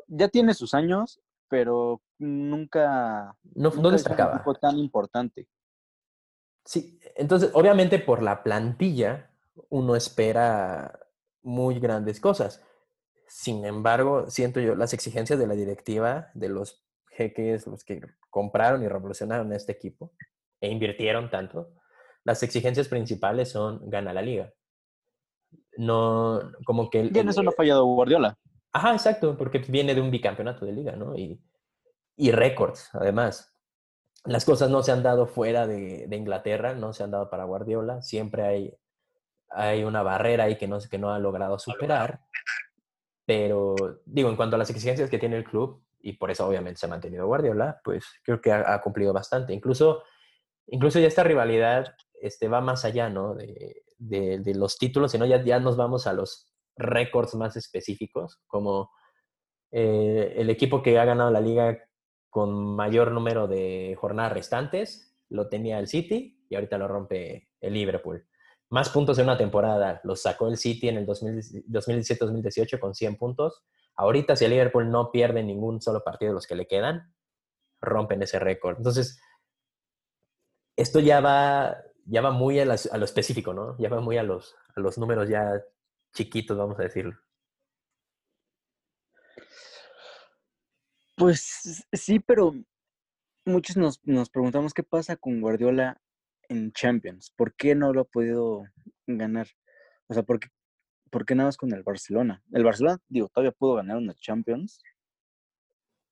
ya 0.08 0.30
tiene 0.30 0.54
sus 0.54 0.74
años, 0.74 1.20
pero 1.50 2.02
nunca, 2.18 3.36
no, 3.54 3.72
nunca 3.72 3.92
destacaba. 3.92 4.32
un 4.32 4.38
equipo 4.38 4.54
tan 4.54 4.78
importante. 4.80 5.50
Sí, 6.64 6.98
entonces, 7.18 7.52
obviamente 7.54 8.00
por 8.00 8.24
la 8.24 8.42
plantilla 8.42 9.30
uno 9.68 9.98
espera 9.98 10.98
muy 11.42 11.78
grandes 11.82 12.22
cosas. 12.22 12.64
Sin 13.28 13.66
embargo, 13.66 14.30
siento 14.30 14.62
yo 14.62 14.76
las 14.76 14.94
exigencias 14.94 15.38
de 15.38 15.48
la 15.48 15.56
directiva, 15.56 16.32
de 16.36 16.48
los 16.48 16.86
jeques, 17.10 17.68
los 17.68 17.84
que 17.84 18.00
compraron 18.30 18.82
y 18.82 18.88
revolucionaron 18.88 19.52
este 19.52 19.74
equipo 19.74 20.14
e 20.62 20.70
invirtieron 20.70 21.30
tanto, 21.30 21.74
las 22.26 22.44
exigencias 22.44 22.90
principales 22.90 23.50
son 23.50 23.90
gana 23.90 24.12
la 24.12 24.22
liga. 24.22 24.52
No, 25.78 26.42
como 26.66 26.90
que... 26.90 27.04
Bien, 27.04 27.30
eso 27.30 27.44
no 27.44 27.52
ha 27.52 27.54
fallado 27.54 27.86
Guardiola. 27.86 28.38
Ajá, 28.74 28.94
exacto, 28.94 29.38
porque 29.38 29.60
viene 29.60 29.96
de 29.96 30.02
un 30.02 30.12
bicampeonato 30.12 30.66
de 30.66 30.74
liga, 30.74 30.96
¿no? 30.96 31.16
Y, 31.16 31.40
y 32.18 32.32
récords, 32.32 32.90
además. 32.94 33.54
Las 34.26 34.44
cosas 34.44 34.70
no 34.70 34.82
se 34.82 34.92
han 34.92 35.04
dado 35.04 35.28
fuera 35.28 35.68
de, 35.68 36.08
Inglaterra, 36.12 36.74
no 36.74 36.94
se 36.94 37.04
han 37.04 37.12
dado 37.12 37.30
para 37.30 37.46
Guardiola. 37.46 38.02
Siempre 38.02 38.44
hay, 38.44 38.74
hay 39.50 39.84
una 39.84 40.02
barrera 40.02 40.46
ahí 40.46 40.58
que 40.58 40.68
no, 40.68 40.80
que 40.80 40.98
no 40.98 41.12
ha 41.12 41.20
logrado 41.20 41.60
superar. 41.60 42.22
Pero, 43.26 43.76
digo, 44.06 44.30
en 44.30 44.36
cuanto 44.36 44.56
a 44.56 44.60
las 44.60 44.70
exigencias 44.70 45.10
que 45.10 45.20
tiene 45.20 45.38
el 45.38 45.44
club, 45.44 45.84
y 46.02 46.14
por 46.14 46.32
eso 46.32 46.48
obviamente 46.48 46.80
se 46.80 46.88
ha 46.88 46.90
mantenido 46.90 47.28
Guardiola, 47.28 47.80
pues 47.84 48.06
creo 48.24 48.42
que 48.42 48.52
ha, 48.52 48.74
ha 48.74 48.82
cumplido 48.82 49.14
bastante. 49.14 49.54
Incluso, 49.54 50.04
incluso 50.68 51.00
ya 51.00 51.08
esta 51.08 51.24
rivalidad 51.24 51.96
este, 52.22 52.48
va 52.48 52.62
más 52.62 52.86
allá, 52.86 53.10
¿no? 53.10 53.36
De, 53.36 53.82
los 54.56 54.78
títulos, 54.78 55.12
sino 55.12 55.26
ya, 55.26 55.44
ya 55.44 55.60
nos 55.60 55.78
vamos 55.78 56.06
a 56.06 56.14
los 56.14 56.52
récords 56.78 57.36
más 57.36 57.56
específicos, 57.56 58.42
como 58.48 58.92
eh, 59.72 60.34
el 60.38 60.50
equipo 60.50 60.82
que 60.82 61.00
ha 61.00 61.06
ganado 61.06 61.32
la 61.32 61.42
liga 61.42 61.78
con 62.30 62.76
mayor 62.76 63.12
número 63.12 63.48
de 63.48 63.96
jornadas 63.98 64.34
restantes, 64.34 65.16
lo 65.30 65.48
tenía 65.48 65.80
el 65.80 65.88
City 65.88 66.46
y 66.50 66.56
ahorita 66.56 66.78
lo 66.78 66.88
rompe 66.88 67.50
el 67.62 67.74
Liverpool. 67.74 68.28
Más 68.70 68.90
puntos 68.90 69.18
en 69.20 69.26
una 69.26 69.38
temporada 69.38 70.02
los 70.04 70.22
sacó 70.22 70.48
el 70.48 70.58
City 70.58 70.90
en 70.90 70.98
el 70.98 71.08
2017-2018 71.08 72.80
con 72.80 72.94
100 72.94 73.18
puntos. 73.18 73.64
Ahorita 73.96 74.36
si 74.36 74.46
el 74.46 74.52
Liverpool 74.52 74.90
no 74.90 75.12
pierde 75.12 75.44
ningún 75.44 75.82
solo 75.82 76.04
partido 76.04 76.32
de 76.32 76.36
los 76.36 76.48
que 76.48 76.56
le 76.56 76.68
quedan, 76.68 77.14
rompen 77.80 78.22
ese 78.24 78.40
récord. 78.40 78.78
Entonces, 78.78 79.20
esto 80.76 81.00
ya 81.00 81.22
va 81.22 81.78
ya 82.06 82.22
va 82.22 82.32
muy 82.32 82.60
a, 82.60 82.66
lo 82.66 82.74
específico, 83.06 83.54
¿no? 83.54 83.78
Ya 83.80 83.90
va 83.90 84.00
muy 84.00 84.18
a 84.18 84.24
los, 84.24 84.56
a 84.76 84.80
los 84.80 84.98
números 84.98 85.28
ya 85.28 85.62
chiquitos, 86.14 86.58
vamos 86.58 86.80
a 86.80 86.84
decirlo. 86.84 87.18
Pues 91.16 91.86
sí, 91.92 92.20
pero 92.20 92.54
muchos 93.46 93.78
nos, 93.78 94.00
nos 94.06 94.30
preguntamos 94.30 94.74
qué 94.74 94.84
pasa 94.84 95.16
con 95.16 95.42
Guardiola 95.42 96.00
en 96.50 96.72
Champions. 96.74 97.32
¿Por 97.36 97.56
qué 97.56 97.74
no 97.74 97.94
lo 97.94 98.02
ha 98.02 98.06
podido 98.06 98.64
ganar? 99.08 99.48
O 100.08 100.14
sea, 100.14 100.24
¿por 100.24 100.40
qué, 100.40 101.36
nada 101.36 101.48
más 101.48 101.58
con 101.58 101.74
el 101.74 101.84
Barcelona? 101.84 102.44
El 102.52 102.64
Barcelona, 102.64 103.00
digo, 103.08 103.30
todavía 103.30 103.52
pudo 103.52 103.76
ganar 103.76 103.98
una 103.98 104.14
Champions 104.16 104.80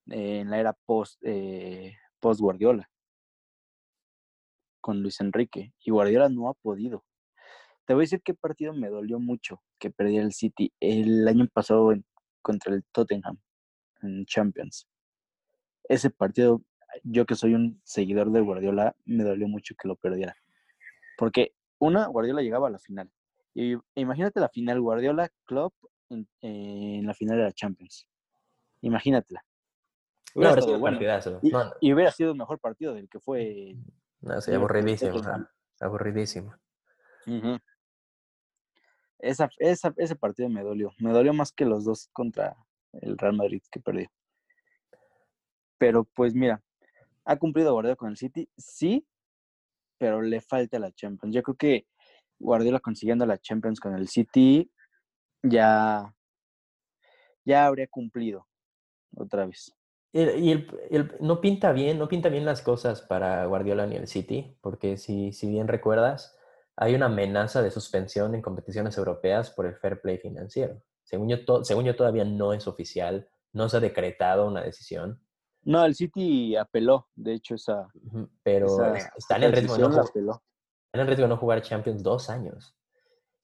en 0.08 0.50
la 0.50 0.60
era 0.60 0.74
post, 0.74 1.20
eh, 1.24 1.96
post 2.20 2.42
Guardiola 2.42 2.90
con 4.84 5.02
Luis 5.02 5.22
Enrique 5.22 5.74
y 5.80 5.92
Guardiola 5.92 6.28
no 6.28 6.50
ha 6.50 6.54
podido. 6.54 7.06
Te 7.86 7.94
voy 7.94 8.02
a 8.02 8.06
decir 8.06 8.22
qué 8.22 8.34
partido 8.34 8.74
me 8.74 8.90
dolió 8.90 9.18
mucho 9.18 9.64
que 9.80 9.90
perdía 9.90 10.22
el 10.22 10.34
City 10.34 10.74
el 10.82 11.26
año 11.26 11.48
pasado 11.48 11.94
contra 12.42 12.74
el 12.74 12.84
Tottenham 12.92 13.40
en 14.02 14.26
Champions. 14.26 14.86
Ese 15.88 16.10
partido, 16.10 16.62
yo 17.04 17.26
que 17.26 17.36
soy 17.36 17.54
un 17.54 17.82
seguidor 17.86 18.30
de 18.32 18.42
Guardiola, 18.42 18.94
me 19.06 19.24
dolió 19.24 19.48
mucho 19.48 19.74
que 19.82 19.88
lo 19.88 19.96
perdiera. 19.96 20.36
Porque 21.18 21.54
una, 21.80 22.08
Guardiola 22.08 22.42
llegaba 22.42 22.68
a 22.68 22.72
la 22.72 22.80
final. 22.80 23.10
Y 23.54 23.76
imagínate 23.96 24.42
la 24.42 24.50
final, 24.50 24.82
Guardiola 24.82 25.32
Club 25.46 25.74
en, 26.10 27.08
la 27.08 27.14
final 27.14 27.38
de 27.38 27.44
la 27.44 27.54
Champions. 27.54 28.06
Imagínatela. 28.82 29.46
Hubiera 30.36 30.62
sido 30.62 30.80
bueno. 30.80 31.00
Y, 31.42 31.52
y, 31.88 31.94
hubiera 31.94 32.12
sido 32.12 32.32
el 32.32 32.38
mejor 32.38 32.60
partido 32.60 32.94
del 32.94 33.08
que 33.08 33.20
fue 33.20 33.78
no, 34.24 34.42
sería 34.42 34.58
aburridísimo. 34.58 35.22
Aburridísimo. 35.80 36.56
esa, 39.20 39.50
ese 39.60 40.16
partido 40.16 40.50
me 40.50 40.64
dolió. 40.64 40.92
Me 41.00 41.12
dolió 41.12 41.34
más 41.34 41.52
que 41.52 41.66
los 41.66 41.84
dos 41.84 42.10
contra 42.14 42.56
el 42.94 43.18
Real 43.18 43.36
Madrid 43.36 43.62
que 43.70 43.80
perdió. 43.80 44.10
Pero 45.78 46.06
pues 46.06 46.34
mira, 46.34 46.62
¿ha 47.26 47.36
cumplido 47.36 47.74
Guardiola 47.74 47.98
con 47.98 48.10
el 48.10 48.18
City? 48.18 48.50
Sí, 48.58 49.06
pero 49.98 50.22
le 50.22 50.40
falta 50.40 50.80
la 50.80 50.92
Champions. 50.92 51.36
Yo 51.36 51.44
creo 51.44 51.58
que 51.58 51.88
Guardiola 52.40 52.80
consiguiendo 52.80 53.26
la 53.26 53.38
Champions 53.38 53.80
con 53.80 53.94
el 53.96 54.08
City 54.08 54.72
ya, 55.42 56.14
ya 57.44 57.66
habría 57.66 57.88
cumplido 57.88 58.48
otra 59.16 59.46
vez. 59.46 59.76
Y 60.14 60.52
el, 60.52 61.12
no 61.22 61.42
pinta 61.42 61.72
bien, 61.72 61.98
no 61.98 62.08
pinta 62.08 62.30
bien 62.30 62.46
las 62.46 62.62
cosas 62.62 63.02
para 63.02 63.48
Guardiola 63.48 63.88
ni 63.88 63.96
el 63.96 64.08
City, 64.08 64.56
porque 64.62 64.98
si, 64.98 65.34
si 65.34 65.48
bien 65.50 65.68
recuerdas, 65.68 66.38
hay 66.76 66.94
una 66.94 67.08
amenaza 67.08 67.64
de 67.64 67.72
suspensión 67.72 68.36
en 68.36 68.44
competiciones 68.44 68.96
europeas 68.98 69.50
por 69.50 69.66
el 69.66 69.76
fair 69.76 70.02
play 70.02 70.20
financiero. 70.20 70.84
Según 71.04 71.30
yo, 71.30 71.64
según 71.64 71.86
yo 71.86 71.96
todavía 71.96 72.26
no 72.26 72.54
es 72.54 72.68
oficial, 72.68 73.28
no 73.54 73.68
se 73.70 73.78
ha 73.78 73.80
decretado 73.80 74.48
una 74.48 74.62
decisión. 74.62 75.20
No, 75.64 75.84
el 75.84 75.96
City 75.96 76.56
apeló, 76.58 77.08
de 77.16 77.34
hecho, 77.34 77.56
esa. 77.56 77.88
Pero 78.44 78.68
están, 79.18 79.42
en 79.42 79.52
riesgo 79.52 79.78
no 79.78 79.88
están 79.88 80.40
en 80.94 81.08
riesgo 81.08 81.24
de 81.24 81.30
no 81.30 81.38
jugar 81.38 81.64
Champions 81.64 82.04
dos 82.04 82.30
años. 82.30 82.76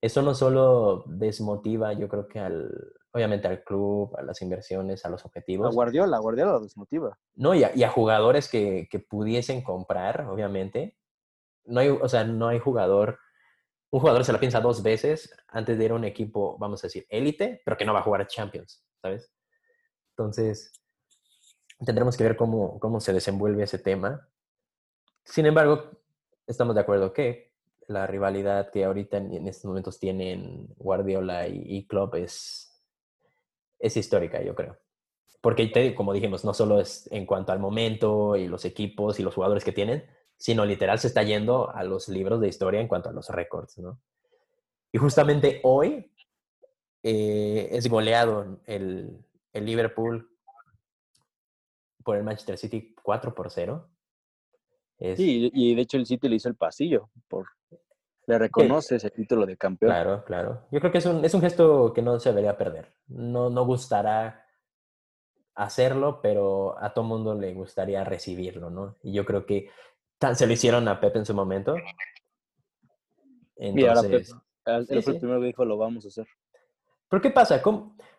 Eso 0.00 0.22
no 0.22 0.34
solo 0.34 1.02
desmotiva, 1.06 1.92
yo 1.94 2.08
creo 2.08 2.28
que 2.28 2.38
al, 2.38 2.94
obviamente 3.12 3.48
al 3.48 3.64
club, 3.64 4.14
a 4.16 4.22
las 4.22 4.40
inversiones, 4.42 5.04
a 5.04 5.08
los 5.08 5.24
objetivos. 5.24 5.68
A 5.68 5.74
Guardiola, 5.74 6.16
a 6.16 6.20
Guardiola 6.20 6.52
lo 6.52 6.60
desmotiva. 6.60 7.18
No, 7.34 7.54
y 7.54 7.64
a, 7.64 7.88
jugadores 7.90 8.48
que, 8.48 8.88
que, 8.90 8.98
pudiesen 9.00 9.62
comprar, 9.62 10.26
obviamente. 10.28 10.96
No 11.64 11.80
hay, 11.80 11.88
o 11.88 12.08
sea, 12.08 12.24
no 12.24 12.48
hay 12.48 12.58
jugador, 12.58 13.18
un 13.90 14.00
jugador 14.00 14.24
se 14.24 14.32
la 14.32 14.40
piensa 14.40 14.60
dos 14.60 14.82
veces 14.82 15.34
antes 15.48 15.76
de 15.76 15.84
ir 15.84 15.90
a 15.90 15.94
un 15.94 16.04
equipo, 16.04 16.56
vamos 16.58 16.82
a 16.82 16.86
decir, 16.86 17.06
élite, 17.08 17.60
pero 17.64 17.76
que 17.76 17.84
no 17.84 17.92
va 17.92 18.00
a 18.00 18.04
jugar 18.04 18.22
a 18.22 18.26
Champions, 18.26 18.84
¿sabes? 19.02 19.32
Entonces, 20.10 20.72
tendremos 21.84 22.16
que 22.16 22.24
ver 22.24 22.36
cómo, 22.36 22.78
cómo 22.78 23.00
se 23.00 23.12
desenvuelve 23.12 23.64
ese 23.64 23.78
tema. 23.78 24.28
Sin 25.24 25.46
embargo, 25.46 25.90
estamos 26.46 26.74
de 26.74 26.80
acuerdo 26.80 27.12
que 27.12 27.52
la 27.88 28.06
rivalidad 28.06 28.70
que 28.70 28.84
ahorita 28.84 29.16
en, 29.16 29.48
estos 29.48 29.64
momentos 29.64 29.98
tienen 29.98 30.68
Guardiola 30.76 31.48
y, 31.48 31.62
y 31.66 31.86
Klopp 31.88 32.14
es 32.14 32.69
es 33.80 33.96
histórica, 33.96 34.40
yo 34.42 34.54
creo. 34.54 34.78
Porque, 35.40 35.94
como 35.94 36.12
dijimos, 36.12 36.44
no 36.44 36.52
solo 36.52 36.80
es 36.80 37.10
en 37.10 37.24
cuanto 37.26 37.52
al 37.52 37.58
momento 37.58 38.36
y 38.36 38.46
los 38.46 38.64
equipos 38.64 39.18
y 39.18 39.22
los 39.22 39.34
jugadores 39.34 39.64
que 39.64 39.72
tienen, 39.72 40.04
sino 40.36 40.64
literal 40.64 40.98
se 40.98 41.08
está 41.08 41.22
yendo 41.22 41.70
a 41.70 41.82
los 41.82 42.08
libros 42.08 42.40
de 42.40 42.48
historia 42.48 42.80
en 42.80 42.88
cuanto 42.88 43.08
a 43.08 43.12
los 43.12 43.28
récords, 43.28 43.78
¿no? 43.78 44.00
Y 44.92 44.98
justamente 44.98 45.60
hoy 45.62 46.12
eh, 47.02 47.68
es 47.72 47.88
goleado 47.88 48.60
el, 48.66 49.24
el, 49.52 49.64
Liverpool 49.64 50.28
por 52.04 52.16
el 52.16 52.24
Manchester 52.24 52.58
City 52.58 52.94
4 53.02 53.34
por 53.34 53.50
0. 53.50 53.88
Sí, 55.16 55.50
y 55.54 55.74
de 55.74 55.82
hecho 55.82 55.96
el 55.96 56.04
City 56.04 56.28
le 56.28 56.36
hizo 56.36 56.48
el 56.48 56.56
pasillo 56.56 57.10
por, 57.28 57.46
le 58.30 58.38
reconoce 58.38 58.96
ese 58.96 59.10
título 59.10 59.44
de 59.44 59.56
campeón. 59.56 59.90
Claro, 59.90 60.24
claro. 60.24 60.66
Yo 60.70 60.78
creo 60.78 60.92
que 60.92 60.98
es 60.98 61.06
un, 61.06 61.24
es 61.24 61.34
un 61.34 61.40
gesto 61.40 61.92
que 61.92 62.00
no 62.00 62.20
se 62.20 62.28
debería 62.28 62.56
perder. 62.56 62.94
No, 63.08 63.50
no 63.50 63.64
gustará 63.66 64.46
hacerlo, 65.56 66.20
pero 66.22 66.80
a 66.80 66.94
todo 66.94 67.04
mundo 67.04 67.34
le 67.34 67.52
gustaría 67.52 68.04
recibirlo, 68.04 68.70
¿no? 68.70 68.96
Y 69.02 69.12
yo 69.12 69.24
creo 69.24 69.44
que 69.44 69.68
se 70.34 70.46
lo 70.46 70.52
hicieron 70.52 70.86
a 70.86 71.00
Pepe 71.00 71.18
en 71.18 71.26
su 71.26 71.34
momento. 71.34 71.74
Entonces, 73.56 74.32
él 74.64 75.02
fue 75.02 75.14
el 75.14 75.18
primero 75.18 75.40
que 75.40 75.46
dijo, 75.46 75.64
lo 75.64 75.76
vamos 75.76 76.04
a 76.04 76.08
hacer. 76.08 76.26
¿Pero 77.08 77.20
qué 77.20 77.30
pasa? 77.30 77.60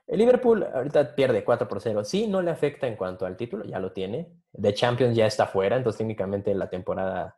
El 0.07 0.19
Liverpool 0.19 0.63
ahorita 0.63 1.15
pierde 1.15 1.45
4 1.45 1.69
por 1.69 1.79
0. 1.79 2.03
Sí, 2.03 2.27
no 2.27 2.41
le 2.41 2.51
afecta 2.51 2.85
en 2.85 2.97
cuanto 2.97 3.25
al 3.25 3.37
título, 3.37 3.63
ya 3.63 3.79
lo 3.79 3.93
tiene. 3.93 4.29
De 4.51 4.73
Champions 4.73 5.15
ya 5.15 5.25
está 5.25 5.47
fuera, 5.47 5.77
entonces 5.77 5.99
técnicamente 5.99 6.53
la 6.53 6.69
temporada 6.69 7.37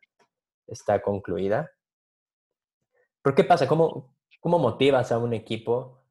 está 0.65 1.03
concluida. 1.03 1.69
Pero 3.23 3.35
¿qué 3.35 3.43
pasa? 3.45 3.67
¿Cómo, 3.67 4.13
¿Cómo 4.41 4.59
motivas 4.59 5.11
a 5.13 5.17
un 5.17 5.33
equipo 5.33 6.03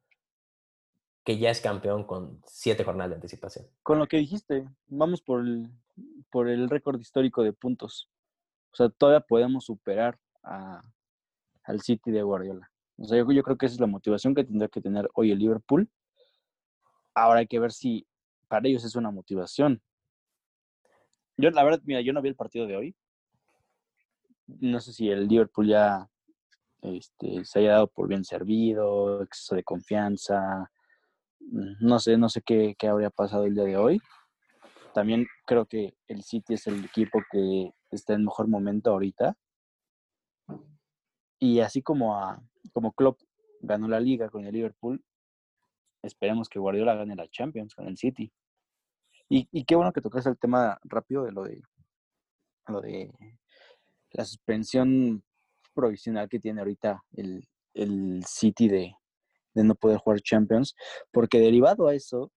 que 1.23 1.37
ya 1.37 1.51
es 1.51 1.61
campeón 1.61 2.03
con 2.03 2.41
siete 2.45 2.83
jornadas 2.83 3.11
de 3.11 3.15
anticipación? 3.15 3.67
Con 3.83 3.99
lo 3.99 4.07
que 4.07 4.17
dijiste, 4.17 4.67
vamos 4.87 5.21
por 5.21 5.41
el, 5.41 5.69
por 6.31 6.49
el 6.49 6.69
récord 6.69 6.99
histórico 6.99 7.43
de 7.43 7.53
puntos. 7.53 8.09
O 8.71 8.75
sea, 8.75 8.89
todavía 8.89 9.21
podemos 9.21 9.65
superar 9.65 10.17
al 10.41 11.81
City 11.81 12.09
de 12.09 12.23
Guardiola. 12.23 12.71
O 12.97 13.05
sea, 13.05 13.19
yo, 13.19 13.31
yo, 13.31 13.43
creo 13.43 13.57
que 13.57 13.67
esa 13.67 13.75
es 13.75 13.81
la 13.81 13.87
motivación 13.87 14.33
que 14.33 14.43
tendrá 14.43 14.67
que 14.67 14.81
tener 14.81 15.07
hoy 15.13 15.31
el 15.31 15.37
Liverpool. 15.37 15.87
Ahora 17.13 17.41
hay 17.41 17.47
que 17.47 17.59
ver 17.59 17.71
si 17.71 18.07
para 18.47 18.67
ellos 18.67 18.83
es 18.83 18.95
una 18.95 19.11
motivación. 19.11 19.81
Yo, 21.37 21.51
la 21.51 21.63
verdad, 21.63 21.81
mira, 21.85 22.01
yo 22.01 22.13
no 22.13 22.21
vi 22.23 22.29
el 22.29 22.35
partido 22.35 22.65
de 22.65 22.75
hoy. 22.75 22.95
No 24.47 24.79
sé 24.79 24.91
si 24.91 25.09
el 25.09 25.27
Liverpool 25.27 25.67
ya 25.67 26.09
este, 26.83 27.45
se 27.45 27.59
haya 27.59 27.71
dado 27.73 27.87
por 27.87 28.07
bien 28.07 28.23
servido, 28.23 29.23
exceso 29.23 29.55
de 29.55 29.63
confianza, 29.63 30.69
mm, 31.39 31.85
no 31.85 31.99
sé, 31.99 32.17
no 32.17 32.29
sé 32.29 32.41
qué, 32.41 32.75
qué, 32.77 32.87
habría 32.87 33.09
pasado 33.09 33.45
el 33.45 33.55
día 33.55 33.63
de 33.63 33.77
hoy. 33.77 34.01
También 34.93 35.25
creo 35.45 35.65
que 35.65 35.95
el 36.07 36.23
City 36.23 36.55
es 36.55 36.67
el 36.67 36.85
equipo 36.85 37.19
que 37.31 37.71
está 37.89 38.13
en 38.13 38.25
mejor 38.25 38.47
momento 38.47 38.91
ahorita. 38.91 39.35
Y 41.39 41.59
así 41.61 41.81
como, 41.81 42.17
a, 42.17 42.41
como 42.73 42.91
Klopp 42.93 43.19
ganó 43.61 43.87
la 43.87 43.99
liga 43.99 44.29
con 44.29 44.45
el 44.45 44.53
Liverpool, 44.53 45.03
esperemos 46.03 46.49
que 46.49 46.59
Guardiola 46.59 46.95
gane 46.95 47.15
la 47.15 47.27
Champions 47.29 47.75
con 47.75 47.87
el 47.87 47.97
City. 47.97 48.31
Y, 49.29 49.47
y 49.51 49.63
qué 49.63 49.75
bueno 49.75 49.93
que 49.93 50.01
tocaste 50.01 50.29
el 50.29 50.37
tema 50.37 50.77
rápido 50.83 51.23
de 51.23 51.31
lo 51.31 51.43
de 51.43 51.61
lo 52.67 52.81
de 52.81 53.11
la 54.11 54.25
suspensión 54.25 55.23
provisional 55.73 56.29
que 56.29 56.39
tiene 56.39 56.61
ahorita 56.61 57.03
el, 57.13 57.47
el 57.73 58.23
City 58.25 58.67
de, 58.67 58.95
de, 59.53 59.63
no 59.63 59.75
poder 59.75 59.97
jugar 59.97 60.21
Champions, 60.21 60.75
porque 61.11 61.39
derivado 61.39 61.87
a 61.87 61.95
eso, 61.95 62.31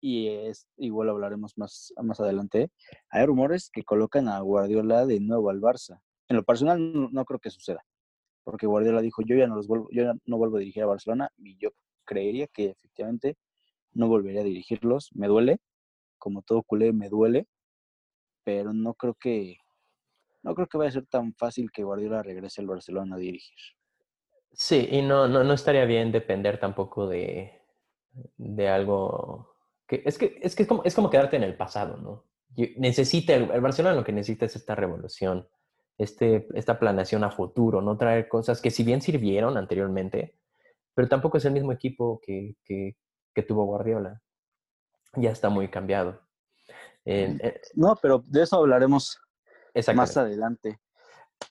y 0.00 0.28
es 0.28 0.68
igual 0.76 1.08
hablaremos 1.10 1.56
más, 1.56 1.92
más 2.02 2.20
adelante, 2.20 2.70
hay 3.10 3.26
rumores 3.26 3.70
que 3.72 3.82
colocan 3.82 4.28
a 4.28 4.40
Guardiola 4.40 5.06
de 5.06 5.20
nuevo 5.20 5.50
al 5.50 5.60
Barça. 5.60 6.00
En 6.28 6.36
lo 6.36 6.44
personal 6.44 6.78
no, 7.12 7.24
creo 7.24 7.40
que 7.40 7.50
suceda, 7.50 7.84
porque 8.44 8.66
Guardiola 8.66 9.00
dijo, 9.00 9.22
yo 9.22 9.36
ya 9.36 9.46
no 9.46 9.56
los 9.56 9.66
vuelvo, 9.66 9.88
yo 9.90 10.12
no 10.24 10.36
vuelvo 10.36 10.56
a 10.56 10.60
dirigir 10.60 10.82
a 10.82 10.86
Barcelona, 10.86 11.30
y 11.38 11.56
yo 11.58 11.70
creería 12.04 12.46
que 12.46 12.70
efectivamente 12.70 13.36
no 13.92 14.08
volvería 14.08 14.42
a 14.42 14.44
dirigirlos. 14.44 15.10
Me 15.14 15.26
duele, 15.26 15.58
como 16.18 16.42
todo 16.42 16.62
culé, 16.62 16.92
me 16.92 17.08
duele, 17.08 17.46
pero 18.44 18.72
no 18.72 18.94
creo 18.94 19.14
que 19.14 19.58
no 20.42 20.54
creo 20.54 20.66
que 20.66 20.78
vaya 20.78 20.88
a 20.88 20.92
ser 20.92 21.06
tan 21.06 21.34
fácil 21.34 21.70
que 21.70 21.84
Guardiola 21.84 22.22
regrese 22.22 22.60
al 22.60 22.66
Barcelona 22.66 23.16
a 23.16 23.18
dirigir. 23.18 23.58
Sí, 24.52 24.88
y 24.90 25.02
no, 25.02 25.28
no, 25.28 25.44
no 25.44 25.52
estaría 25.52 25.84
bien 25.84 26.10
depender 26.10 26.58
tampoco 26.58 27.06
de, 27.06 27.60
de 28.36 28.68
algo 28.68 29.54
que 29.86 30.02
es 30.04 30.18
que 30.18 30.38
es 30.42 30.54
que 30.54 30.62
es 30.62 30.68
como, 30.68 30.84
es 30.84 30.94
como 30.94 31.10
quedarte 31.10 31.36
en 31.36 31.42
el 31.42 31.56
pasado, 31.56 31.96
¿no? 31.96 32.24
Necesita, 32.76 33.34
el, 33.34 33.60
Barcelona 33.60 33.94
lo 33.94 34.04
que 34.04 34.12
necesita 34.12 34.46
es 34.46 34.56
esta 34.56 34.74
revolución, 34.74 35.48
este, 35.96 36.48
esta 36.54 36.78
planeación 36.78 37.24
a 37.24 37.30
futuro, 37.30 37.80
no 37.80 37.96
traer 37.96 38.28
cosas 38.28 38.60
que 38.60 38.70
si 38.70 38.82
bien 38.82 39.00
sirvieron 39.00 39.56
anteriormente, 39.56 40.38
pero 40.94 41.08
tampoco 41.08 41.38
es 41.38 41.44
el 41.44 41.52
mismo 41.52 41.72
equipo 41.72 42.20
que, 42.20 42.56
que, 42.64 42.96
que 43.34 43.42
tuvo 43.42 43.64
Guardiola. 43.64 44.20
Ya 45.14 45.30
está 45.30 45.48
muy 45.48 45.68
cambiado. 45.68 46.20
no, 47.74 47.96
pero 48.02 48.24
de 48.26 48.42
eso 48.42 48.56
hablaremos 48.56 49.20
más 49.94 50.16
adelante. 50.16 50.78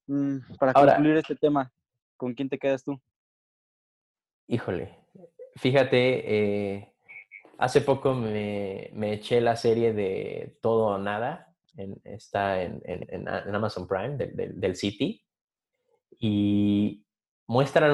Mm, 0.07 0.37
para 0.59 0.73
concluir 0.73 1.17
este 1.17 1.35
tema, 1.35 1.71
¿con 2.15 2.33
quién 2.33 2.49
te 2.49 2.57
quedas 2.57 2.83
tú? 2.83 2.99
Híjole, 4.47 4.97
fíjate, 5.55 6.75
eh, 6.75 6.93
hace 7.57 7.81
poco 7.81 8.13
me, 8.13 8.91
eché 9.13 9.41
la 9.41 9.55
serie 9.55 9.93
de 9.93 10.57
Todo 10.61 10.87
o 10.87 10.97
Nada, 10.97 11.53
está 12.03 12.61
en, 12.63 13.27
Amazon 13.27 13.87
Prime, 13.87 14.17
del 14.17 14.75
City, 14.75 15.23
y 16.19 17.05
muestran 17.45 17.91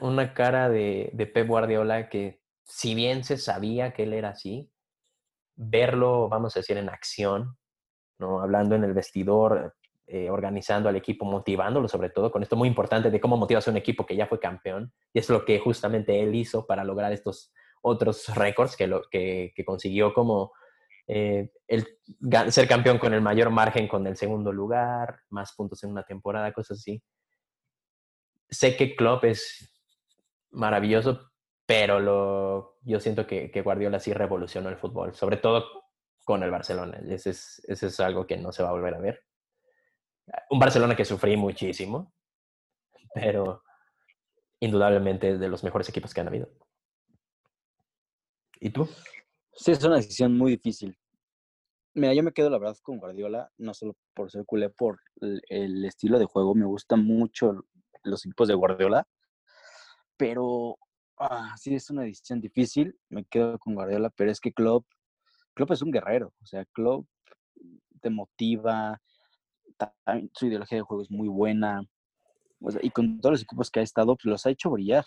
una, 0.00 0.34
cara 0.34 0.68
de, 0.68 1.10
de 1.12 1.26
Pep 1.26 1.46
Guardiola 1.48 2.08
que 2.08 2.42
si 2.64 2.94
bien 2.94 3.24
se 3.24 3.36
sabía 3.38 3.92
que 3.92 4.04
él 4.04 4.14
era 4.14 4.30
así, 4.30 4.70
verlo, 5.56 6.28
vamos 6.28 6.56
a 6.56 6.60
decir, 6.60 6.76
en 6.76 6.88
acción, 6.88 7.56
¿no? 8.18 8.40
hablando 8.40 8.74
en 8.74 8.84
el 8.84 8.92
vestidor, 8.92 9.74
eh, 10.06 10.28
organizando 10.28 10.90
al 10.90 10.96
equipo, 10.96 11.24
motivándolo 11.24 11.88
sobre 11.88 12.10
todo, 12.10 12.30
con 12.30 12.42
esto 12.42 12.56
muy 12.56 12.68
importante 12.68 13.10
de 13.10 13.20
cómo 13.20 13.38
motivas 13.38 13.66
a 13.66 13.70
un 13.70 13.78
equipo 13.78 14.04
que 14.04 14.14
ya 14.14 14.26
fue 14.26 14.38
campeón, 14.38 14.92
y 15.14 15.18
es 15.18 15.30
lo 15.30 15.46
que 15.46 15.58
justamente 15.58 16.20
él 16.22 16.34
hizo 16.34 16.66
para 16.66 16.84
lograr 16.84 17.10
estos 17.12 17.54
otros 17.80 18.28
récords 18.34 18.76
que, 18.76 19.52
que, 19.54 19.64
consiguió 19.64 20.12
como 20.12 20.52
eh, 21.06 21.50
el 21.66 21.86
ser 22.50 22.68
campeón 22.68 22.98
con 22.98 23.14
el 23.14 23.22
mayor 23.22 23.50
margen 23.50 23.88
con 23.88 24.06
el 24.06 24.16
segundo 24.16 24.52
lugar, 24.52 25.20
más 25.30 25.54
puntos 25.54 25.82
en 25.84 25.90
una 25.90 26.02
temporada, 26.02 26.52
cosas 26.52 26.78
así. 26.78 27.02
Sé 28.48 28.76
que 28.76 28.94
Klopp 28.94 29.24
es 29.24 29.70
maravilloso, 30.50 31.30
pero 31.66 31.98
lo, 31.98 32.76
yo 32.82 33.00
siento 33.00 33.26
que 33.26 33.62
Guardiola 33.62 33.98
sí 34.00 34.12
revolucionó 34.12 34.68
el 34.68 34.76
fútbol, 34.76 35.14
sobre 35.14 35.38
todo 35.38 35.83
con 36.24 36.42
el 36.42 36.50
Barcelona. 36.50 37.00
Ese 37.08 37.30
es, 37.30 37.62
ese 37.68 37.86
es 37.86 38.00
algo 38.00 38.26
que 38.26 38.36
no 38.36 38.52
se 38.52 38.62
va 38.62 38.70
a 38.70 38.72
volver 38.72 38.94
a 38.94 39.00
ver 39.00 39.24
un 40.50 40.58
Barcelona 40.58 40.96
que 40.96 41.04
sufrí 41.04 41.36
muchísimo, 41.36 42.12
pero 43.14 43.62
indudablemente 44.60 45.38
de 45.38 45.48
los 45.48 45.64
mejores 45.64 45.88
equipos 45.88 46.14
que 46.14 46.20
han 46.20 46.28
habido. 46.28 46.48
¿Y 48.60 48.70
tú? 48.70 48.88
Sí, 49.52 49.72
es 49.72 49.84
una 49.84 49.96
decisión 49.96 50.36
muy 50.36 50.52
difícil. 50.52 50.96
Mira, 51.94 52.14
yo 52.14 52.22
me 52.22 52.32
quedo 52.32 52.50
la 52.50 52.58
verdad 52.58 52.76
con 52.82 52.98
Guardiola, 52.98 53.52
no 53.58 53.72
solo 53.74 53.96
por 54.14 54.30
ser 54.30 54.44
culé, 54.46 54.68
por 54.70 55.00
el, 55.20 55.84
estilo 55.84 56.18
de 56.18 56.24
juego. 56.24 56.54
Me 56.54 56.64
gustan 56.64 57.04
mucho 57.04 57.66
los 58.02 58.24
equipos 58.26 58.48
de 58.48 58.54
Guardiola, 58.54 59.06
pero 60.16 60.76
ah, 61.18 61.54
sí 61.56 61.74
es 61.74 61.90
una 61.90 62.02
decisión 62.02 62.40
difícil. 62.40 62.98
Me 63.10 63.24
quedo 63.26 63.58
con 63.58 63.74
Guardiola, 63.74 64.10
pero 64.10 64.30
es 64.30 64.40
que 64.40 64.52
Klopp, 64.52 64.86
Klopp 65.54 65.70
es 65.72 65.82
un 65.82 65.90
guerrero. 65.90 66.32
O 66.42 66.46
sea, 66.46 66.64
Klopp 66.66 67.06
te 68.00 68.10
motiva, 68.10 69.00
su 70.34 70.46
ideología 70.46 70.78
de 70.78 70.82
juego 70.82 71.02
es 71.02 71.10
muy 71.10 71.28
buena. 71.28 71.82
y 72.82 72.90
con 72.90 73.20
todos 73.20 73.34
los 73.34 73.42
equipos 73.42 73.70
que 73.70 73.80
ha 73.80 73.82
estado, 73.82 74.16
pues 74.16 74.26
los 74.26 74.46
ha 74.46 74.50
hecho 74.50 74.70
brillar. 74.70 75.04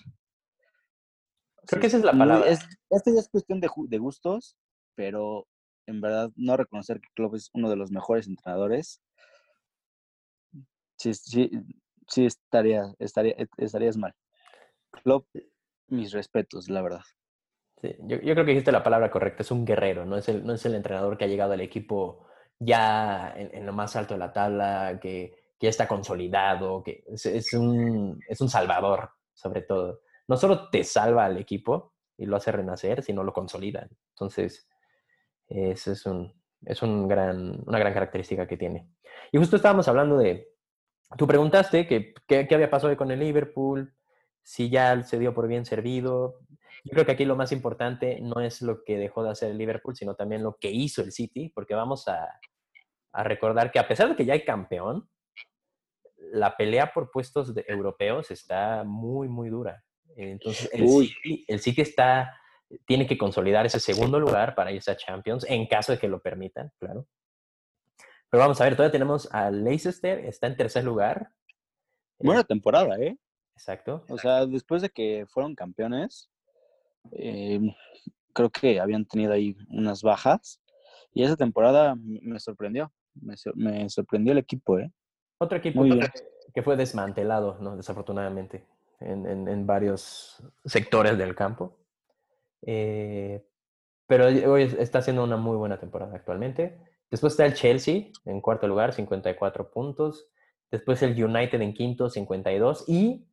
Creo 1.68 1.82
que 1.82 1.88
esa 1.88 1.98
es 1.98 2.04
la 2.04 2.12
palabra. 2.12 2.48
Es, 2.48 2.60
esta 2.90 3.12
ya 3.12 3.20
es 3.20 3.30
cuestión 3.30 3.60
de, 3.60 3.70
de, 3.88 3.98
gustos, 3.98 4.56
pero 4.96 5.48
en 5.86 6.02
verdad 6.02 6.32
no 6.36 6.56
reconocer 6.56 7.02
que 7.02 7.10
Klopp 7.14 7.36
es 7.36 7.50
uno 7.54 7.70
de 7.70 7.76
los 7.76 7.92
mejores 7.92 8.28
entrenadores. 8.28 9.02
Sí, 10.98 11.14
sí, 11.14 11.52
sí 12.08 12.26
estaría, 12.26 12.94
estaría, 13.00 13.36
estarías 13.58 13.98
mal. 13.98 14.14
Klopp, 15.04 15.28
mis 15.88 16.12
respetos, 16.12 16.70
la 16.70 16.82
verdad. 16.82 17.04
Sí, 17.82 17.96
yo, 18.00 18.18
yo, 18.18 18.34
creo 18.34 18.46
que 18.46 18.52
dijiste 18.52 18.72
la 18.72 18.84
palabra 18.84 19.12
correcta, 19.12 19.44
es 19.44 19.52
un 19.52 19.64
guerrero, 19.64 20.06
no 20.06 20.18
es, 20.18 20.28
el, 20.30 20.46
no 20.46 20.54
es 20.54 20.66
el 20.66 20.74
entrenador 20.74 21.18
que 21.18 21.26
ha 21.26 21.28
llegado 21.28 21.54
al 21.54 21.62
equipo 21.62 22.26
ya 22.60 23.34
en, 23.36 23.66
lo 23.66 23.74
más 23.74 23.96
alto 23.96 24.16
de 24.16 24.20
la 24.20 24.34
tabla, 24.34 25.00
que, 25.02 25.36
ya 25.60 25.70
está 25.70 25.88
consolidado, 25.88 26.84
que 26.84 27.04
es, 27.08 27.54
un, 27.54 28.20
es 28.30 28.42
un 28.42 28.50
salvador, 28.50 29.10
sobre 29.34 29.62
todo. 29.62 30.02
No 30.28 30.38
solo 30.38 30.70
te 30.70 30.84
salva 30.84 31.26
al 31.26 31.38
equipo 31.38 31.94
y 32.16 32.28
lo 32.28 32.36
hace 32.36 32.52
renacer, 32.52 33.02
sino 33.02 33.24
lo 33.24 33.34
consolida. 33.34 33.88
Entonces, 34.12 34.68
esa 35.48 35.92
es, 35.94 36.06
un, 36.06 36.32
es 36.64 36.84
un 36.84 37.08
gran, 37.08 37.64
una 37.66 37.80
gran 37.80 37.94
característica 37.94 38.48
que 38.48 38.58
tiene. 38.58 38.88
Y 39.32 39.40
justo 39.40 39.56
estábamos 39.56 39.88
hablando 39.88 40.18
de, 40.18 40.48
tú 41.18 41.26
preguntaste 41.26 41.88
que, 41.88 42.14
qué 42.28 42.48
había 42.54 42.70
pasado 42.70 42.96
con 42.96 43.10
el 43.10 43.20
Liverpool, 43.20 43.96
si 44.44 44.70
ya 44.70 45.04
se 45.04 45.20
dio 45.20 45.34
por 45.34 45.48
bien 45.48 45.66
servido. 45.66 46.40
Yo 46.88 46.92
creo 46.92 47.06
que 47.06 47.12
aquí 47.12 47.26
lo 47.26 47.36
más 47.36 47.52
importante 47.52 48.20
no 48.22 48.40
es 48.40 48.62
lo 48.62 48.86
que 48.86 48.98
dejó 48.98 49.22
de 49.22 49.32
hacer 49.32 49.52
el 49.52 49.58
Liverpool, 49.58 49.94
sino 49.94 50.16
también 50.16 50.42
lo 50.42 50.56
que 50.56 50.72
hizo 50.72 51.02
el 51.02 51.12
City, 51.12 51.52
porque 51.54 51.76
vamos 51.76 52.08
a, 52.08 52.40
recordar 53.24 53.72
que 53.72 53.80
a 53.80 53.88
pesar 53.88 54.10
de 54.10 54.16
que 54.16 54.26
ya 54.26 54.34
hay 54.34 54.46
campeón, 54.46 55.10
la 56.32 56.56
pelea 56.56 56.94
por 56.94 57.12
puestos 57.12 57.54
de 57.54 57.66
europeos 57.68 58.32
está 58.32 58.84
muy, 58.86 59.28
muy 59.28 59.50
dura. 59.50 59.84
Entonces, 60.16 60.70
el 60.72 60.88
City, 60.88 61.46
el 61.48 61.60
City, 61.60 61.82
está, 61.82 62.40
tiene 62.86 63.06
que 63.06 63.18
consolidar 63.18 63.66
ese 63.66 63.82
segundo 63.82 64.18
lugar 64.18 64.56
para 64.56 64.72
irse 64.72 64.92
a 64.92 64.96
Champions, 64.96 65.46
en 65.50 65.68
caso 65.68 65.92
de 65.92 66.00
que 66.00 66.08
lo 66.08 66.22
permitan, 66.22 66.72
claro. 66.80 67.06
Pero 68.30 68.42
vamos 68.42 68.62
a 68.62 68.64
ver, 68.64 68.78
todavía 68.78 68.94
tenemos 68.94 69.28
a 69.34 69.52
Leicester, 69.52 70.20
está 70.26 70.48
en 70.48 70.56
tercer 70.56 70.86
lugar. 70.86 71.32
Buena 72.18 72.44
temporada, 72.44 72.98
¿eh? 72.98 73.18
Exacto. 73.56 74.06
O 74.08 74.18
sea, 74.18 74.46
después 74.46 74.82
de 74.82 74.90
que 74.90 75.26
fueron 75.28 75.56
campeones, 75.56 76.30
em, 77.12 77.74
creo 78.34 78.50
que 78.50 78.80
habían 78.80 79.06
tenido 79.06 79.34
ahí 79.34 79.56
unas 79.70 80.02
bajas. 80.02 80.62
Y 81.14 81.24
esa 81.24 81.36
temporada 81.36 81.96
me 81.98 82.40
sorprendió. 82.40 82.92
Me, 83.16 83.90
sorprendió 83.90 84.34
el 84.34 84.38
equipo, 84.38 84.78
¿eh? 84.78 84.92
Otro 85.40 85.58
equipo 85.58 85.84
que, 86.54 86.62
fue 86.62 86.76
desmantelado, 86.76 87.58
¿no? 87.60 87.76
Desafortunadamente, 87.76 88.66
en, 89.00 89.66
varios 89.66 90.44
sectores 90.66 91.18
del 91.18 91.36
campo. 91.36 91.78
Eh, 92.62 93.44
pero 94.08 94.26
hoy 94.26 94.64
está 94.80 95.00
haciendo 95.00 95.24
una 95.24 95.38
muy 95.38 95.58
buena 95.58 95.80
temporada 95.80 96.16
actualmente. 96.16 96.80
Después 97.12 97.34
está 97.34 97.46
el 97.46 97.54
Chelsea 97.54 98.12
en 98.26 98.42
cuarto 98.42 98.68
lugar, 98.68 98.94
54 98.94 99.72
puntos. 99.72 100.28
Después 100.72 101.02
el 101.04 101.22
United 101.22 101.62
en 101.62 101.74
quinto, 101.74 102.10
52. 102.10 102.86
Y 102.88 103.26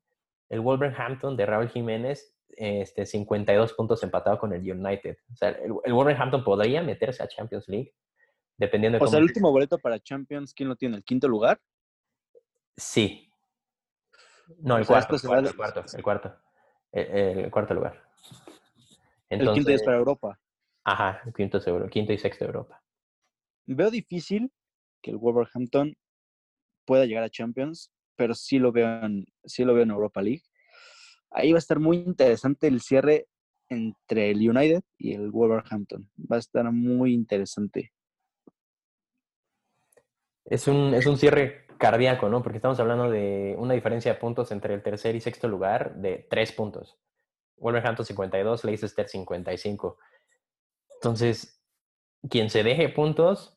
el 0.49 0.61
Wolverhampton 0.61 1.37
de 1.37 1.47
Raúl 1.47 1.69
Jiménez, 1.69 2.34
este, 2.57 3.07
52 3.07 3.73
puntos 3.75 4.03
empatado 4.03 4.39
con 4.39 4.53
el 4.53 4.61
United. 4.61 5.17
O 5.33 5.37
sea, 5.37 5.51
el, 5.51 5.73
Wolverhampton 5.73 6.45
podría 6.45 6.83
meterse 6.83 7.23
a 7.23 7.29
Champions 7.29 7.69
League, 7.69 7.95
dependiendo 8.57 8.99
de 8.99 9.05
O 9.05 9.09
sea, 9.09 9.19
el 9.19 9.25
último 9.25 9.51
boleto 9.51 9.79
para 9.79 10.01
Champions, 10.01 10.55
¿quién 10.55 10.69
lo 10.69 10.77
tiene? 10.77 10.97
¿El 10.97 11.05
quinto 11.05 11.29
lugar? 11.29 11.61
Sí. 12.77 13.31
No, 14.59 14.77
el, 14.77 14.87
cuarto, 14.87 15.17
el, 15.17 15.23
cuarto, 15.23 15.49
el 15.49 15.57
cuarto, 15.57 15.85
el 15.93 17.51
cuarto, 17.51 17.75
lugar. 17.75 18.03
el 19.31 19.53
quinto 19.53 19.71
es 19.71 19.83
para 19.83 19.97
Europa. 19.97 20.39
Ajá, 20.85 21.23
el 21.25 21.33
quinto, 21.33 21.61
seguro, 21.61 21.89
quinto 21.89 22.13
y 22.13 22.19
sexto 22.19 22.45
Europa. 22.45 22.83
Veo 23.67 23.91
difícil 23.91 24.53
que 25.01 25.11
el 25.11 25.17
Wolverhampton 25.17 25.97
pueda 26.85 27.07
llegar 27.07 27.25
a 27.25 27.31
Champions, 27.31 27.91
pero 28.17 28.35
sí 28.35 28.59
lo 28.59 28.71
veo 28.71 29.03
en, 29.03 29.27
sí 29.45 29.65
lo 29.65 29.75
veo 29.75 29.85
en 29.85 29.91
Europa 29.91 30.21
League. 30.21 30.43
Ahí 31.35 31.53
va 31.53 31.59
a 31.59 31.59
estar 31.59 31.81
muy 31.81 31.99
interesante 31.99 32.69
el 32.69 32.81
cierre 32.81 33.27
entre 33.69 34.31
el 34.31 34.49
United 34.49 34.83
y 34.99 35.15
el 35.15 35.31
Wolverhampton. 35.31 36.09
Va 36.31 36.37
a 36.37 36.39
estar 36.39 36.71
muy 36.71 37.13
interesante. 37.13 37.93
Es 40.45 40.69
un, 40.69 40.95
es 40.95 41.07
un 41.07 41.19
cierre 41.19 41.67
cardíaco, 41.77 42.29
¿no? 42.29 42.43
Porque 42.43 42.59
estamos 42.59 42.79
hablando 42.79 43.11
de 43.11 43.57
una 43.59 43.75
diferencia 43.75 44.15
de 44.15 44.21
puntos 44.21 44.53
entre 44.53 44.75
el 44.75 44.83
tercer 44.83 45.17
y 45.17 45.21
sexto 45.21 45.49
lugar 45.49 45.97
de 45.97 46.27
tres 46.31 46.53
puntos. 46.53 46.99
Wolverhampton 47.57 48.07
52, 48.07 48.65
Leicester 48.65 49.09
55. 49.09 49.99
Entonces, 50.95 51.61
quien 52.31 52.49
se 52.49 52.63
deje 52.63 52.89
puntos 52.91 53.54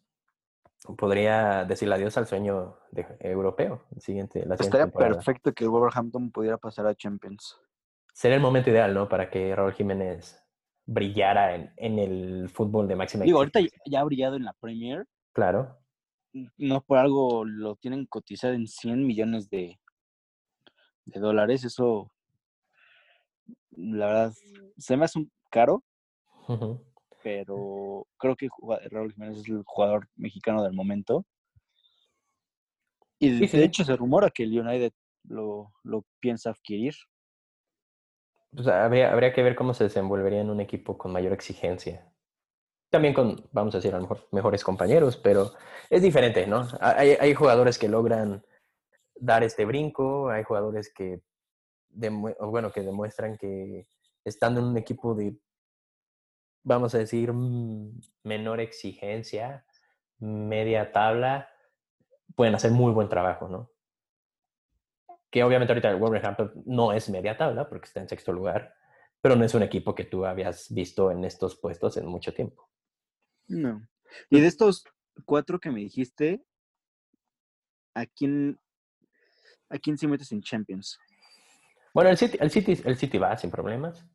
podría 0.97 1.65
decirle 1.65 1.95
adiós 1.95 2.17
al 2.17 2.27
sueño 2.27 2.77
europeo. 3.19 3.85
siguiente, 3.97 4.45
Estaría 4.59 4.87
perfecto 4.87 5.53
que 5.53 5.63
el 5.63 5.69
Wolverhampton 5.69 6.31
pudiera 6.31 6.57
pasar 6.57 6.87
a 6.87 6.95
Champions. 6.95 7.59
Sería 8.13 8.35
el 8.35 8.41
momento 8.41 8.69
ideal, 8.69 8.93
¿no? 8.93 9.07
Para 9.09 9.29
que 9.29 9.55
Raúl 9.55 9.73
Jiménez 9.73 10.43
brillara 10.85 11.55
en, 11.55 11.99
el 11.99 12.49
fútbol 12.49 12.87
de 12.87 12.95
máxima 12.95 13.25
Digo, 13.25 13.39
ahorita 13.39 13.59
ya 13.85 13.99
ha 13.99 14.03
brillado 14.03 14.35
en 14.35 14.45
la 14.45 14.53
Premier. 14.53 15.05
Claro. 15.33 15.77
No 16.57 16.81
por 16.81 16.97
algo 16.97 17.45
lo 17.45 17.75
tienen 17.75 18.05
cotizado 18.05 18.53
en 18.53 18.67
100 18.67 19.05
millones 19.05 19.49
de, 19.49 19.79
de 21.05 21.19
dólares. 21.19 21.63
Eso, 21.63 22.11
la 23.71 24.07
verdad, 24.07 24.33
se 24.77 24.97
me 24.97 25.05
hace 25.05 25.19
un 25.19 25.31
caro 25.49 25.83
pero 27.27 28.07
creo 28.17 28.37
que 28.37 28.47
Raúl 28.89 29.11
Jiménez 29.11 29.39
es 29.39 29.49
el 29.49 29.61
jugador 29.65 30.07
mexicano 30.15 30.63
del 30.63 30.71
momento. 30.71 31.25
Y 33.19 33.37
de, 33.37 33.65
hecho 33.65 33.83
se 33.83 33.97
rumora 33.97 34.29
que 34.29 34.43
el 34.43 34.57
United 34.57 34.93
lo, 35.27 35.73
piensa 36.21 36.51
adquirir. 36.51 36.95
Pues 38.51 38.65
habría, 38.67 39.11
habría, 39.11 39.33
que 39.33 39.43
ver 39.43 39.57
cómo 39.57 39.73
se 39.73 39.83
desenvolvería 39.83 40.39
en 40.39 40.49
un 40.49 40.61
equipo 40.61 40.97
con 40.97 41.11
mayor 41.11 41.33
exigencia. 41.33 42.09
también 42.89 43.13
con, 43.13 43.45
vamos 43.51 43.75
a 43.75 43.79
decir, 43.79 43.93
a 43.93 43.97
lo 43.97 44.03
mejor 44.03 44.25
mejores 44.31 44.63
compañeros, 44.63 45.17
pero 45.17 45.51
es 45.89 46.01
diferente, 46.01 46.47
¿no? 46.47 46.65
Hay, 46.79 47.17
hay 47.19 47.33
jugadores 47.33 47.77
que 47.77 47.89
logran 47.89 48.41
dar 49.15 49.43
este 49.43 49.65
brinco, 49.65 50.29
hay 50.29 50.43
jugadores 50.43 50.93
que, 50.93 51.19
bueno, 51.89 52.71
que 52.71 52.83
demuestran 52.83 53.37
que 53.37 53.85
estando 54.23 54.61
en 54.61 54.67
un 54.67 54.77
equipo 54.77 55.13
de, 55.13 55.35
vamos 56.63 56.93
a 56.95 56.97
decir, 56.97 57.31
mm, 57.31 57.99
menor 58.23 58.59
exigencia, 58.59 59.65
media 60.19 60.91
tabla, 60.91 61.49
pueden 62.35 62.55
hacer 62.55 62.71
muy 62.71 62.91
buen 62.91 63.09
trabajo, 63.09 63.47
¿no? 63.47 63.71
Que 65.29 65.43
obviamente 65.43 65.73
ahorita 65.73 65.89
el 65.89 65.97
Wolverhampton 65.97 66.63
no 66.65 66.93
es 66.93 67.09
media 67.09 67.37
tabla 67.37 67.67
porque 67.67 67.85
está 67.85 67.99
en 67.99 68.09
sexto 68.09 68.31
lugar, 68.31 68.73
pero 69.21 69.35
no 69.35 69.43
es 69.43 69.53
un 69.53 69.63
equipo 69.63 69.95
que 69.95 70.05
tú 70.05 70.25
habías 70.25 70.73
visto 70.73 71.11
en 71.11 71.25
estos 71.25 71.55
puestos 71.57 71.97
en 71.97 72.05
mucho 72.05 72.33
tiempo. 72.33 72.69
No. 73.47 73.87
Y 74.29 74.39
de 74.39 74.47
estos 74.47 74.83
cuatro 75.25 75.59
que 75.59 75.71
me 75.71 75.79
dijiste, 75.79 76.43
¿a 77.93 78.05
quién, 78.05 78.59
a 79.69 79.77
quién 79.77 79.97
se 79.97 80.07
metes 80.07 80.31
en 80.31 80.41
Champions? 80.41 80.99
Bueno, 81.93 82.09
el 82.09 82.17
City, 82.17 82.37
el 82.39 82.51
City, 82.51 82.79
el 82.85 82.97
City 82.97 83.17
va 83.17 83.37
sin 83.37 83.49
problemas. 83.49 84.05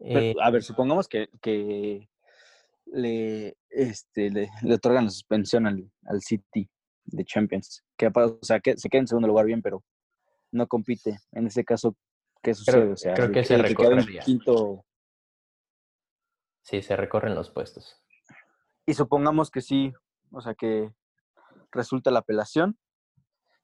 Eh, 0.00 0.34
a 0.40 0.50
ver, 0.50 0.62
supongamos 0.62 1.08
que, 1.08 1.28
que 1.42 2.08
le, 2.86 3.56
este, 3.70 4.30
le, 4.30 4.48
otorgan 4.72 5.04
la 5.04 5.10
suspensión 5.10 5.66
al, 5.66 5.90
al, 6.06 6.20
City 6.20 6.68
de 7.04 7.24
Champions. 7.24 7.84
Que, 7.96 8.10
o 8.12 8.38
sea, 8.42 8.60
que 8.60 8.76
se 8.76 8.88
queda 8.88 9.00
en 9.00 9.08
segundo 9.08 9.28
lugar 9.28 9.46
bien, 9.46 9.62
pero 9.62 9.84
no 10.52 10.66
compite. 10.66 11.18
En 11.32 11.46
ese 11.46 11.64
caso, 11.64 11.96
¿qué 12.42 12.54
sucede? 12.54 12.80
Creo, 12.80 12.92
o 12.92 12.96
sea, 12.96 13.14
creo 13.14 13.32
que, 13.32 13.44
se 13.44 13.58
recorrería. 13.58 14.22
Quinto... 14.22 14.84
Sí, 16.62 16.82
se 16.82 16.96
recorren 16.96 17.34
los 17.34 17.50
puestos. 17.50 18.00
Y 18.86 18.94
supongamos 18.94 19.50
que 19.50 19.62
sí, 19.62 19.92
o 20.30 20.40
sea, 20.40 20.54
que 20.54 20.92
resulta 21.72 22.10
la 22.10 22.20
apelación, 22.20 22.78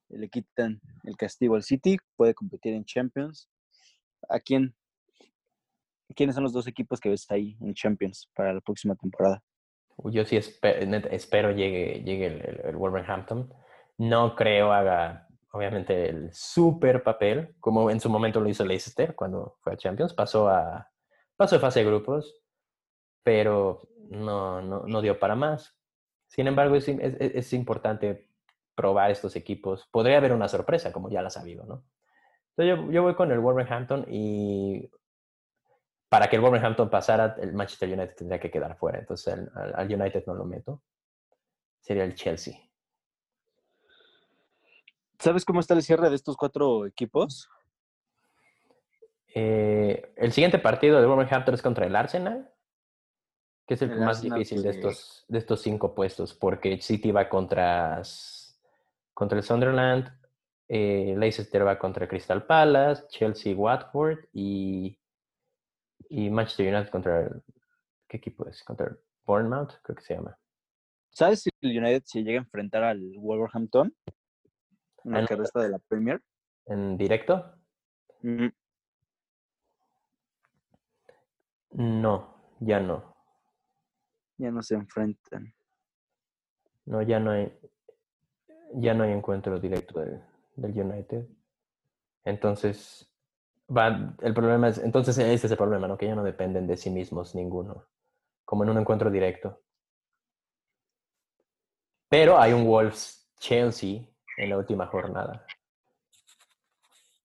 le 0.08 0.28
quitan 0.28 0.80
el 1.04 1.16
castigo 1.16 1.54
al 1.54 1.62
City, 1.62 1.98
puede 2.16 2.34
competir 2.34 2.74
en 2.74 2.84
Champions. 2.84 3.48
¿A 4.28 4.40
quién? 4.40 4.74
¿Quiénes 6.14 6.34
son 6.34 6.44
los 6.44 6.52
dos 6.52 6.66
equipos 6.66 7.00
que 7.00 7.08
ves 7.08 7.30
ahí 7.30 7.56
en 7.60 7.74
Champions 7.74 8.30
para 8.34 8.52
la 8.52 8.60
próxima 8.60 8.94
temporada? 8.94 9.42
Yo 10.04 10.24
sí 10.24 10.36
espero, 10.36 11.52
llegue, 11.52 12.02
llegue 12.04 12.26
el, 12.68 12.76
Wolverhampton. 12.76 13.52
No 13.98 14.34
creo 14.34 14.72
haga, 14.72 15.28
obviamente, 15.52 16.08
el 16.08 16.32
super 16.32 17.02
papel, 17.02 17.54
como 17.60 17.90
en 17.90 18.00
su 18.00 18.10
momento 18.10 18.40
lo 18.40 18.48
hizo 18.48 18.64
Leicester 18.64 19.14
cuando 19.14 19.56
fue 19.60 19.72
a 19.72 19.76
Champions. 19.76 20.12
Pasó 20.12 20.48
a, 20.48 20.90
pasó 21.36 21.58
fase 21.60 21.80
de 21.80 21.86
grupos, 21.86 22.42
pero 23.22 23.88
no, 24.10 24.60
no, 24.60 24.84
no 24.86 25.00
dio 25.00 25.18
para 25.18 25.36
más. 25.36 25.76
Sin 26.26 26.48
embargo, 26.48 26.74
es, 26.74 26.88
es, 26.88 27.14
es, 27.20 27.52
importante 27.52 28.28
probar 28.74 29.10
estos 29.12 29.36
equipos. 29.36 29.88
Podría 29.92 30.18
haber 30.18 30.32
una 30.32 30.48
sorpresa, 30.48 30.92
como 30.92 31.08
ya 31.08 31.22
la 31.22 31.28
ha 31.28 31.30
sabido, 31.30 31.64
¿no? 31.64 31.84
Entonces 32.56 32.86
yo, 32.86 32.92
yo, 32.92 33.02
voy 33.02 33.14
con 33.14 33.30
el 33.30 33.38
Wolverhampton 33.38 34.06
y 34.08 34.90
para 36.14 36.30
que 36.30 36.36
el 36.36 36.42
Wolverhampton 36.42 36.88
pasara, 36.88 37.34
el 37.40 37.54
Manchester 37.54 37.88
United 37.88 38.14
tendría 38.14 38.38
que 38.38 38.48
quedar 38.48 38.76
fuera. 38.76 39.00
Entonces 39.00 39.36
al, 39.52 39.92
United 39.92 40.22
no 40.28 40.34
lo 40.34 40.44
meto. 40.44 40.80
Sería 41.80 42.04
el 42.04 42.14
Chelsea. 42.14 42.54
¿Sabes 45.18 45.44
cómo 45.44 45.58
está 45.58 45.74
el 45.74 45.82
cierre 45.82 46.10
de 46.10 46.14
estos 46.14 46.36
cuatro 46.36 46.86
equipos? 46.86 47.50
Eh, 49.34 50.12
el 50.14 50.30
siguiente 50.30 50.60
partido 50.60 51.00
del 51.00 51.08
Wolverhampton 51.08 51.52
es 51.52 51.62
contra 51.62 51.84
el 51.84 51.96
Arsenal, 51.96 52.48
que 53.66 53.74
es 53.74 53.82
el, 53.82 53.98
más 53.98 54.22
difícil 54.22 54.62
de, 54.62 54.70
estos, 54.70 55.24
de 55.26 55.38
estos 55.38 55.62
cinco 55.62 55.96
puestos, 55.96 56.32
porque 56.32 56.80
City 56.80 57.10
va 57.10 57.28
contra, 57.28 58.00
contra 59.12 59.36
el 59.36 59.42
Sunderland, 59.42 60.16
eh, 60.68 61.16
Leicester 61.18 61.66
va 61.66 61.76
contra 61.76 62.06
Crystal 62.06 62.46
Palace, 62.46 63.02
Chelsea, 63.08 63.56
Watford 63.56 64.26
y 64.32 64.96
y 66.08 66.30
Manchester 66.30 66.74
United 66.74 66.90
contra 66.90 67.20
el, 67.22 67.42
¿qué 68.08 68.16
equipo 68.18 68.48
es? 68.48 68.62
Contra 68.62 68.86
el 68.86 68.98
Bournemouth, 69.24 69.72
creo 69.82 69.96
que 69.96 70.02
se 70.02 70.14
llama. 70.14 70.38
¿Sabes 71.10 71.42
si 71.42 71.50
el 71.60 71.78
United 71.78 72.02
se 72.04 72.22
llega 72.22 72.40
a 72.40 72.42
enfrentar 72.42 72.82
al 72.82 73.00
Wolverhampton? 73.18 73.94
En 75.04 75.12
la 75.12 75.26
que 75.26 75.36
resta 75.36 75.62
de 75.62 75.68
la 75.68 75.78
Premier. 75.78 76.20
¿En 76.66 76.96
directo? 76.96 77.54
No, 81.70 82.36
ya 82.60 82.80
no. 82.80 83.14
Ya 84.38 84.50
no 84.50 84.62
se 84.62 84.74
enfrentan. 84.74 85.54
No, 86.86 87.02
ya 87.02 87.20
no 87.20 87.30
hay. 87.30 87.56
Ya 88.74 88.94
no 88.94 89.04
hay 89.04 89.12
encuentro 89.12 89.60
directo 89.60 90.00
del, 90.00 90.20
del 90.56 90.80
United. 90.80 91.28
Entonces, 92.24 93.13
el 93.68 94.34
problema 94.34 94.68
es, 94.68 94.78
entonces 94.78 95.16
ese 95.18 95.46
es 95.46 95.50
el 95.50 95.56
problema, 95.56 95.88
¿no? 95.88 95.96
Que 95.96 96.06
ya 96.06 96.14
no 96.14 96.22
dependen 96.22 96.66
de 96.66 96.76
sí 96.76 96.90
mismos 96.90 97.34
ninguno, 97.34 97.86
como 98.44 98.64
en 98.64 98.70
un 98.70 98.78
encuentro 98.78 99.10
directo. 99.10 99.62
Pero 102.08 102.38
hay 102.38 102.52
un 102.52 102.64
Wolves 102.64 103.30
Chelsea 103.38 104.02
en 104.36 104.50
la 104.50 104.58
última 104.58 104.86
jornada. 104.86 105.46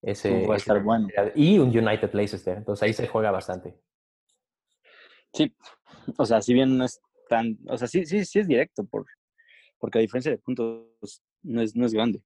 Ese, 0.02 0.47
va 0.47 0.54
a 0.54 0.58
estar 0.58 0.82
bueno. 0.82 1.10
Y 1.36 1.60
un 1.60 1.69
United 1.69 2.13
Leicester, 2.13 2.58
entonces 2.58 2.84
ahí 2.84 2.93
se 2.93 3.08
juega 3.08 3.32
bastante. 3.32 3.78
Sí, 5.34 5.54
o 6.17 6.25
sea, 6.25 6.41
si 6.41 6.54
bien 6.54 6.78
no 6.78 6.86
es 6.86 6.99
tan, 7.28 7.58
o 7.67 7.78
sea, 7.78 7.88
sí, 7.88 8.06
sí, 8.06 8.25
sí 8.25 8.39
es 8.39 8.47
directo, 8.47 8.84
por, 8.86 9.06
porque 9.78 9.99
a 9.99 10.02
diferencia 10.02 10.32
de 10.32 10.38
puntos 10.38 11.21
no 11.43 11.62
es, 11.62 11.75
no 11.75 11.86
es 11.86 11.93
grande. 11.93 12.23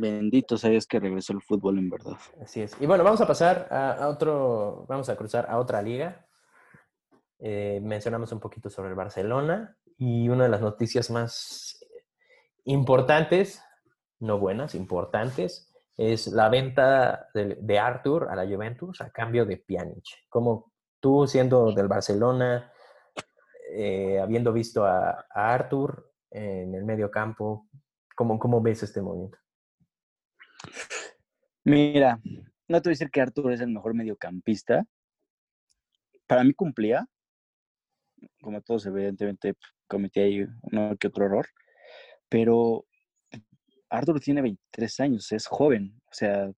Bendito 0.00 0.56
sabes 0.56 0.86
que 0.86 0.98
regresó 0.98 1.34
el 1.34 1.42
fútbol 1.42 1.78
en 1.78 1.90
verdad. 1.90 2.16
Así 2.40 2.62
es. 2.62 2.74
Y 2.80 2.86
bueno, 2.86 3.04
vamos 3.04 3.20
a 3.20 3.26
pasar 3.26 3.68
a, 3.70 4.08
otro, 4.08 4.86
vamos 4.88 5.08
a 5.10 5.16
cruzar 5.16 5.46
a 5.48 5.58
otra 5.58 5.82
liga. 5.82 6.26
Eh, 7.38 7.80
mencionamos 7.82 8.32
un 8.32 8.40
poquito 8.40 8.70
sobre 8.70 8.90
el 8.90 8.94
Barcelona 8.94 9.76
y 9.98 10.28
una 10.28 10.44
de 10.44 10.50
las 10.50 10.62
noticias 10.62 11.10
más 11.10 11.84
importantes, 12.64 13.62
no 14.18 14.38
buenas, 14.38 14.74
importantes, 14.74 15.70
es 15.96 16.28
la 16.28 16.48
venta 16.48 17.28
de, 17.34 17.78
Arthur 17.78 18.28
a 18.30 18.36
la 18.36 18.46
Juventus 18.46 19.02
a 19.02 19.10
cambio 19.10 19.44
de 19.44 19.58
Pjanic. 19.58 20.04
Como 20.30 20.72
tú 20.98 21.26
siendo 21.26 21.72
del 21.72 21.88
Barcelona, 21.88 22.72
eh, 23.74 24.18
habiendo 24.18 24.52
visto 24.52 24.86
a, 24.86 25.26
Arthur 25.30 26.10
en 26.30 26.74
el 26.74 26.84
medio 26.84 27.10
campo, 27.10 27.68
¿cómo, 28.16 28.38
¿cómo 28.38 28.62
ves 28.62 28.82
este 28.82 29.02
movimiento? 29.02 29.36
Mira, 31.64 32.20
no 32.68 32.80
te 32.80 32.88
voy 32.88 32.92
a 32.92 32.96
decir 32.96 33.10
que 33.10 33.20
Arturo 33.20 33.52
es 33.52 33.60
el 33.60 33.68
mejor 33.68 33.94
mediocampista. 33.94 34.84
Para 36.26 36.44
mí 36.44 36.54
cumplía, 36.54 37.06
como 38.40 38.60
todos 38.62 38.86
evidentemente 38.86 39.54
cometí 39.86 40.20
ahí 40.20 40.46
uno 40.62 40.96
que 40.96 41.08
otro 41.08 41.26
error, 41.26 41.48
pero 42.28 42.86
Arturo 43.88 44.20
tiene 44.20 44.42
23 44.42 45.00
años, 45.00 45.32
es 45.32 45.46
joven, 45.46 46.00
o 46.06 46.12
sea, 46.14 46.50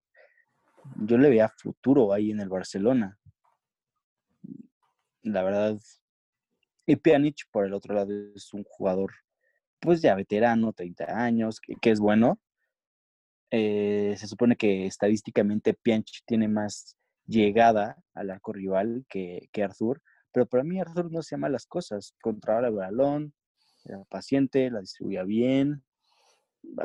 yo 0.96 1.18
le 1.18 1.30
veía 1.30 1.50
futuro 1.50 2.14
ahí 2.14 2.32
en 2.32 2.42
el 2.42 2.50
Barcelona. 2.50 3.18
La 5.24 5.44
verdad. 5.44 5.80
Y 6.86 6.96
Pjanic, 6.96 7.48
por 7.52 7.66
el 7.66 7.74
otro 7.74 7.94
lado, 7.94 8.12
es 8.36 8.54
un 8.54 8.64
jugador, 8.64 9.14
pues 9.80 10.02
ya 10.02 10.16
veterano, 10.16 10.74
30 10.74 11.06
años, 11.24 11.62
que 11.62 11.92
es 11.92 12.00
bueno, 12.00 12.40
eh, 13.52 14.16
se 14.18 14.28
supone 14.28 14.56
que 14.56 14.86
estadísticamente 14.86 15.74
Pianch 15.74 16.24
tiene 16.26 16.48
más 16.48 16.98
llegada 17.28 17.98
al 18.14 18.32
arco 18.32 18.54
rival 18.54 19.06
que, 19.10 19.50
que 19.52 19.64
Arthur, 19.64 20.02
pero 20.32 20.46
para 20.46 20.64
mí 20.64 20.80
Arthur 20.80 21.12
no 21.12 21.22
se 21.22 21.36
llama 21.36 21.50
las 21.50 21.66
cosas, 21.66 22.16
controlaba 22.22 22.68
el 22.68 22.74
balón, 22.74 23.34
era 23.86 24.04
paciente, 24.06 24.70
la 24.72 24.80
distribuía 24.82 25.24
bien. 25.24 25.84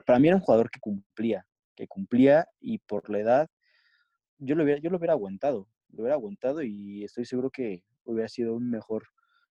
Para 0.07 0.19
mí 0.19 0.29
era 0.29 0.37
un 0.37 0.43
jugador 0.43 0.71
que 0.71 0.81
cumplía, 0.81 1.47
que 1.75 1.87
cumplía 1.87 2.49
y 2.61 2.79
por 2.79 3.09
la 3.11 3.21
edad 3.21 3.51
yo 4.39 4.55
lo 4.55 4.65
hubiera, 4.65 4.81
yo 4.81 4.91
lo 4.91 4.99
hubiera 4.99 5.15
aguantado, 5.15 5.69
lo 5.91 6.03
hubiera 6.03 6.15
aguantado 6.15 6.63
y 6.63 7.05
estoy 7.05 7.25
seguro 7.25 7.51
que 7.51 7.85
hubiera 8.05 8.29
sido 8.29 8.55
un 8.55 8.71
mejor 8.71 9.05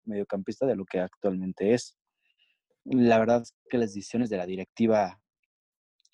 mediocampista 0.05 0.67
de 0.67 0.77
lo 0.77 0.85
que 0.85 1.01
actualmente 1.01 1.75
es. 1.75 1.97
La 2.85 3.19
verdad 3.19 3.43
es 3.43 3.55
que 3.69 3.79
las 3.79 3.95
decisiones 3.95 4.31
de 4.31 4.39
la 4.39 4.47
directiva 4.47 5.20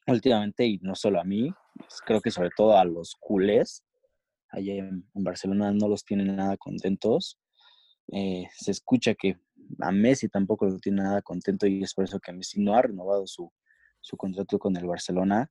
últimamente, 0.06 0.66
y 0.66 0.78
no 0.78 0.94
solo 0.94 1.20
a 1.20 1.24
mí, 1.24 1.52
pues, 1.78 2.00
creo 2.04 2.20
que 2.20 2.30
sobre 2.30 2.50
todo 2.56 2.76
a 2.76 2.84
los 2.84 3.16
culés, 3.18 3.84
allá 4.50 4.74
en, 4.74 5.04
Barcelona 5.14 5.72
no 5.72 5.88
los 5.88 6.04
tienen 6.04 6.36
nada 6.36 6.56
contentos. 6.56 7.38
Eh, 8.12 8.46
se 8.54 8.70
escucha 8.70 9.14
que 9.14 9.38
a 9.80 9.90
Messi 9.90 10.28
tampoco 10.28 10.66
lo 10.66 10.78
tiene 10.78 11.02
nada 11.02 11.22
contento 11.22 11.66
y 11.66 11.82
es 11.82 11.92
por 11.94 12.04
eso 12.04 12.20
que 12.20 12.32
Messi 12.32 12.60
no 12.62 12.74
ha 12.74 12.82
renovado 12.82 13.26
su, 13.26 13.52
su 14.00 14.16
contrato 14.16 14.58
con 14.58 14.76
el 14.76 14.86
Barcelona. 14.86 15.50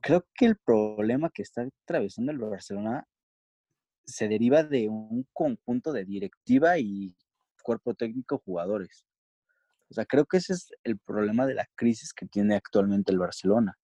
Creo 0.00 0.26
que 0.34 0.46
el 0.46 0.56
problema 0.56 1.30
que 1.30 1.42
está 1.42 1.66
atravesando 1.82 2.32
el 2.32 2.38
Barcelona 2.38 3.06
se 4.04 4.28
deriva 4.28 4.62
de 4.62 4.88
un 4.88 5.26
conjunto 5.32 5.92
de 5.92 6.04
directiva 6.04 6.78
y 6.78 7.16
cuerpo 7.62 7.94
técnico 7.94 8.42
jugadores. 8.44 9.06
O 9.88 9.94
sea, 9.94 10.04
creo 10.04 10.26
que 10.26 10.36
ese 10.36 10.52
es 10.52 10.68
el 10.84 10.98
problema 10.98 11.46
de 11.46 11.54
la 11.54 11.66
crisis 11.74 12.12
que 12.12 12.26
tiene 12.26 12.54
actualmente 12.54 13.12
el 13.12 13.18
Barcelona. 13.18 13.78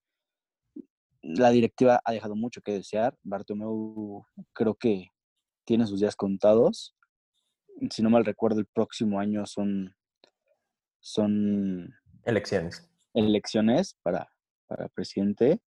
La 1.23 1.51
directiva 1.51 2.01
ha 2.05 2.13
dejado 2.13 2.35
mucho 2.35 2.63
que 2.63 2.73
desear. 2.73 3.17
Bartomeu 3.23 4.25
creo 4.53 4.75
que 4.75 5.09
tiene 5.65 5.87
sus 5.87 6.01
días 6.01 6.17
contados. 6.17 6.97
Si 7.91 8.03
no 8.03 8.11
mal 8.11 8.25
recuerdo, 8.25 8.61
el 8.61 8.67
próximo 8.67 9.21
año 9.21 9.47
son, 9.47 9.95
son 11.01 11.95
elecciones. 12.25 12.89
Elecciones 13.15 13.97
para, 14.03 14.31
para 14.67 14.89
presidente. 14.89 15.61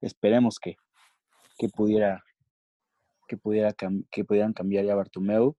Esperemos 0.00 0.58
que, 0.58 0.76
que 1.58 1.68
pudiera 1.68 2.22
que, 3.28 3.36
pudiera, 3.36 3.72
que 3.72 4.24
pudieran 4.24 4.52
cambiar 4.52 4.84
ya 4.84 4.96
Bartomeu. 4.96 5.56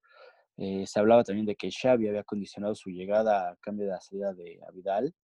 Eh, 0.58 0.86
se 0.86 1.00
hablaba 1.00 1.24
también 1.24 1.46
de 1.46 1.56
que 1.56 1.72
Xavi 1.72 2.10
había 2.10 2.24
condicionado 2.24 2.76
su 2.76 2.90
llegada 2.90 3.52
a 3.52 3.56
cambio 3.58 3.86
de 3.86 3.92
la 3.92 4.02
salida 4.02 4.34
de 4.34 4.60
Vidal, 4.74 5.16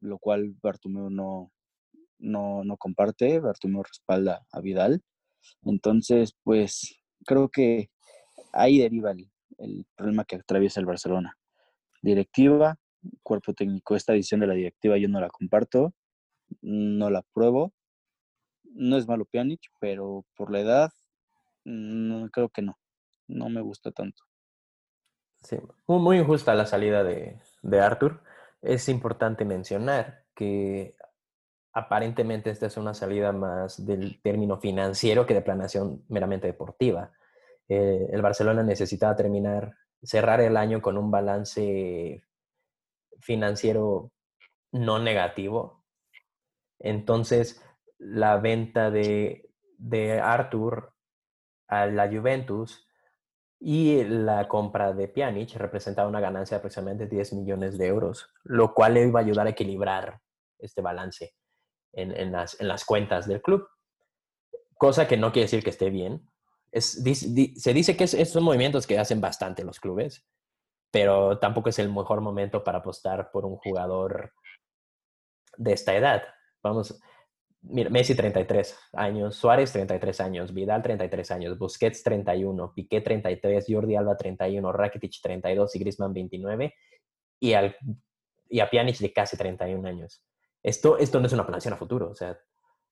lo 0.00 0.18
cual 0.18 0.54
Bartomeu 0.60 1.08
no, 1.08 1.50
no, 2.20 2.64
no 2.64 2.76
comparte. 2.76 3.40
Bartomeu 3.40 3.82
respalda 3.82 4.46
a 4.52 4.60
Vidal. 4.60 5.02
Entonces, 5.64 6.36
pues 6.42 7.02
creo 7.24 7.48
que 7.48 7.90
ahí 8.52 8.78
deriva 8.78 9.10
el, 9.10 9.30
el 9.58 9.86
problema 9.96 10.24
que 10.24 10.36
atraviesa 10.36 10.80
el 10.80 10.86
Barcelona. 10.86 11.36
Directiva, 12.02 12.76
cuerpo 13.22 13.52
técnico. 13.54 13.96
Esta 13.96 14.14
edición 14.14 14.40
de 14.40 14.46
la 14.46 14.54
directiva 14.54 14.96
yo 14.96 15.08
no 15.08 15.20
la 15.20 15.28
comparto, 15.28 15.94
no 16.60 17.10
la 17.10 17.20
apruebo. 17.20 17.72
No 18.72 18.96
es 18.96 19.08
malo 19.08 19.24
Pjanic, 19.24 19.60
pero 19.80 20.24
por 20.36 20.52
la 20.52 20.60
edad, 20.60 20.90
no, 21.64 22.28
creo 22.30 22.48
que 22.48 22.62
no. 22.62 22.78
No 23.26 23.48
me 23.48 23.60
gusta 23.60 23.90
tanto. 23.90 24.22
Sí, 25.42 25.56
muy 25.86 26.18
injusta 26.18 26.54
la 26.54 26.66
salida 26.66 27.02
de, 27.02 27.40
de 27.62 27.80
Arthur. 27.80 28.22
Es 28.62 28.88
importante 28.88 29.44
mencionar 29.44 30.24
que 30.34 30.94
aparentemente 31.72 32.50
esta 32.50 32.66
es 32.66 32.76
una 32.76 32.94
salida 32.94 33.32
más 33.32 33.84
del 33.84 34.20
término 34.22 34.58
financiero 34.58 35.26
que 35.26 35.34
de 35.34 35.42
planeación 35.42 36.04
meramente 36.08 36.46
deportiva. 36.46 37.12
Eh, 37.68 38.08
el 38.10 38.22
Barcelona 38.22 38.62
necesitaba 38.62 39.14
terminar, 39.14 39.74
cerrar 40.02 40.40
el 40.40 40.56
año 40.56 40.82
con 40.82 40.98
un 40.98 41.10
balance 41.10 42.24
financiero 43.20 44.10
no 44.72 44.98
negativo. 44.98 45.84
Entonces, 46.78 47.62
la 47.98 48.38
venta 48.38 48.90
de, 48.90 49.50
de 49.76 50.20
Arthur 50.20 50.92
a 51.68 51.86
la 51.86 52.08
Juventus 52.08 52.86
y 53.60 54.02
la 54.04 54.48
compra 54.48 54.92
de 54.92 55.06
Pjanic 55.06 55.54
representaba 55.56 56.08
una 56.08 56.20
ganancia 56.20 56.56
de 56.56 56.60
aproximadamente 56.60 57.06
10 57.06 57.34
millones 57.34 57.76
de 57.76 57.86
euros, 57.86 58.32
lo 58.42 58.72
cual 58.74 58.94
le 58.94 59.06
iba 59.06 59.20
a 59.20 59.22
ayudar 59.22 59.46
a 59.46 59.50
equilibrar 59.50 60.20
este 60.58 60.80
balance 60.80 61.34
en, 61.92 62.32
las, 62.32 62.60
en 62.60 62.68
las, 62.68 62.84
cuentas 62.84 63.26
del 63.26 63.42
club. 63.42 63.66
Cosa 64.76 65.06
que 65.06 65.16
no 65.16 65.32
quiere 65.32 65.44
decir 65.44 65.62
que 65.62 65.70
esté 65.70 65.90
bien. 65.90 66.28
Se 66.72 67.72
dice 67.72 67.96
que 67.96 68.04
es, 68.04 68.30
son 68.30 68.44
movimientos 68.44 68.86
que 68.86 68.98
hacen 68.98 69.20
bastante 69.20 69.64
los 69.64 69.80
clubes, 69.80 70.26
pero 70.90 71.38
tampoco 71.38 71.68
es 71.68 71.78
el 71.78 71.92
mejor 71.92 72.20
momento 72.20 72.62
para 72.62 72.78
apostar 72.78 73.30
por 73.30 73.44
un 73.44 73.56
jugador 73.56 74.32
de 75.56 75.72
esta 75.72 75.94
edad. 75.94 76.22
Vamos, 76.62 77.00
Mira, 77.62 77.90
Messi 77.90 78.14
33 78.14 78.74
años, 78.94 79.36
Suárez 79.36 79.72
33 79.72 80.20
años, 80.20 80.54
Vidal 80.54 80.82
33 80.82 81.30
años, 81.30 81.58
Busquets 81.58 82.02
31, 82.02 82.72
Piqué 82.74 83.02
33, 83.02 83.66
Jordi 83.68 83.96
Alba 83.96 84.16
31, 84.16 84.72
Rakitic 84.72 85.12
32 85.22 85.76
y 85.76 85.78
Griezmann 85.78 86.14
29 86.14 86.74
y, 87.38 87.52
al, 87.52 87.76
y 88.48 88.60
a 88.60 88.70
Pjanic 88.70 88.98
de 88.98 89.12
casi 89.12 89.36
31 89.36 89.86
años. 89.86 90.24
Esto, 90.62 90.98
esto 90.98 91.20
no 91.20 91.26
es 91.26 91.32
una 91.32 91.46
planeación 91.46 91.74
a 91.74 91.78
futuro, 91.78 92.10
o 92.10 92.14
sea, 92.14 92.38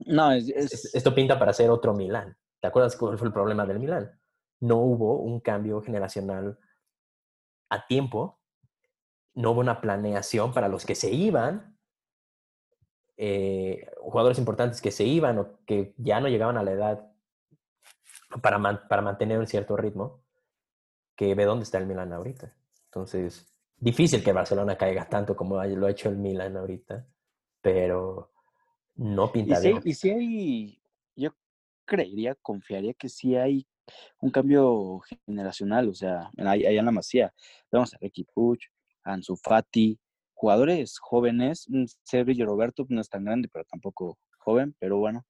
no, 0.00 0.32
esto 0.32 1.14
pinta 1.14 1.38
para 1.38 1.52
ser 1.52 1.70
otro 1.70 1.92
Milán. 1.92 2.36
¿Te 2.60 2.68
acuerdas 2.68 2.96
cuál 2.96 3.18
fue 3.18 3.28
el 3.28 3.34
problema 3.34 3.66
del 3.66 3.80
Milán? 3.80 4.18
No 4.60 4.76
hubo 4.76 5.20
un 5.20 5.40
cambio 5.40 5.82
generacional 5.82 6.58
a 7.68 7.86
tiempo, 7.86 8.40
no 9.34 9.50
hubo 9.50 9.60
una 9.60 9.80
planeación 9.80 10.52
para 10.52 10.68
los 10.68 10.86
que 10.86 10.94
se 10.94 11.10
iban 11.10 11.78
eh, 13.20 13.90
jugadores 13.96 14.38
importantes 14.38 14.80
que 14.80 14.92
se 14.92 15.02
iban 15.02 15.38
o 15.38 15.58
que 15.66 15.92
ya 15.98 16.20
no 16.20 16.28
llegaban 16.28 16.56
a 16.56 16.62
la 16.62 16.70
edad 16.70 17.12
para, 18.40 18.86
para 18.88 19.02
mantener 19.02 19.40
un 19.40 19.48
cierto 19.48 19.76
ritmo, 19.76 20.22
que 21.16 21.34
ve 21.34 21.44
dónde 21.44 21.64
está 21.64 21.78
el 21.78 21.86
Milan 21.86 22.12
ahorita. 22.12 22.54
Entonces, 22.84 23.52
difícil 23.76 24.22
que 24.22 24.32
Barcelona 24.32 24.78
caiga 24.78 25.08
tanto 25.08 25.34
como 25.34 25.56
lo 25.64 25.86
ha 25.86 25.90
hecho 25.90 26.08
el 26.08 26.16
Milan 26.16 26.56
ahorita, 26.56 27.06
pero 27.72 28.30
no 28.96 29.30
pinta 29.30 29.58
y 29.60 29.62
bien. 29.62 29.80
y 29.84 29.94
si 29.94 30.10
hay, 30.10 30.82
yo 31.16 31.30
creería, 31.84 32.34
confiaría 32.36 32.94
que 32.94 33.08
sí 33.08 33.36
hay 33.36 33.66
un 34.20 34.30
cambio 34.30 35.00
generacional, 35.26 35.88
o 35.88 35.94
sea, 35.94 36.30
allá 36.36 36.70
en 36.70 36.84
la 36.84 36.90
Masía, 36.90 37.32
vamos 37.70 37.94
a 37.94 37.98
Ricky 38.00 38.24
Puch, 38.24 38.66
Ansu 39.04 39.36
Fati, 39.36 39.98
jugadores 40.34 40.98
jóvenes, 40.98 41.66
Sergio 42.04 42.46
Roberto 42.46 42.86
no 42.88 43.00
es 43.00 43.08
tan 43.08 43.24
grande, 43.24 43.48
pero 43.52 43.64
tampoco 43.64 44.18
joven, 44.38 44.74
pero 44.78 44.98
bueno, 44.98 45.24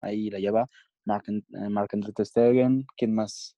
ahí 0.00 0.30
la 0.30 0.38
lleva. 0.38 0.68
Mark, 1.06 1.24
eh, 1.28 1.68
Mark 1.68 1.90
Stegen, 2.24 2.86
¿quién 2.96 3.14
más? 3.14 3.56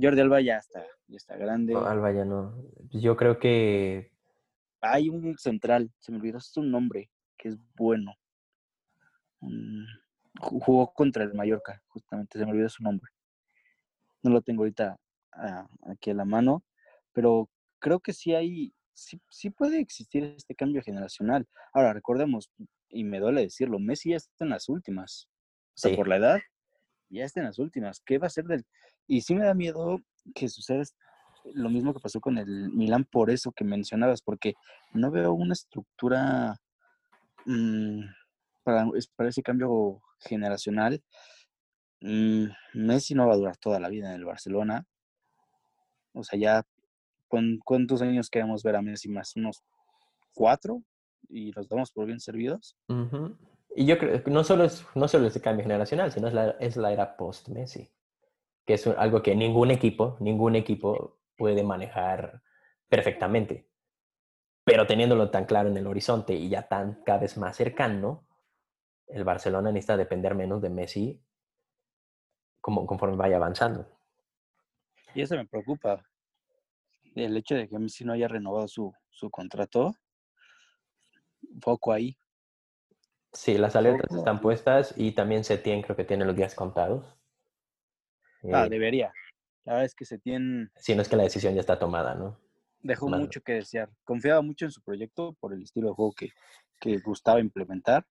Jordi 0.00 0.20
Alba 0.20 0.40
ya 0.42 0.58
está, 0.58 0.84
ya 1.06 1.16
está 1.16 1.36
grande. 1.36 1.74
Alba 1.74 2.12
ya 2.12 2.24
no. 2.24 2.54
Yo 2.90 3.16
creo 3.16 3.38
que. 3.38 4.12
Hay 4.82 5.08
un 5.08 5.36
central, 5.38 5.90
se 5.98 6.12
me 6.12 6.18
olvidó 6.18 6.40
su 6.40 6.62
nombre, 6.62 7.10
que 7.40 7.48
es 7.48 7.56
bueno. 7.74 8.14
Mm, 9.40 9.84
jugó 10.40 10.92
contra 10.92 11.24
el 11.24 11.34
Mallorca, 11.34 11.82
justamente, 11.88 12.38
se 12.38 12.44
me 12.44 12.52
olvidó 12.52 12.68
su 12.68 12.82
nombre. 12.82 13.10
No 14.22 14.30
lo 14.30 14.42
tengo 14.42 14.62
ahorita 14.62 14.98
ah, 15.32 15.66
aquí 15.88 16.10
a 16.10 16.14
la 16.14 16.26
mano, 16.26 16.62
pero 17.12 17.48
creo 17.78 18.00
que 18.00 18.12
sí 18.12 18.34
hay 18.34 18.74
sí, 19.28 19.50
puede 19.50 19.80
existir 19.80 20.24
este 20.24 20.54
cambio 20.54 20.82
generacional. 20.82 21.48
Ahora, 21.72 21.92
recordemos, 21.92 22.50
y 22.88 23.04
me 23.04 23.18
duele 23.18 23.42
decirlo, 23.42 23.78
Messi 23.78 24.10
ya 24.10 24.16
está 24.16 24.44
en 24.44 24.50
las 24.50 24.68
últimas. 24.68 25.28
O 25.74 25.78
sea, 25.80 25.96
por 25.96 26.08
la 26.08 26.16
edad, 26.16 26.40
ya 27.08 27.24
está 27.24 27.40
en 27.40 27.46
las 27.46 27.58
últimas. 27.58 28.00
¿Qué 28.04 28.18
va 28.18 28.26
a 28.26 28.30
ser 28.30 28.44
del...? 28.44 28.66
Y 29.06 29.22
sí 29.22 29.34
me 29.34 29.44
da 29.44 29.54
miedo 29.54 30.00
que 30.34 30.48
suceda 30.48 30.82
lo 31.54 31.70
mismo 31.70 31.94
que 31.94 32.00
pasó 32.00 32.20
con 32.20 32.36
el 32.36 32.70
Milan 32.70 33.04
por 33.04 33.30
eso 33.30 33.52
que 33.52 33.64
mencionabas, 33.64 34.20
porque 34.20 34.54
no 34.92 35.10
veo 35.10 35.32
una 35.32 35.54
estructura 35.54 36.56
mm, 37.46 38.00
para, 38.62 38.86
para, 39.16 39.28
ese 39.28 39.42
cambio 39.42 40.02
generacional. 40.20 41.02
Mm, 42.00 42.46
Messi 42.74 43.14
no 43.14 43.26
va 43.26 43.34
a 43.34 43.36
durar 43.36 43.56
toda 43.56 43.80
la 43.80 43.88
vida 43.88 44.08
en 44.08 44.14
el 44.14 44.24
Barcelona. 44.24 44.86
O 46.12 46.24
sea, 46.24 46.38
ya 46.38 46.64
cuántos 47.64 48.02
años 48.02 48.28
queremos 48.28 48.62
ver 48.62 48.76
a 48.76 48.82
Messi 48.82 49.08
más? 49.08 49.36
¿Unos 49.36 49.62
cuatro? 50.34 50.82
¿Y 51.28 51.52
los 51.52 51.68
damos 51.68 51.92
por 51.92 52.06
bien 52.06 52.20
servidos? 52.20 52.76
Y 53.76 53.86
yo 53.86 53.98
creo 53.98 54.22
que 54.22 54.30
no 54.30 54.42
solo 54.42 54.64
es, 54.64 54.84
no 54.94 55.06
solo 55.06 55.28
es 55.28 55.36
el 55.36 55.42
cambio 55.42 55.64
generacional, 55.64 56.10
sino 56.10 56.28
es 56.28 56.34
la, 56.34 56.50
es 56.60 56.76
la 56.76 56.92
era 56.92 57.16
post-Messi, 57.16 57.90
que 58.66 58.74
es 58.74 58.86
algo 58.86 59.22
que 59.22 59.36
ningún 59.36 59.70
equipo, 59.70 60.16
ningún 60.20 60.56
equipo 60.56 61.18
puede 61.36 61.62
manejar 61.62 62.42
perfectamente. 62.88 63.69
Pero 64.70 64.86
teniéndolo 64.86 65.30
tan 65.30 65.46
claro 65.46 65.68
en 65.68 65.76
el 65.76 65.86
horizonte 65.88 66.32
y 66.32 66.48
ya 66.48 66.68
tan 66.68 67.02
cada 67.02 67.18
vez 67.18 67.36
más 67.36 67.56
cercano, 67.56 68.24
el 69.08 69.24
Barcelona 69.24 69.72
necesita 69.72 69.96
depender 69.96 70.36
menos 70.36 70.62
de 70.62 70.70
Messi 70.70 71.20
como, 72.60 72.86
conforme 72.86 73.16
vaya 73.16 73.34
avanzando. 73.34 73.88
Y 75.12 75.22
eso 75.22 75.34
me 75.34 75.44
preocupa, 75.44 76.06
el 77.16 77.36
hecho 77.36 77.56
de 77.56 77.68
que 77.68 77.80
Messi 77.80 78.04
no 78.04 78.12
haya 78.12 78.28
renovado 78.28 78.68
su, 78.68 78.94
su 79.10 79.28
contrato, 79.28 79.96
foco 81.60 81.92
ahí. 81.92 82.16
Sí, 83.32 83.58
las 83.58 83.74
alertas 83.74 84.16
están 84.16 84.40
puestas 84.40 84.94
y 84.96 85.10
también 85.12 85.42
Setien 85.42 85.82
creo 85.82 85.96
que 85.96 86.04
tiene 86.04 86.24
los 86.24 86.36
días 86.36 86.54
contados. 86.54 87.18
Ah, 88.52 88.66
eh, 88.66 88.68
debería. 88.68 89.12
La 89.64 89.72
verdad 89.72 89.86
es 89.86 89.96
que 89.96 90.04
Setien... 90.04 90.70
Si 90.76 90.94
no 90.94 91.02
es 91.02 91.08
que 91.08 91.16
la 91.16 91.24
decisión 91.24 91.54
ya 91.54 91.60
está 91.60 91.76
tomada, 91.76 92.14
¿no? 92.14 92.38
Dejó 92.82 93.08
mucho 93.08 93.40
que 93.42 93.54
desear. 93.54 93.90
Confiaba 94.04 94.42
mucho 94.42 94.64
en 94.64 94.70
su 94.70 94.82
proyecto 94.82 95.34
por 95.40 95.52
el 95.52 95.62
estilo 95.62 95.88
de 95.88 95.94
juego 95.94 96.12
que, 96.12 96.30
que 96.80 96.98
gustaba 96.98 97.40
implementar, 97.40 98.06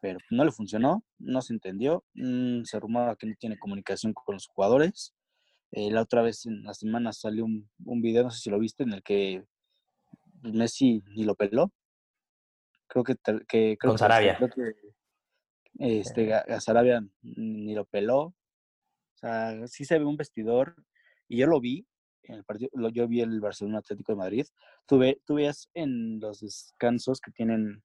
pero 0.00 0.18
no 0.30 0.44
le 0.44 0.52
funcionó, 0.52 1.04
no 1.18 1.40
se 1.40 1.54
entendió, 1.54 2.04
mm, 2.14 2.64
se 2.64 2.78
rumaba 2.78 3.16
que 3.16 3.26
no 3.26 3.34
tiene 3.38 3.58
comunicación 3.58 4.12
con 4.12 4.34
los 4.34 4.46
jugadores 4.46 5.14
eh, 5.72 5.90
la 5.90 6.02
otra 6.02 6.22
vez 6.22 6.46
en 6.46 6.62
la 6.62 6.74
semana 6.74 7.12
salió 7.12 7.44
un, 7.44 7.68
un, 7.84 8.00
video, 8.00 8.22
no 8.22 8.30
sé 8.30 8.40
si 8.40 8.50
lo 8.50 8.58
viste, 8.58 8.84
en 8.84 8.92
el 8.92 9.02
que 9.02 9.44
Messi 10.42 11.02
ni 11.08 11.24
lo 11.24 11.34
peló. 11.34 11.72
Creo 12.86 13.04
que, 13.04 13.16
que 13.48 13.76
con 13.76 13.98
Sarabia. 13.98 14.36
Creo 14.36 14.50
que 14.50 14.72
este, 15.78 16.32
a 16.32 16.60
Sarabia 16.60 17.06
ni 17.22 17.74
lo 17.74 17.84
peló. 17.84 18.20
O 18.20 19.18
sea, 19.18 19.66
sí 19.66 19.84
se 19.84 19.98
ve 19.98 20.04
un 20.04 20.16
vestidor, 20.16 20.76
y 21.28 21.38
yo 21.38 21.46
lo 21.46 21.60
vi 21.60 21.86
en 22.28 22.36
el 22.36 22.44
partido, 22.44 22.70
yo 22.90 23.08
vi 23.08 23.20
el 23.20 23.40
Barcelona 23.40 23.78
Atlético 23.78 24.12
de 24.12 24.16
Madrid, 24.16 24.46
tú, 24.86 24.98
ves 24.98 25.68
en 25.74 26.20
los 26.20 26.40
descansos 26.40 27.20
que 27.20 27.30
tienen 27.30 27.82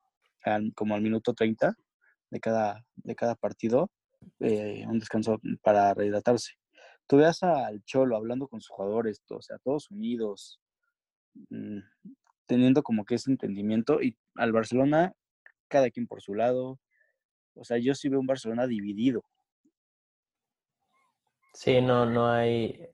como 0.75 0.95
al 0.95 1.01
minuto 1.01 1.33
30 1.33 1.75
de 2.29 2.39
cada, 2.39 2.85
de 2.95 3.15
cada 3.15 3.35
partido, 3.35 3.91
eh, 4.39 4.85
un 4.87 4.99
descanso 4.99 5.39
para 5.61 5.93
rehidratarse. 5.93 6.53
Tú 7.07 7.17
veas 7.17 7.43
al 7.43 7.83
Cholo 7.83 8.15
hablando 8.15 8.47
con 8.47 8.61
sus 8.61 8.69
jugadores, 8.69 9.21
o 9.29 9.41
sea, 9.41 9.57
todos 9.59 9.91
unidos, 9.91 10.59
mm, 11.49 11.79
teniendo 12.45 12.83
como 12.83 13.05
que 13.05 13.15
ese 13.15 13.31
entendimiento, 13.31 14.01
y 14.01 14.17
al 14.35 14.51
Barcelona, 14.51 15.13
cada 15.67 15.89
quien 15.89 16.07
por 16.07 16.21
su 16.21 16.35
lado. 16.35 16.79
O 17.55 17.63
sea, 17.63 17.77
yo 17.77 17.95
sí 17.95 18.09
veo 18.09 18.19
un 18.19 18.27
Barcelona 18.27 18.67
dividido. 18.67 19.23
Sí, 21.53 21.81
no, 21.81 22.05
no 22.05 22.29
hay, 22.29 22.87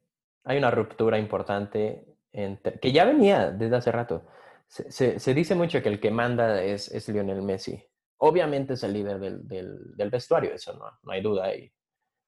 hay 0.47 0.57
una 0.57 0.71
ruptura 0.71 1.19
importante 1.19 2.05
entre, 2.31 2.79
que 2.79 2.93
ya 2.93 3.03
venía 3.03 3.51
desde 3.51 3.75
hace 3.75 3.91
rato. 3.91 4.25
Se, 4.67 5.19
se, 5.19 5.33
dice 5.33 5.55
mucho 5.55 5.81
que 5.81 5.89
el 5.89 5.99
que 5.99 6.09
manda 6.09 6.63
es, 6.63 6.89
es, 6.91 7.07
Lionel 7.09 7.41
Messi. 7.41 7.83
Obviamente 8.17 8.73
es 8.73 8.83
el 8.83 8.93
líder 8.93 9.19
del, 9.19 9.47
del, 9.47 9.95
del 9.95 10.09
vestuario, 10.09 10.53
eso 10.53 10.73
no, 10.73 10.85
no, 11.03 11.11
hay 11.11 11.21
duda 11.21 11.53
y 11.53 11.71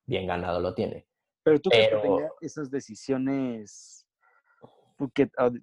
bien 0.06 0.28
ganado 0.28 0.60
lo 0.60 0.74
tiene. 0.74 1.08
Pero 1.44 1.60
tú 1.60 1.70
crees 1.70 1.90
que 1.90 1.98
tenga 1.98 2.30
esas 2.42 2.70
decisiones 2.70 4.06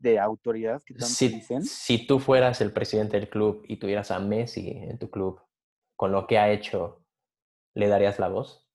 de 0.01 0.19
autoridad 0.19 0.83
que 0.83 0.95
tanto 0.95 1.07
si, 1.07 1.29
dicen? 1.29 1.63
Si 1.63 2.07
tú 2.07 2.19
fueras 2.19 2.63
el 2.63 2.73
presidente 2.73 3.19
del 3.19 3.29
club 3.29 3.65
y 3.69 3.77
tuvieras 3.77 4.11
a 4.11 4.19
Messi 4.19 4.71
en 4.71 4.99
tu 4.99 5.11
club, 5.11 5.41
con 5.95 6.11
lo 6.11 6.27
que 6.27 6.39
ha 6.39 6.51
hecho, 6.51 7.05
¿le 7.75 7.89
darías 7.89 8.19
la 8.19 8.29
voz? 8.29 8.67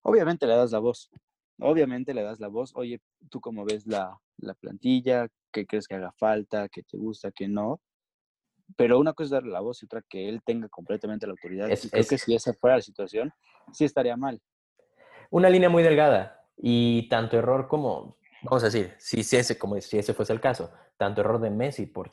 Obviamente 0.00 0.46
le 0.46 0.56
das 0.56 0.72
la 0.72 0.78
voz. 0.78 1.10
Obviamente 1.58 2.14
le 2.14 2.22
das 2.22 2.40
la 2.40 2.48
voz. 2.48 2.72
Oye, 2.74 3.00
tú 3.30 3.40
cómo 3.40 3.64
ves 3.64 3.86
la, 3.86 4.18
la 4.38 4.54
plantilla, 4.54 5.28
qué 5.52 5.66
crees 5.66 5.88
que 5.88 5.94
haga 5.94 6.12
falta, 6.12 6.68
qué 6.68 6.82
te 6.82 6.96
gusta, 6.96 7.30
qué 7.30 7.48
no. 7.48 7.80
Pero 8.76 8.98
una 8.98 9.12
cosa 9.12 9.26
es 9.26 9.30
darle 9.30 9.52
la 9.52 9.60
voz 9.60 9.82
y 9.82 9.86
otra 9.86 10.02
que 10.08 10.28
él 10.28 10.42
tenga 10.44 10.68
completamente 10.68 11.26
la 11.26 11.32
autoridad. 11.32 11.70
Es, 11.70 11.88
creo 11.90 12.04
que 12.04 12.18
si 12.18 12.34
esa 12.34 12.52
fuera 12.54 12.76
la 12.76 12.82
situación, 12.82 13.32
sí 13.72 13.84
estaría 13.84 14.16
mal. 14.16 14.40
Una 15.30 15.48
línea 15.48 15.68
muy 15.68 15.82
delgada 15.82 16.44
y 16.56 17.08
tanto 17.08 17.38
error 17.38 17.68
como, 17.68 18.18
vamos 18.42 18.62
a 18.62 18.66
decir, 18.66 18.94
si, 18.98 19.20
ese, 19.20 19.58
como 19.58 19.80
si 19.80 19.98
ese 19.98 20.14
fuese 20.14 20.32
el 20.32 20.40
caso, 20.40 20.70
tanto 20.96 21.20
error 21.20 21.40
de 21.40 21.50
Messi 21.50 21.86
por 21.86 22.10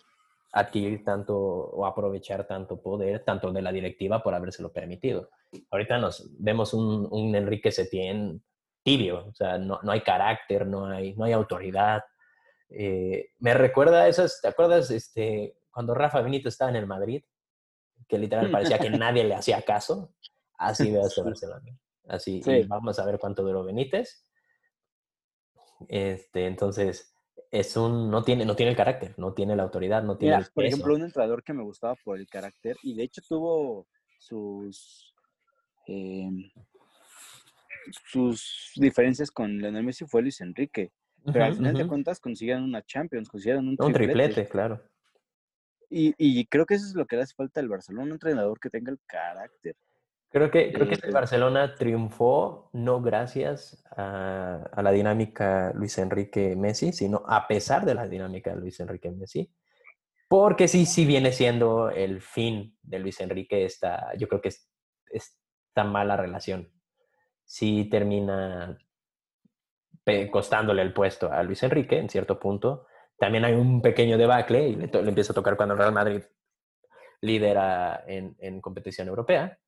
adquirir 0.52 1.04
tanto 1.04 1.36
o 1.36 1.86
aprovechar 1.86 2.46
tanto 2.48 2.82
poder, 2.82 3.24
tanto 3.26 3.52
de 3.52 3.62
la 3.62 3.72
directiva 3.72 4.22
por 4.22 4.36
habérselo 4.36 4.72
permitido. 4.72 5.30
Ahorita 5.72 5.98
nos 5.98 6.30
vemos 6.40 6.74
un, 6.74 7.08
un 7.12 7.36
Enrique 7.36 7.72
Setién 7.72 8.44
tibio, 8.84 9.28
o 9.28 9.34
sea, 9.34 9.58
no, 9.58 9.80
no, 9.82 9.92
hay 9.92 10.02
carácter, 10.02 10.68
no 10.68 10.86
hay, 10.86 11.14
no 11.16 11.26
hay 11.26 11.34
autoridad. 11.34 12.04
Eh, 12.70 13.30
me 13.40 13.54
recuerda 13.54 14.04
a 14.04 14.08
esas, 14.08 14.40
¿te 14.42 14.48
acuerdas 14.48 14.92
este, 14.92 15.58
cuando 15.72 15.94
Rafa 15.94 16.22
Benito 16.22 16.50
estaba 16.50 16.70
en 16.70 16.78
el 16.78 16.88
Madrid? 16.88 17.24
Que 18.08 18.18
literal 18.18 18.52
parecía 18.52 18.80
que 18.80 18.90
nadie 18.90 19.24
le 19.24 19.36
hacía 19.36 19.62
caso. 19.62 20.14
Así 20.58 20.92
veo 20.92 21.06
este 21.08 21.22
Barcelona. 21.22 21.78
Así, 22.08 22.42
y 22.46 22.64
vamos 22.64 23.00
a 23.00 23.06
ver 23.06 23.18
cuánto 23.18 23.44
duró 23.44 23.64
Benítez. 23.64 24.26
Este, 25.88 26.46
entonces, 26.48 27.14
es 27.52 27.78
un, 27.78 28.10
no 28.10 28.24
tiene, 28.24 28.46
no 28.46 28.56
tiene 28.56 28.72
el 28.72 28.78
carácter, 28.78 29.14
no 29.18 29.34
tiene 29.34 29.56
la 29.56 29.64
autoridad, 29.64 30.04
no 30.04 30.18
tiene 30.18 30.38
el 30.38 30.46
Por 30.54 30.66
ejemplo, 30.66 30.96
un 30.96 31.04
entrenador 31.04 31.44
que 31.44 31.54
me 31.54 31.64
gustaba 31.64 31.96
por 32.04 32.18
el 32.18 32.28
carácter 32.28 32.76
y 32.82 32.96
de 32.96 33.04
hecho 33.04 33.22
tuvo 33.28 33.88
sus, 34.18 35.14
em, 35.86 36.50
sus 38.06 38.72
diferencias 38.76 39.32
con 39.32 39.58
Leonel 39.60 39.84
Messi 39.84 40.06
fue 40.06 40.22
Luis 40.22 40.42
Enrique. 40.42 40.92
Pero 41.26 41.46
al 41.46 41.56
final 41.56 41.76
de 41.76 41.88
cuentas 41.88 42.20
consiguieron 42.20 42.64
una 42.64 42.82
Champions, 42.82 43.30
consiguieron 43.30 43.68
un 43.68 43.78
triplete. 43.78 44.04
Un 44.04 44.08
triplete, 44.10 44.50
claro. 44.50 44.82
Y, 45.90 46.14
y, 46.18 46.46
creo 46.48 46.66
que 46.66 46.74
eso 46.74 46.86
es 46.86 46.96
lo 46.96 47.06
que 47.06 47.16
le 47.16 47.22
hace 47.22 47.36
falta 47.36 47.60
al 47.60 47.70
Barcelona, 47.70 48.04
un 48.04 48.12
entrenador 48.12 48.60
que 48.60 48.70
tenga 48.70 48.92
el 48.92 49.00
carácter. 49.06 49.76
Creo 50.30 50.50
que, 50.50 50.74
creo 50.74 50.88
que 50.88 50.96
este 50.96 51.12
Barcelona 51.12 51.76
triunfó 51.76 52.72
no 52.74 53.02
gracias 53.02 53.86
a, 53.96 54.64
a, 54.74 54.82
la 54.82 54.92
dinámica 54.92 55.72
Luis 55.76 55.98
Enrique 56.00 56.56
Messi, 56.56 56.92
sino 56.92 57.24
a 57.28 57.48
pesar 57.48 57.86
de 57.86 57.94
la 57.94 58.08
dinámica 58.08 58.56
Luis 58.56 58.80
Enrique 58.80 59.12
Messi. 59.12 59.54
Porque 60.28 60.68
sí, 60.68 60.88
sí 60.88 61.06
viene 61.06 61.32
siendo 61.32 61.92
el 61.92 62.20
fin 62.20 62.76
de 62.82 62.98
Luis 62.98 63.22
Enrique 63.22 63.66
esta, 63.66 64.16
yo 64.18 64.28
creo 64.28 64.42
que 64.42 64.50
es 64.50 64.68
esta 65.06 65.84
mala 65.84 66.18
relación. 66.18 66.68
Sí 67.54 67.86
termina 67.86 68.78
costándole 70.32 70.82
el 70.82 70.94
puesto 70.94 71.32
a 71.32 71.44
Luis 71.44 71.64
Enrique 71.64 71.98
en 71.98 72.10
cierto 72.10 72.40
punto. 72.40 72.88
También 73.18 73.46
hay 73.46 73.54
un 73.54 73.82
pequeño 73.82 74.18
debacle 74.18 74.70
y 74.70 74.76
le, 74.76 74.88
le 74.88 75.10
empieza 75.10 75.34
a 75.34 75.36
tocar 75.36 75.56
cuando 75.56 75.74
el 75.74 75.80
Real 75.80 75.94
Madrid 75.94 76.24
lidera 77.22 78.04
en, 78.08 78.36
en 78.40 78.60
competición 78.60 79.08
europea 79.08 79.60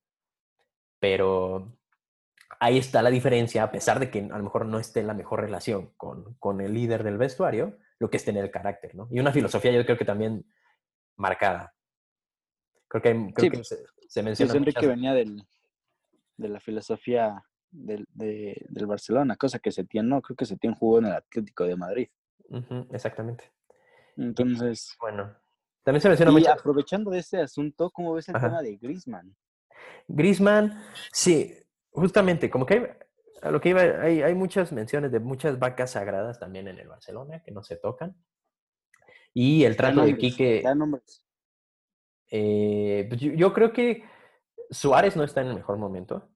pero 0.98 1.78
ahí 2.60 2.78
está 2.78 3.02
la 3.02 3.10
diferencia, 3.10 3.62
a 3.62 3.70
pesar 3.70 4.00
de 4.00 4.10
que 4.10 4.20
a 4.20 4.38
lo 4.38 4.44
mejor 4.44 4.66
no 4.66 4.78
esté 4.78 5.00
en 5.00 5.06
la 5.06 5.14
mejor 5.14 5.40
relación 5.40 5.92
con, 5.96 6.34
con 6.34 6.60
el 6.60 6.74
líder 6.74 7.04
del 7.04 7.18
vestuario, 7.18 7.78
lo 7.98 8.10
que 8.10 8.16
es 8.16 8.24
tener 8.24 8.44
el 8.44 8.50
carácter, 8.50 8.94
¿no? 8.94 9.08
Y 9.10 9.20
una 9.20 9.32
filosofía 9.32 9.72
yo 9.72 9.84
creo 9.84 9.98
que 9.98 10.04
también 10.04 10.44
marcada. 11.16 11.74
Creo 12.88 13.02
que, 13.02 13.32
creo 13.34 13.50
que 13.50 13.64
se, 13.64 13.76
se, 14.08 14.22
menciona. 14.22 14.52
Luis 14.52 14.60
Enrique 14.60 14.86
venía 14.86 15.12
del, 15.12 15.42
de 16.36 16.48
la 16.48 16.60
filosofía 16.60 17.42
del, 17.76 18.06
de, 18.12 18.66
del 18.68 18.86
Barcelona, 18.86 19.36
cosa 19.36 19.58
que 19.58 19.70
Setién 19.70 20.08
no, 20.08 20.22
creo 20.22 20.36
que 20.36 20.46
Setién 20.46 20.74
jugó 20.74 20.98
en 20.98 21.06
el 21.06 21.12
Atlético 21.12 21.64
de 21.64 21.76
Madrid. 21.76 22.08
Uh 22.48 22.58
-huh, 22.58 22.86
exactamente. 22.92 23.52
Entonces. 24.16 24.96
Bueno. 25.00 25.34
También 25.82 26.00
se 26.00 26.08
menciona 26.08 26.32
y 26.32 26.34
mucho. 26.34 26.52
aprovechando 26.52 27.10
de 27.10 27.20
este 27.20 27.40
asunto, 27.40 27.90
¿cómo 27.90 28.14
ves 28.14 28.28
el 28.28 28.36
Ajá. 28.36 28.48
tema 28.48 28.62
de 28.62 28.76
Griezmann? 28.76 29.36
Griezmann, 30.08 30.82
sí, 31.12 31.54
justamente, 31.90 32.50
como 32.50 32.66
que 32.66 32.74
hay, 32.74 32.86
a 33.42 33.50
lo 33.52 33.60
que 33.60 33.68
iba, 33.68 33.82
hay, 33.82 34.22
hay, 34.22 34.34
muchas 34.34 34.72
menciones 34.72 35.12
de 35.12 35.20
muchas 35.20 35.58
vacas 35.60 35.92
sagradas 35.92 36.40
también 36.40 36.66
en 36.66 36.78
el 36.78 36.88
Barcelona 36.88 37.40
que 37.44 37.52
no 37.52 37.62
se 37.62 37.76
tocan. 37.76 38.16
Y 39.32 39.64
el 39.64 39.76
trato 39.76 40.02
de 40.02 40.16
Quique. 40.16 40.64
Eh, 42.30 43.08
yo, 43.16 43.32
yo, 43.34 43.52
creo 43.52 43.72
que 43.72 44.02
Suárez 44.70 45.14
no 45.14 45.22
está 45.22 45.42
en 45.42 45.48
el 45.48 45.54
mejor 45.54 45.76
momento. 45.76 46.28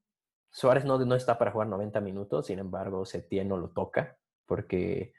Suárez 0.50 0.84
no, 0.84 0.98
no 0.98 1.14
está 1.14 1.38
para 1.38 1.52
jugar 1.52 1.68
90 1.68 2.00
minutos, 2.00 2.46
sin 2.46 2.58
embargo, 2.58 3.04
Setién 3.04 3.48
no 3.48 3.56
lo 3.56 3.68
toca, 3.70 4.18
porque 4.46 5.12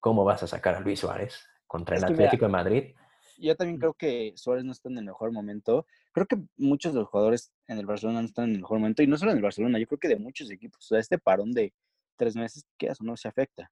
¿cómo 0.00 0.24
vas 0.24 0.42
a 0.42 0.46
sacar 0.46 0.74
a 0.74 0.80
Luis 0.80 1.00
Suárez 1.00 1.46
contra 1.66 1.96
el 1.96 2.04
Atlético 2.04 2.46
de 2.46 2.52
Madrid? 2.52 2.94
Yo 3.38 3.56
también 3.56 3.78
creo 3.78 3.94
que 3.94 4.32
Suárez 4.36 4.64
no 4.64 4.72
está 4.72 4.88
en 4.88 4.98
el 4.98 5.04
mejor 5.04 5.32
momento 5.32 5.86
creo 6.12 6.26
que 6.26 6.36
muchos 6.56 6.92
de 6.92 7.00
los 7.00 7.08
jugadores 7.08 7.52
en 7.66 7.78
el 7.78 7.86
Barcelona 7.86 8.20
no 8.20 8.26
están 8.26 8.44
en 8.50 8.56
el 8.56 8.60
mejor 8.60 8.78
momento, 8.78 9.02
y 9.02 9.06
no 9.06 9.16
solo 9.16 9.32
en 9.32 9.38
el 9.38 9.42
Barcelona, 9.42 9.78
yo 9.78 9.86
creo 9.86 9.98
que 9.98 10.08
de 10.08 10.18
muchos 10.18 10.50
equipos. 10.50 10.84
O 10.84 10.88
sea, 10.88 11.00
este 11.00 11.18
parón 11.18 11.52
de 11.52 11.72
tres 12.16 12.36
meses, 12.36 12.64
¿qué 12.78 12.90
hace 12.90 13.02
o 13.02 13.06
no 13.06 13.16
se 13.16 13.28
afecta? 13.28 13.70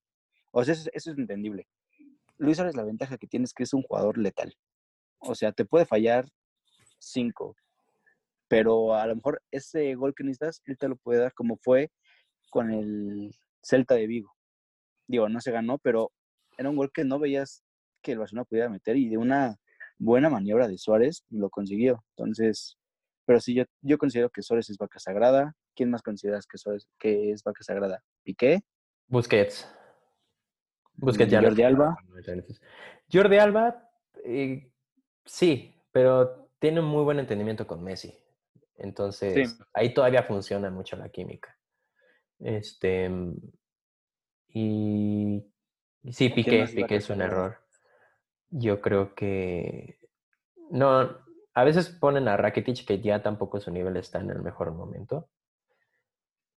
O 0.50 0.64
sea, 0.64 0.74
eso, 0.74 0.90
eso 0.92 1.12
es 1.12 1.18
entendible. 1.18 1.68
Luis 2.38 2.56
Suárez, 2.56 2.74
la 2.74 2.84
ventaja 2.84 3.18
que 3.18 3.26
tiene 3.26 3.44
es 3.44 3.52
que 3.52 3.62
es 3.62 3.74
un 3.74 3.82
jugador 3.82 4.18
letal. 4.18 4.56
O 5.18 5.34
sea, 5.34 5.52
te 5.52 5.66
puede 5.66 5.84
fallar 5.84 6.26
cinco, 6.98 7.54
pero 8.50 8.96
a 8.96 9.06
lo 9.06 9.14
mejor 9.14 9.40
ese 9.52 9.94
gol 9.94 10.12
que 10.12 10.24
necesitas, 10.24 10.60
él 10.64 10.76
te 10.76 10.88
lo 10.88 10.96
puede 10.96 11.20
dar 11.20 11.32
como 11.34 11.56
fue 11.56 11.92
con 12.50 12.72
el 12.72 13.32
Celta 13.62 13.94
de 13.94 14.08
Vigo. 14.08 14.34
Digo, 15.06 15.28
no 15.28 15.40
se 15.40 15.52
ganó, 15.52 15.78
pero 15.78 16.10
era 16.58 16.68
un 16.68 16.74
gol 16.74 16.90
que 16.92 17.04
no 17.04 17.20
veías 17.20 17.62
que 18.02 18.10
el 18.10 18.18
Barcelona 18.18 18.44
pudiera 18.44 18.68
meter 18.68 18.96
y 18.96 19.08
de 19.08 19.18
una 19.18 19.56
buena 19.98 20.30
maniobra 20.30 20.66
de 20.66 20.78
Suárez 20.78 21.24
lo 21.30 21.48
consiguió. 21.48 22.02
Entonces, 22.16 22.76
pero 23.24 23.38
sí, 23.38 23.54
yo, 23.54 23.62
yo 23.82 23.98
considero 23.98 24.30
que 24.30 24.42
Suárez 24.42 24.68
es 24.68 24.78
vaca 24.78 24.98
sagrada. 24.98 25.54
¿Quién 25.76 25.90
más 25.90 26.02
consideras 26.02 26.44
que 26.48 26.58
Suárez 26.58 26.88
que 26.98 27.30
es 27.30 27.44
vaca 27.44 27.62
sagrada? 27.62 28.02
¿Piqué? 28.24 28.62
Busquets. 29.06 29.72
Busquets 30.94 31.30
ya 31.30 31.40
Jordi 31.40 31.62
Alba. 31.62 31.96
Jordi 33.12 33.38
Alba, 33.38 33.90
eh, 34.24 34.72
sí, 35.24 35.72
pero 35.92 36.48
tiene 36.58 36.80
un 36.80 36.86
muy 36.86 37.04
buen 37.04 37.20
entendimiento 37.20 37.68
con 37.68 37.84
Messi. 37.84 38.12
Entonces, 38.80 39.50
sí. 39.50 39.62
ahí 39.72 39.94
todavía 39.94 40.22
funciona 40.22 40.70
mucho 40.70 40.96
la 40.96 41.08
química. 41.08 41.56
Este. 42.38 43.10
Y. 44.48 45.44
Sí, 46.10 46.30
Piqué, 46.30 46.66
Piqué 46.74 46.96
es 46.96 47.10
un 47.10 47.20
error. 47.20 47.58
Yo 48.50 48.80
creo 48.80 49.14
que 49.14 50.00
no, 50.70 51.18
a 51.54 51.64
veces 51.64 51.88
ponen 51.90 52.28
a 52.28 52.36
Rakitic 52.36 52.86
que 52.86 53.00
ya 53.00 53.22
tampoco 53.22 53.60
su 53.60 53.70
nivel 53.70 53.96
está 53.96 54.20
en 54.20 54.30
el 54.30 54.40
mejor 54.40 54.72
momento. 54.72 55.28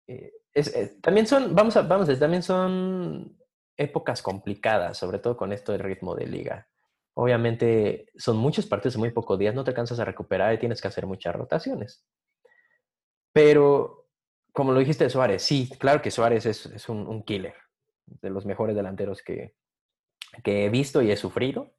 Eh, 0.07 0.31
es, 0.53 0.67
es, 0.75 1.01
también 1.01 1.27
son, 1.27 1.55
vamos 1.55 1.75
a, 1.75 1.81
vamos 1.81 2.07
a, 2.09 2.19
también 2.19 2.43
son 2.43 3.37
épocas 3.75 4.21
complicadas, 4.21 4.97
sobre 4.97 5.19
todo 5.19 5.35
con 5.35 5.51
esto 5.51 5.71
del 5.71 5.81
ritmo 5.81 6.15
de 6.15 6.27
liga. 6.27 6.67
Obviamente 7.15 8.07
son 8.15 8.37
muchos 8.37 8.65
partidos 8.65 8.95
en 8.95 9.01
muy 9.01 9.11
pocos 9.11 9.37
días, 9.37 9.53
no 9.53 9.63
te 9.63 9.71
alcanzas 9.71 9.99
a 9.99 10.05
recuperar 10.05 10.53
y 10.53 10.57
tienes 10.57 10.81
que 10.81 10.87
hacer 10.87 11.05
muchas 11.05 11.35
rotaciones. 11.35 12.05
Pero 13.31 14.07
como 14.51 14.71
lo 14.71 14.79
dijiste 14.79 15.09
Suárez, 15.09 15.41
sí, 15.41 15.69
claro 15.79 16.01
que 16.01 16.11
Suárez 16.11 16.45
es, 16.45 16.89
un, 16.89 17.23
killer, 17.23 17.55
de 18.05 18.29
los 18.29 18.45
mejores 18.45 18.75
delanteros 18.75 19.21
que, 19.21 19.55
que 20.43 20.65
he 20.65 20.69
visto 20.69 21.01
y 21.01 21.11
he 21.11 21.17
sufrido. 21.17 21.73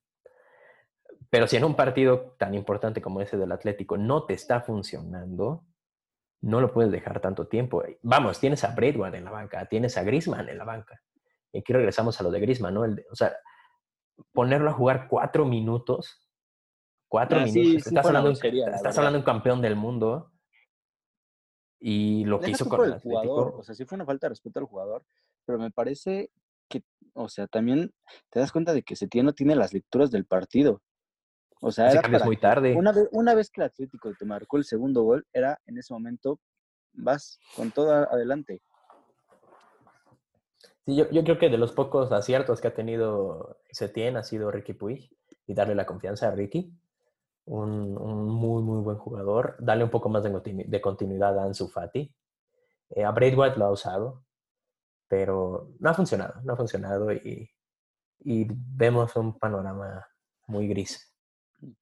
Pero 1.30 1.46
si 1.46 1.56
en 1.56 1.64
un 1.64 1.74
partido 1.74 2.36
tan 2.38 2.54
importante 2.54 3.00
como 3.00 3.20
ese 3.20 3.36
del 3.36 3.52
Atlético 3.52 3.96
no 3.96 4.24
te 4.24 4.34
está 4.34 4.60
funcionando, 4.60 5.64
no 6.42 6.60
lo 6.60 6.72
puedes 6.72 6.92
dejar 6.92 7.20
tanto 7.20 7.46
tiempo. 7.48 7.82
Vamos, 8.02 8.38
tienes 8.38 8.62
a 8.64 8.74
Braidwell 8.74 9.14
en 9.14 9.24
la 9.24 9.30
banca, 9.30 9.66
tienes 9.66 9.96
a 9.96 10.02
Grisman 10.02 10.48
en 10.48 10.58
la 10.58 10.64
banca. 10.64 11.00
Y 11.52 11.58
aquí 11.58 11.72
regresamos 11.72 12.20
a 12.20 12.24
lo 12.24 12.30
de 12.30 12.40
Grisman, 12.40 12.74
¿no? 12.74 12.82
o 12.82 13.14
sea, 13.14 13.34
ponerlo 14.32 14.70
a 14.70 14.74
jugar 14.74 15.08
cuatro 15.08 15.44
minutos, 15.44 16.28
cuatro 17.08 17.40
ah, 17.40 17.44
minutos. 17.44 17.86
estás, 17.86 18.06
hablando, 18.06 18.30
estás 18.30 18.98
hablando 18.98 19.18
de 19.18 19.18
un 19.18 19.24
campeón 19.24 19.62
del 19.62 19.76
mundo 19.76 20.32
y 21.80 22.24
lo 22.24 22.40
que 22.40 22.50
hizo 22.50 22.68
con 22.68 22.84
el 22.84 23.00
jugador, 23.00 23.54
o 23.58 23.62
sea, 23.62 23.74
sí 23.74 23.84
fue 23.84 23.96
una 23.96 24.06
falta 24.06 24.26
de 24.26 24.30
respeto 24.30 24.58
al 24.58 24.66
jugador, 24.66 25.04
pero 25.44 25.58
me 25.58 25.70
parece 25.70 26.30
que, 26.68 26.82
o 27.12 27.28
sea, 27.28 27.46
también 27.46 27.92
te 28.30 28.40
das 28.40 28.52
cuenta 28.52 28.72
de 28.72 28.82
que 28.82 28.96
Setién 28.96 29.26
no 29.26 29.34
tiene 29.34 29.54
las 29.54 29.72
lecturas 29.72 30.10
del 30.10 30.24
partido. 30.24 30.82
O 31.60 31.72
sea, 31.72 31.90
era 31.90 32.24
muy 32.24 32.36
tarde. 32.36 32.74
Una 32.74 32.92
vez, 32.92 33.08
una 33.12 33.34
vez 33.34 33.50
que 33.50 33.62
el 33.62 33.66
Atlético 33.66 34.12
te 34.18 34.26
marcó 34.26 34.58
el 34.58 34.64
segundo 34.64 35.02
gol, 35.02 35.26
era 35.32 35.58
en 35.66 35.78
ese 35.78 35.94
momento, 35.94 36.38
vas 36.92 37.38
con 37.56 37.70
todo 37.70 37.90
adelante. 37.92 38.62
Sí, 40.86 40.96
yo, 40.96 41.08
yo, 41.10 41.24
creo 41.24 41.38
que 41.38 41.48
de 41.48 41.58
los 41.58 41.72
pocos 41.72 42.12
aciertos 42.12 42.60
que 42.60 42.68
ha 42.68 42.74
tenido 42.74 43.58
Setién 43.70 44.16
ha 44.16 44.22
sido 44.22 44.50
Ricky 44.50 44.74
Puig 44.74 45.10
y 45.46 45.54
darle 45.54 45.74
la 45.74 45.86
confianza 45.86 46.28
a 46.28 46.32
Ricky 46.32 46.72
un, 47.46 47.94
muy, 47.94 48.62
muy 48.62 48.82
buen 48.82 48.98
jugador. 48.98 49.56
Dale 49.58 49.84
un 49.84 49.90
poco 49.90 50.08
más 50.08 50.22
de, 50.22 50.80
continuidad 50.80 51.38
a 51.38 51.44
Ansu 51.44 51.68
Fati. 51.68 52.12
Eh, 52.90 53.04
a 53.04 53.10
Braithwaite 53.10 53.58
lo 53.58 53.66
ha 53.66 53.72
usado, 53.72 54.24
pero 55.08 55.70
no 55.78 55.90
ha 55.90 55.94
funcionado, 55.94 56.40
no 56.42 56.52
ha 56.52 56.56
funcionado 56.56 57.12
y, 57.12 57.50
y 58.20 58.46
vemos 58.48 59.14
un 59.16 59.38
panorama 59.38 60.06
muy 60.46 60.68
gris. 60.68 61.12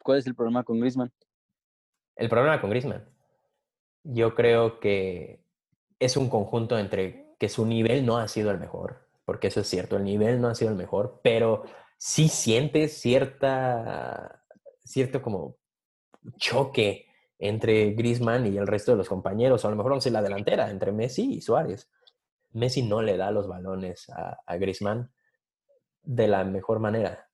¿Cuál 0.03 0.19
es 0.19 0.27
el 0.27 0.35
problema 0.35 0.63
con 0.65 0.79
Griezmann? 0.79 1.13
El 2.15 2.29
problema 2.29 2.61
con 2.61 2.71
Griezmann. 2.71 3.09
Yo 4.05 4.35
creo 4.35 4.81
que 4.81 5.45
es 5.99 6.17
un 6.17 6.29
conjunto 6.29 6.79
entre 6.79 7.32
que 7.43 7.49
su 7.49 7.67
nivel 7.67 8.07
no 8.07 8.19
ha 8.19 8.29
sido 8.29 8.53
el 8.53 8.61
mejor, 8.61 9.09
porque 9.25 9.49
eso 9.49 9.59
es 9.59 9.67
cierto, 9.67 9.97
el 9.97 10.05
nivel 10.05 10.41
no 10.41 10.47
ha 10.47 10.55
sido 10.55 10.71
el 10.71 10.77
mejor, 10.77 11.19
pero 11.25 11.65
sí 11.99 12.29
siente 12.29 12.87
cierta 12.87 14.45
cierto 14.85 15.21
como 15.21 15.57
choque 16.37 17.07
entre 17.41 17.95
Griezmann 17.95 18.47
y 18.47 18.59
el 18.59 18.69
resto 18.69 18.93
de 18.93 18.99
los 18.99 19.09
compañeros, 19.09 19.65
o 19.65 19.67
a 19.67 19.73
lo 19.73 19.77
mejor 19.77 19.91
vamos 19.91 20.07
a 20.07 20.11
la 20.11 20.23
delantera, 20.23 20.71
entre 20.71 20.93
Messi 20.93 21.35
y 21.35 21.41
Suárez. 21.41 21.91
Messi 22.53 22.85
no 22.85 23.03
le 23.03 23.17
da 23.17 23.33
los 23.33 23.49
balones 23.49 24.09
a, 24.11 24.39
a 24.47 24.57
Griezmann 24.57 25.11
de 26.05 26.29
la 26.29 26.45
mejor 26.45 26.79
manera. 26.79 27.29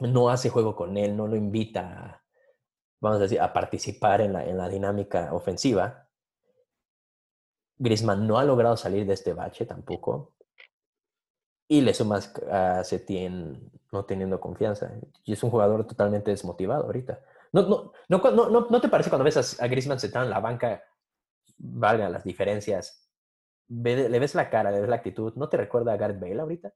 No 0.00 0.30
hace 0.30 0.50
juego 0.50 0.74
con 0.74 0.96
él, 0.96 1.16
no 1.16 1.28
lo 1.28 1.36
invita, 1.36 1.80
a, 1.82 2.24
vamos 2.98 3.18
a 3.18 3.22
decir, 3.22 3.40
a 3.40 3.52
participar 3.52 4.20
en 4.20 4.32
la, 4.32 4.44
en 4.44 4.58
la 4.58 4.68
dinámica 4.68 5.32
ofensiva. 5.32 6.05
Griezmann 7.78 8.26
no 8.26 8.38
ha 8.38 8.44
logrado 8.44 8.76
salir 8.76 9.06
de 9.06 9.14
este 9.14 9.32
bache 9.32 9.66
tampoco. 9.66 10.32
Y 11.68 11.80
le 11.80 11.94
sumas 11.94 12.32
a 12.50 12.84
Setien 12.84 13.70
no 13.92 14.04
teniendo 14.04 14.40
confianza. 14.40 14.92
Y 15.24 15.32
es 15.32 15.42
un 15.42 15.50
jugador 15.50 15.86
totalmente 15.86 16.30
desmotivado 16.30 16.84
ahorita. 16.84 17.20
¿No, 17.52 17.62
no, 17.62 17.92
no, 18.08 18.68
no, 18.68 18.80
te 18.80 18.88
parece 18.88 19.10
cuando 19.10 19.24
ves 19.24 19.60
a, 19.60 19.66
Griezmann 19.66 19.98
sentado 19.98 20.24
en 20.24 20.30
la 20.30 20.40
banca, 20.40 20.82
valga 21.56 22.08
las 22.08 22.24
diferencias, 22.24 23.08
le 23.68 24.18
ves 24.18 24.34
la 24.34 24.50
cara, 24.50 24.70
le 24.70 24.80
ves 24.80 24.88
la 24.88 24.96
actitud, 24.96 25.32
¿no 25.36 25.48
te 25.48 25.56
recuerda 25.56 25.92
a 25.92 25.96
Gareth 25.96 26.20
Bale 26.20 26.40
ahorita? 26.40 26.72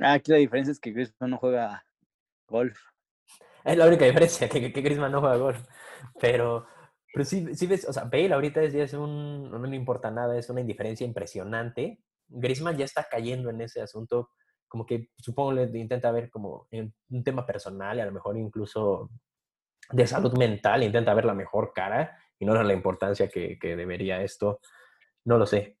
Ah, 0.00 0.14
aquí 0.14 0.32
la 0.32 0.38
diferencia 0.38 0.72
es 0.72 0.80
que 0.80 0.92
Griezmann 0.92 1.30
no 1.30 1.38
juega 1.38 1.84
golf. 2.48 2.78
Es 3.64 3.76
la 3.76 3.86
única 3.86 4.04
diferencia, 4.06 4.48
que, 4.48 4.72
que 4.72 4.80
Griezmann 4.80 5.12
no 5.12 5.20
juega 5.20 5.36
golf. 5.36 5.68
Pero, 6.20 6.66
pero 7.12 7.24
sí, 7.24 7.54
sí 7.54 7.66
ves, 7.66 7.86
o 7.88 7.92
sea, 7.92 8.04
Bale 8.04 8.32
ahorita 8.32 8.62
es, 8.62 8.74
es 8.74 8.94
un, 8.94 9.50
no 9.50 9.58
le 9.66 9.76
importa 9.76 10.10
nada, 10.10 10.38
es 10.38 10.48
una 10.50 10.60
indiferencia 10.60 11.06
impresionante 11.06 12.00
Griezmann 12.30 12.76
ya 12.76 12.84
está 12.84 13.06
cayendo 13.10 13.50
en 13.50 13.60
ese 13.60 13.82
asunto, 13.82 14.30
como 14.68 14.86
que 14.86 15.10
supongo 15.16 15.52
le 15.52 15.78
intenta 15.78 16.12
ver 16.12 16.30
como 16.30 16.68
un 16.70 17.24
tema 17.24 17.44
personal 17.44 17.98
y 17.98 18.00
a 18.00 18.06
lo 18.06 18.12
mejor 18.12 18.36
incluso 18.36 19.10
de 19.90 20.06
salud 20.06 20.36
mental, 20.38 20.84
intenta 20.84 21.12
ver 21.14 21.24
la 21.24 21.34
mejor 21.34 21.72
cara 21.74 22.16
y 22.38 22.46
no 22.46 22.60
la 22.62 22.72
importancia 22.72 23.28
que, 23.28 23.58
debería 23.60 24.22
esto. 24.22 24.60
No 25.24 25.36
lo 25.36 25.46
sé. 25.46 25.76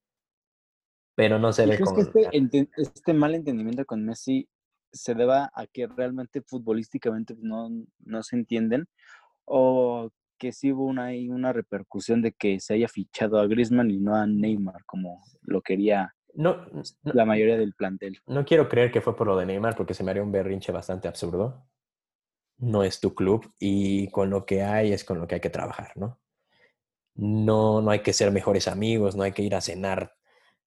Pero 1.14 1.38
no 1.38 1.52
se 1.52 1.66
ve 1.66 1.78
como... 1.78 1.94
que 1.94 2.28
este, 2.32 2.68
este, 2.76 3.14
mal 3.14 3.34
entendimiento 3.34 3.84
con 3.84 4.04
Messi 4.04 4.48
se 4.92 5.14
deba 5.14 5.50
a 5.54 5.66
que 5.66 5.86
realmente 5.86 6.42
futbolísticamente 6.42 7.36
no, 7.38 7.70
no 8.00 8.22
se 8.22 8.36
entienden? 8.36 8.88
¿O 9.44 10.10
que 10.40 10.52
sí 10.52 10.72
hubo 10.72 10.86
una, 10.86 11.10
una 11.28 11.52
repercusión 11.52 12.22
de 12.22 12.32
que 12.32 12.58
se 12.58 12.74
haya 12.74 12.88
fichado 12.88 13.38
a 13.38 13.46
Griezmann 13.46 13.90
y 13.90 13.98
no 13.98 14.16
a 14.16 14.26
Neymar 14.26 14.84
como 14.86 15.22
lo 15.42 15.60
quería 15.60 16.14
no, 16.34 16.64
la 17.04 17.24
mayoría 17.24 17.56
del 17.56 17.74
plantel. 17.74 18.18
No 18.26 18.44
quiero 18.44 18.68
creer 18.68 18.90
que 18.90 19.00
fue 19.00 19.16
por 19.16 19.26
lo 19.26 19.36
de 19.36 19.46
Neymar, 19.46 19.76
porque 19.76 19.94
se 19.94 20.02
me 20.02 20.10
haría 20.10 20.22
un 20.22 20.32
berrinche 20.32 20.72
bastante 20.72 21.08
absurdo. 21.08 21.66
No 22.58 22.82
es 22.82 23.00
tu 23.00 23.14
club 23.14 23.52
y 23.58 24.08
con 24.10 24.30
lo 24.30 24.46
que 24.46 24.62
hay 24.62 24.92
es 24.92 25.04
con 25.04 25.18
lo 25.18 25.26
que 25.26 25.36
hay 25.36 25.40
que 25.40 25.50
trabajar, 25.50 25.92
¿no? 25.96 26.20
No, 27.14 27.82
no 27.82 27.90
hay 27.90 28.00
que 28.00 28.12
ser 28.12 28.30
mejores 28.30 28.68
amigos, 28.68 29.16
no 29.16 29.24
hay 29.24 29.32
que 29.32 29.42
ir 29.42 29.54
a 29.54 29.60
cenar 29.60 30.14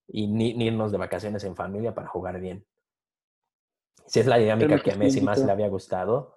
y 0.07 0.27
ni, 0.27 0.51
irnos 0.51 0.91
de 0.91 0.97
vacaciones 0.97 1.43
en 1.45 1.55
familia 1.55 1.95
para 1.95 2.07
jugar 2.07 2.39
bien. 2.39 2.65
Si 4.05 4.19
es 4.19 4.27
la 4.27 4.37
dinámica 4.37 4.79
que 4.79 4.91
a 4.91 4.97
Messi 4.97 5.21
más 5.21 5.39
le 5.39 5.51
había 5.51 5.69
gustado, 5.69 6.35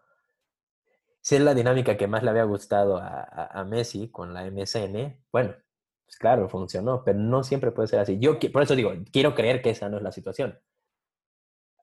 si 1.27 1.35
es 1.35 1.41
la 1.41 1.55
dinámica 1.55 1.97
que 1.97 2.07
más 2.07 2.23
le 2.23 2.31
había 2.31 2.45
gustado 2.45 2.99
a, 2.99 3.25
a 3.47 3.65
Messi 3.65 4.13
con 4.13 4.33
la 4.33 4.49
MSN, 4.49 5.25
bueno, 5.33 5.57
pues 6.05 6.19
claro, 6.21 6.49
funcionó, 6.49 7.03
pero 7.03 7.19
no 7.19 7.43
siempre 7.43 7.73
puede 7.73 7.89
ser 7.89 7.99
así. 7.99 8.21
Yo 8.21 8.39
por 8.53 8.63
eso 8.63 8.77
digo, 8.77 8.93
quiero 9.11 9.35
creer 9.35 9.61
que 9.61 9.71
esa 9.71 9.89
no 9.89 9.97
es 9.97 10.05
la 10.05 10.13
situación. 10.13 10.57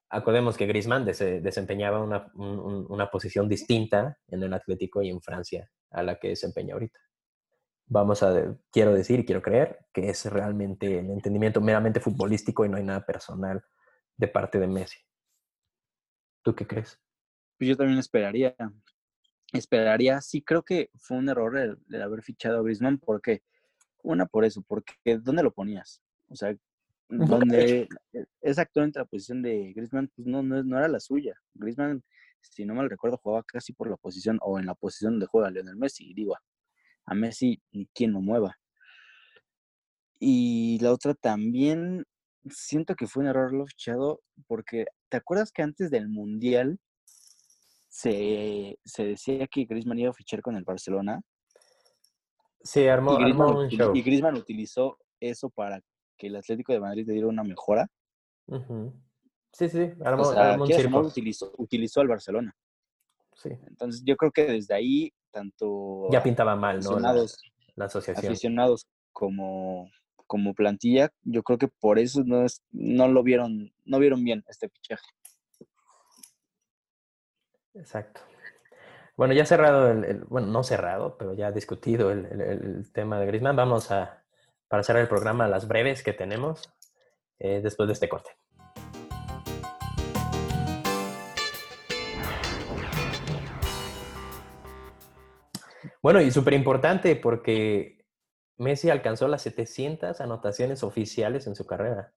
Acordemos 0.08 0.56
que 0.56 0.64
Griezmann 0.64 1.04
desempeñaba 1.04 2.02
una, 2.02 2.32
una, 2.34 3.10
posición 3.10 3.46
distinta 3.46 4.16
en 4.28 4.42
el 4.44 4.54
Atlético 4.54 5.02
y 5.02 5.10
en 5.10 5.20
Francia 5.20 5.70
a 5.90 6.02
la 6.02 6.18
que 6.18 6.28
desempeña 6.28 6.72
ahorita. 6.72 6.98
Vamos 7.84 8.22
a, 8.22 8.56
quiero 8.70 8.94
decir, 8.94 9.26
quiero 9.26 9.42
creer 9.42 9.80
que 9.92 10.08
es 10.08 10.24
realmente 10.24 11.00
el 11.00 11.10
entendimiento 11.10 11.60
meramente 11.60 12.00
futbolístico 12.00 12.64
y 12.64 12.70
no 12.70 12.78
hay 12.78 12.84
nada 12.84 13.04
personal 13.04 13.62
de 14.16 14.26
parte 14.26 14.58
de 14.58 14.68
Messi. 14.68 15.00
¿Tú 16.42 16.54
qué 16.54 16.66
crees? 16.66 16.98
Pues 17.58 17.68
yo 17.68 17.76
también 17.76 17.98
esperaría, 17.98 18.56
esperaría, 19.58 20.20
sí 20.20 20.42
creo 20.42 20.62
que 20.62 20.90
fue 20.96 21.16
un 21.16 21.28
error 21.28 21.56
el, 21.56 22.02
haber 22.02 22.22
fichado 22.22 22.58
a 22.58 22.62
Griezmann 22.62 22.98
porque 22.98 23.42
una 24.02 24.26
por 24.26 24.44
eso, 24.44 24.62
porque 24.62 24.94
¿dónde 25.18 25.42
lo 25.42 25.52
ponías? 25.52 26.02
O 26.28 26.36
sea, 26.36 26.54
donde 27.08 27.88
e, 28.12 28.26
es 28.40 28.58
actualmente 28.58 28.98
la 28.98 29.04
posición 29.04 29.42
de 29.42 29.72
Griezmann, 29.72 30.10
pues 30.14 30.26
no, 30.26 30.42
no, 30.42 30.78
era 30.78 30.88
la 30.88 31.00
suya. 31.00 31.40
Griezmann, 31.54 32.02
si 32.40 32.64
no 32.64 32.74
mal 32.74 32.90
recuerdo, 32.90 33.18
jugaba 33.18 33.42
casi 33.44 33.72
por 33.72 33.88
la 33.88 33.96
posición 33.96 34.38
o 34.42 34.58
en 34.58 34.66
la 34.66 34.74
posición 34.74 35.14
donde 35.14 35.26
juega 35.26 35.50
Lionel 35.50 35.76
Messi. 35.76 36.10
Y 36.10 36.14
digo, 36.14 36.36
a 37.06 37.14
Messi, 37.14 37.62
¿quién 37.94 38.12
lo 38.12 38.20
mueva? 38.20 38.58
Y 40.18 40.78
la 40.80 40.92
otra 40.92 41.14
también, 41.14 42.04
siento 42.50 42.94
que 42.94 43.06
fue 43.06 43.22
un 43.22 43.28
error 43.28 43.52
lo 43.52 43.66
fichado, 43.66 44.22
porque 44.46 44.86
¿te 45.08 45.16
acuerdas 45.16 45.52
que 45.52 45.62
antes 45.62 45.90
del 45.90 46.08
Mundial 46.08 46.78
se, 47.94 48.76
se 48.84 49.04
decía 49.04 49.46
que 49.46 49.66
Griezmann 49.66 50.00
iba 50.00 50.10
a 50.10 50.14
fichar 50.14 50.42
con 50.42 50.56
el 50.56 50.64
Barcelona? 50.64 51.22
Sí, 52.60 52.88
armó, 52.88 53.20
y 53.20 53.30
un 53.30 53.68
show. 53.68 53.94
Y 53.94 54.02
Griezmann 54.02 54.36
utilizó 54.36 54.98
eso 55.20 55.48
para 55.48 55.80
que 56.18 56.26
el 56.26 56.34
Atlético 56.34 56.72
de 56.72 56.80
Madrid 56.80 57.06
le 57.06 57.12
diera 57.12 57.28
una 57.28 57.44
mejora. 57.44 57.86
Sí, 59.52 59.68
sí, 59.68 59.92
armó, 60.04 60.28
un 60.58 61.06
utilizó, 61.06 61.52
utilizó 61.56 62.00
al 62.00 62.08
Barcelona. 62.08 62.56
Sí. 63.36 63.50
Entonces 63.68 64.02
yo 64.04 64.16
creo 64.16 64.32
que 64.32 64.46
desde 64.46 64.74
ahí, 64.74 65.12
tanto... 65.30 66.08
Ya 66.10 66.20
pintaba 66.20 66.56
mal, 66.56 66.80
¿no? 66.80 66.98
La, 66.98 67.84
asociación. 67.84 68.26
Aficionados 68.26 68.88
como, 69.12 69.88
como 70.26 70.52
plantilla, 70.54 71.12
yo 71.22 71.44
creo 71.44 71.58
que 71.58 71.68
por 71.68 72.00
eso 72.00 72.24
no, 72.24 72.44
es, 72.44 72.60
no 72.72 73.06
lo 73.06 73.22
vieron, 73.22 73.72
no 73.84 74.00
vieron 74.00 74.24
bien 74.24 74.42
este 74.48 74.68
fichaje. 74.68 75.06
Exacto. 77.74 78.20
Bueno, 79.16 79.34
ya 79.34 79.46
cerrado, 79.46 79.90
el, 79.90 80.24
bueno, 80.24 80.48
no 80.48 80.62
cerrado, 80.64 81.16
pero 81.18 81.34
ya 81.34 81.52
discutido 81.52 82.10
el, 82.10 82.90
tema 82.92 83.18
de 83.18 83.26
Griezmann, 83.26 83.56
vamos 83.56 83.90
a, 83.90 84.24
para 84.68 84.82
cerrar 84.82 85.02
el 85.02 85.08
programa, 85.08 85.48
las 85.48 85.68
breves 85.68 86.02
que 86.02 86.12
tenemos 86.12 86.72
eh, 87.38 87.60
después 87.62 87.86
de 87.86 87.92
este 87.92 88.08
corte. 88.08 88.30
Bueno, 96.02 96.20
y 96.20 96.30
súper 96.30 96.54
importante 96.54 97.16
porque 97.16 98.04
Messi 98.58 98.90
alcanzó 98.90 99.26
las 99.26 99.42
700 99.42 100.20
anotaciones 100.20 100.82
oficiales 100.82 101.46
en 101.46 101.54
su 101.54 101.66
carrera. 101.66 102.12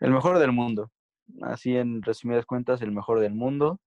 El 0.00 0.10
mejor 0.10 0.38
del 0.38 0.52
mundo. 0.52 0.90
Así 1.42 1.76
en 1.76 2.02
resumidas 2.02 2.46
cuentas, 2.46 2.82
el 2.82 2.92
mejor 2.92 3.20
del 3.20 3.34
mundo. 3.34 3.80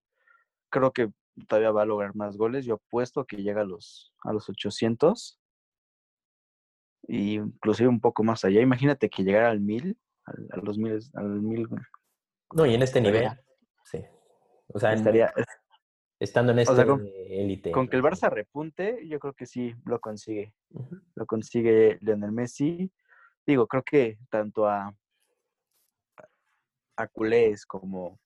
Creo 0.70 0.92
que 0.92 1.10
todavía 1.48 1.72
va 1.72 1.84
a 1.84 1.86
lograr 1.86 2.16
más 2.16 2.38
goles. 2.38 2.66
Yo 2.66 2.76
apuesto 2.76 3.26
que 3.26 3.38
llega 3.38 3.62
a 3.62 3.66
los, 3.66 4.14
a 4.24 4.34
los 4.34 4.50
800. 4.50 5.40
Y 7.08 7.36
inclusive 7.36 7.90
un 7.90 8.00
poco 8.00 8.24
más 8.24 8.46
allá. 8.46 8.62
Imagínate 8.62 9.10
que 9.10 9.24
llegara 9.24 9.50
al 9.50 9.60
1000, 9.60 9.98
a 10.26 10.58
los 10.58 10.78
1000, 10.78 11.00
al 11.16 11.42
mil. 11.42 11.68
No, 12.54 12.66
y 12.66 12.76
en 12.76 12.82
este 12.82 13.02
nivel. 13.02 13.30
Sí. 13.84 14.00
O 14.68 14.80
sea, 14.80 14.94
estaría, 14.94 15.34
estando 16.20 16.54
en 16.54 16.60
este 16.60 17.44
élite. 17.44 17.72
con, 17.72 17.88
que 17.88 17.98
el 17.98 18.04
Barça 18.04 18.30
repunte, 18.30 19.06
yo 19.08 19.20
creo 19.20 19.34
que 19.34 19.46
sí 19.46 19.74
lo 19.86 20.00
consigue. 20.00 20.54
Lo 21.16 21.26
consigue 21.26 21.98
Lionel 22.02 22.32
Messi. 22.32 22.92
Digo, 23.46 23.68
creo 23.68 23.84
que 23.84 24.18
tanto 24.30 24.68
a, 24.68 24.96
a 26.96 27.08
como 27.68 28.20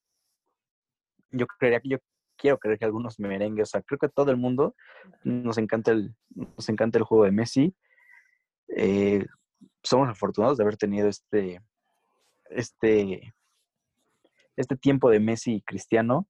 yo 1.31 1.47
creería 1.47 1.79
que 1.79 1.89
yo 1.89 1.97
quiero 2.37 2.57
creer 2.57 2.79
que 2.79 2.85
algunos 2.85 3.19
merengues, 3.19 3.69
o 3.69 3.71
sea, 3.71 3.81
creo 3.81 3.97
que 3.99 4.09
todo 4.09 4.31
el 4.31 4.37
mundo 4.37 4.75
nos 5.23 5.57
encanta 5.57 5.91
el, 5.91 6.15
nos 6.35 6.69
encanta 6.69 6.97
el 6.97 7.03
juego 7.03 7.25
de 7.25 7.31
Messi. 7.31 7.75
Eh, 8.69 9.25
somos 9.83 10.09
afortunados 10.09 10.57
de 10.57 10.63
haber 10.63 10.77
tenido 10.77 11.07
este, 11.07 11.61
este, 12.49 13.33
este 14.55 14.77
tiempo 14.77 15.09
de 15.09 15.19
Messi 15.19 15.55
y 15.55 15.61
Cristiano. 15.61 16.27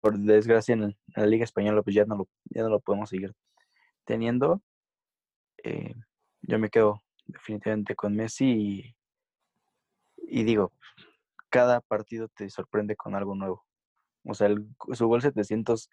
Por 0.00 0.18
desgracia 0.18 0.74
en, 0.74 0.96
la 1.14 1.26
Liga 1.26 1.44
Española 1.44 1.82
pues 1.82 1.94
ya 1.94 2.04
no 2.04 2.16
lo, 2.16 2.28
ya 2.44 2.62
no 2.62 2.68
lo 2.68 2.80
podemos 2.80 3.10
seguir 3.10 3.32
teniendo. 4.04 4.62
Eh, 5.62 5.94
yo 6.42 6.58
me 6.58 6.70
quedo 6.70 7.02
definitivamente 7.26 7.94
con 7.96 8.14
Messi 8.14 8.44
y, 8.46 8.95
y 10.28 10.44
digo, 10.44 10.72
cada 11.50 11.80
partido 11.80 12.28
te 12.28 12.50
sorprende 12.50 12.96
con 12.96 13.14
algo 13.14 13.34
nuevo. 13.34 13.64
O 14.24 14.34
sea, 14.34 14.48
el, 14.48 14.66
su 14.92 15.06
gol 15.06 15.22
700, 15.22 15.88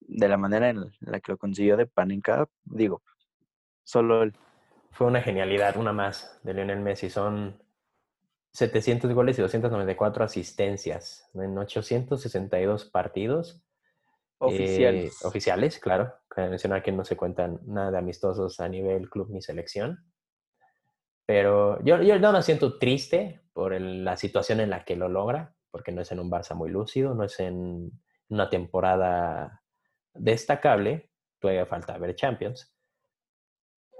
de 0.00 0.28
la 0.28 0.36
manera 0.36 0.68
en 0.68 0.92
la 1.00 1.20
que 1.20 1.32
lo 1.32 1.38
consiguió 1.38 1.76
de 1.76 1.86
Panenka, 1.86 2.46
digo, 2.64 3.02
solo 3.82 4.22
él. 4.22 4.36
Fue 4.92 5.06
una 5.06 5.22
genialidad, 5.22 5.76
una 5.76 5.92
más 5.92 6.40
de 6.44 6.54
Lionel 6.54 6.80
Messi. 6.80 7.10
Son 7.10 7.60
700 8.52 9.12
goles 9.12 9.38
y 9.38 9.42
294 9.42 10.24
asistencias 10.24 11.28
en 11.34 11.58
862 11.58 12.84
partidos. 12.84 13.60
Oficiales. 14.38 15.22
Eh, 15.22 15.26
oficiales, 15.26 15.78
claro. 15.80 16.14
Cabe 16.28 16.50
mencionar 16.50 16.82
que 16.82 16.92
no 16.92 17.04
se 17.04 17.16
cuentan 17.16 17.60
nada 17.64 17.90
de 17.90 17.98
amistosos 17.98 18.60
a 18.60 18.68
nivel 18.68 19.10
club 19.10 19.30
ni 19.30 19.42
selección. 19.42 20.04
Pero 21.26 21.82
yo, 21.84 22.02
yo 22.02 22.18
no 22.18 22.32
me 22.32 22.42
siento 22.42 22.78
triste 22.78 23.42
por 23.52 23.78
la 23.80 24.16
situación 24.16 24.60
en 24.60 24.70
la 24.70 24.84
que 24.84 24.96
lo 24.96 25.08
logra, 25.08 25.54
porque 25.70 25.92
no 25.92 26.02
es 26.02 26.12
en 26.12 26.20
un 26.20 26.30
Barça 26.30 26.54
muy 26.54 26.70
lúcido, 26.70 27.14
no 27.14 27.24
es 27.24 27.40
en 27.40 27.90
una 28.28 28.50
temporada 28.50 29.62
destacable, 30.12 31.10
todavía 31.38 31.66
falta 31.66 31.98
ver 31.98 32.14
Champions, 32.14 32.74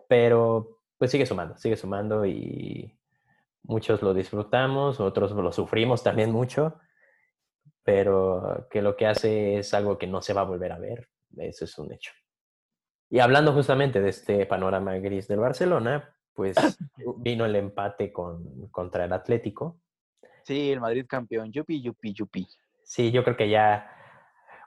pero 0.09 0.81
pues 0.99 1.11
sigue 1.11 1.27
sumando, 1.27 1.57
sigue 1.57 1.77
sumando 1.77 2.25
y 2.27 2.97
muchos 3.62 4.03
lo 4.03 4.14
disfrutamos, 4.14 5.01
otros 5.01 5.33
lo 5.33 5.53
sufrimos 5.53 6.03
también 6.03 6.31
mucho, 6.31 6.79
pero 7.83 8.66
que 8.70 8.83
lo 8.83 8.97
que 8.97 9.07
hace 9.07 9.59
es 9.59 9.75
algo 9.75 9.99
que 9.99 10.07
no 10.07 10.22
se 10.22 10.33
va 10.33 10.43
a 10.43 10.45
volver 10.45 10.72
a 10.72 10.79
ver, 10.79 11.09
eso 11.37 11.64
es 11.64 11.77
un 11.79 11.93
hecho. 11.93 12.12
Y 13.11 13.20
hablando 13.20 13.53
justamente 13.53 14.01
de 14.01 14.09
este 14.09 14.47
panorama 14.47 14.95
gris 14.97 15.29
del 15.29 15.41
Barcelona, 15.41 16.14
pues 16.35 16.57
vino 17.18 17.45
el 17.45 17.57
empate 17.57 18.12
con, 18.12 18.68
contra 18.70 19.05
el 19.05 19.12
Atlético. 19.12 19.80
Sí, 20.43 20.70
el 20.70 20.80
Madrid 20.80 21.07
campeón, 21.09 21.53
yupi, 21.53 21.80
yupi, 21.80 22.12
yupi. 22.12 22.47
Sí, 22.82 23.11
yo 23.11 23.24
creo 23.24 23.37
que 23.37 23.49
ya... 23.49 23.91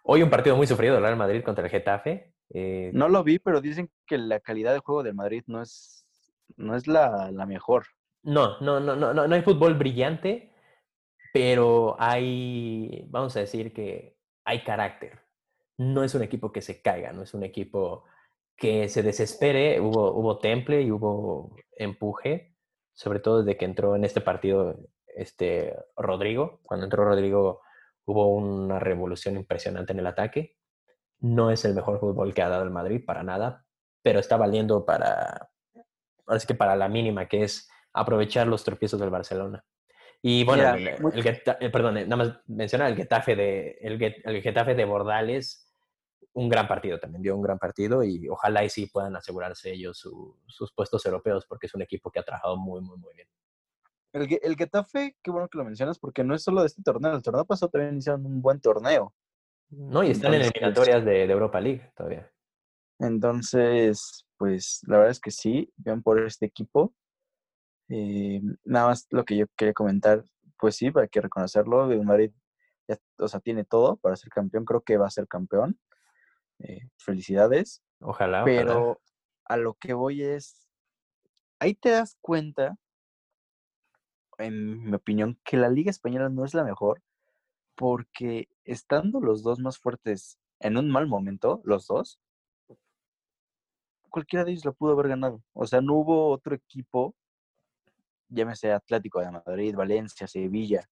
Hoy 0.04 0.24
un 0.24 0.30
partido 0.30 0.56
muy 0.56 0.66
sufrido 0.66 0.96
del 0.96 1.04
Real 1.04 1.18
Madrid 1.18 1.44
contra 1.44 1.66
el 1.66 1.70
Getafe. 1.70 2.34
Eh, 2.50 2.92
no 2.94 3.10
lo 3.10 3.24
vi, 3.24 3.40
pero 3.40 3.62
dicen 3.62 3.92
que 4.06 4.18
la 4.18 4.40
calidad 4.40 4.74
de 4.74 4.80
juego 4.80 5.04
del 5.04 5.14
Madrid 5.14 5.44
no 5.48 5.62
es, 5.62 6.08
no 6.56 6.76
es 6.76 6.88
la, 6.88 7.30
la 7.32 7.46
mejor. 7.46 7.86
No, 8.24 8.60
no, 8.62 8.80
no, 8.80 8.96
no, 8.96 9.14
no 9.14 9.36
hay 9.36 9.42
fútbol 9.42 9.76
brillante, 9.76 10.54
pero 11.34 11.96
hay, 12.00 13.06
vamos 13.10 13.36
a 13.36 13.42
decir 13.42 13.74
que 13.74 14.18
hay 14.46 14.64
carácter. 14.64 15.20
No 15.78 16.04
es 16.04 16.16
un 16.16 16.24
equipo 16.24 16.52
que 16.52 16.62
se 16.62 16.82
caiga, 16.82 17.12
no 17.12 17.24
es 17.24 17.34
un 17.34 17.44
equipo 17.44 18.06
que 18.58 18.90
se 18.90 19.04
desespere, 19.04 19.80
hubo, 19.80 20.12
hubo 20.14 20.40
temple 20.40 20.82
y 20.82 20.92
hubo 20.92 21.56
empuje, 21.76 22.56
sobre 22.94 23.20
todo 23.20 23.44
desde 23.44 23.58
que 23.58 23.66
entró 23.66 23.96
en 23.96 24.04
este 24.04 24.20
partido 24.20 24.80
este 25.06 25.76
Rodrigo. 25.96 26.60
Cuando 26.64 26.86
entró 26.86 27.06
Rodrigo 27.06 27.62
hubo 28.06 28.30
una 28.30 28.80
revolución 28.80 29.36
impresionante 29.36 29.94
en 29.94 30.00
el 30.00 30.08
ataque. 30.08 30.56
No 31.20 31.52
es 31.52 31.66
el 31.66 31.76
mejor 31.76 32.00
fútbol 32.00 32.34
que 32.34 32.42
ha 32.42 32.50
dado 32.50 32.64
el 32.64 32.72
Madrid, 32.72 33.04
para 33.06 33.24
nada, 33.24 33.66
pero 34.02 34.20
está 34.20 34.38
valiendo 34.38 34.86
para, 34.86 35.50
así 36.28 36.48
que 36.48 36.56
para 36.56 36.76
la 36.76 36.90
mínima, 36.90 37.28
que 37.28 37.44
es 37.44 37.70
aprovechar 37.94 38.48
los 38.48 38.64
tropiezos 38.64 39.00
del 39.00 39.10
Barcelona. 39.10 39.64
Y 40.22 40.44
bueno, 40.44 40.74
el, 40.74 40.88
eh, 40.88 41.70
perdón, 41.70 41.96
nada 41.96 42.16
más 42.16 42.40
mencionar 42.48 42.90
el 42.90 42.98
Getafe 42.98 43.36
de, 43.36 43.78
el, 43.82 44.02
el 44.02 44.42
Getafe 44.42 44.74
de 44.74 44.86
Bordales 44.86 45.67
un 46.38 46.50
gran 46.50 46.68
partido 46.68 47.00
también, 47.00 47.24
dio 47.24 47.36
un 47.36 47.42
gran 47.42 47.58
partido 47.58 48.04
y 48.04 48.30
ojalá 48.30 48.64
y 48.64 48.70
sí 48.70 48.86
puedan 48.86 49.16
asegurarse 49.16 49.72
ellos 49.72 49.98
sus 49.98 50.72
puestos 50.72 51.04
europeos 51.08 51.48
porque 51.48 51.66
es 51.66 51.74
un 51.74 51.82
equipo 51.82 52.12
que 52.12 52.20
ha 52.20 52.24
trabajado 52.24 52.56
muy, 52.58 52.80
muy, 52.80 52.96
muy 52.98 53.12
bien. 53.16 53.28
El, 54.14 54.40
el 54.44 54.56
Getafe, 54.56 55.18
qué 55.24 55.32
bueno 55.32 55.48
que 55.50 55.58
lo 55.58 55.66
mencionas 55.66 55.98
porque 55.98 56.24
no 56.24 56.36
es 56.36 56.44
solo 56.44 56.62
de 56.62 56.68
este 56.68 56.84
torneo, 56.84 57.16
el 57.16 57.24
torneo 57.24 57.44
pasado 57.44 57.72
también 57.72 57.94
iniciaron 57.94 58.24
un 58.24 58.40
buen 58.40 58.62
torneo. 58.62 59.16
No, 59.70 60.04
y 60.04 60.12
están 60.12 60.36
en 60.36 60.42
eliminatorias 60.42 61.04
de, 61.04 61.24
Europa 61.24 61.60
League 61.60 61.92
todavía. 61.96 62.32
Entonces, 63.00 64.28
pues 64.38 64.82
la 64.86 64.98
verdad 64.98 65.12
es 65.12 65.20
que 65.20 65.32
sí, 65.32 65.74
vean 65.76 66.04
por 66.04 66.24
este 66.24 66.46
equipo. 66.46 66.94
Eh, 67.90 68.42
nada 68.64 68.90
más 68.90 69.08
lo 69.10 69.26
que 69.26 69.38
yo 69.38 69.46
quería 69.58 69.74
comentar, 69.74 70.24
pues 70.60 70.76
sí, 70.76 70.92
hay 70.94 71.10
que 71.10 71.22
reconocerlo, 71.22 71.92
el 71.92 72.04
Madrid 72.04 72.32
ya, 72.88 72.98
o 73.18 73.28
sea, 73.28 73.40
tiene 73.40 73.66
todo 73.66 73.98
para 73.98 74.16
ser 74.16 74.30
campeón, 74.30 74.66
creo 74.66 74.82
que 74.82 74.98
va 74.98 75.08
a 75.08 75.10
ser 75.10 75.28
campeón. 75.28 75.80
Eh, 76.60 76.90
felicidades. 76.98 77.84
Ojalá. 78.00 78.44
Pero 78.44 79.00
a 79.46 79.58
lo 79.58 79.76
que 79.76 79.94
voy 79.94 80.24
es, 80.24 80.68
ahí 81.60 81.74
te 81.74 81.90
das 81.90 82.18
cuenta, 82.22 82.78
en 84.38 84.84
mi 84.84 84.96
opinión, 84.96 85.40
que 85.44 85.58
la 85.58 85.70
Liga 85.70 85.90
Española 85.90 86.30
no 86.30 86.46
es 86.46 86.54
la 86.54 86.64
mejor, 86.64 87.02
porque 87.76 88.50
estando 88.64 89.20
los 89.20 89.44
dos 89.44 89.60
más 89.60 89.78
fuertes 89.78 90.40
en 90.60 90.78
un 90.78 90.90
mal 90.90 91.08
momento, 91.08 91.62
los 91.64 91.88
dos, 91.88 92.20
cualquiera 94.10 94.44
de 94.44 94.52
ellos 94.52 94.66
lo 94.66 94.74
pudo 94.74 94.94
haber 94.94 95.10
ganado. 95.10 95.44
O 95.54 95.66
sea, 95.68 95.82
no 95.82 95.94
hubo 95.94 96.30
otro 96.30 96.56
equipo, 96.56 97.16
llámese 98.30 98.72
Atlético 98.72 99.20
de 99.20 99.32
Madrid, 99.32 99.76
Valencia, 99.76 100.28
Sevilla, 100.28 100.90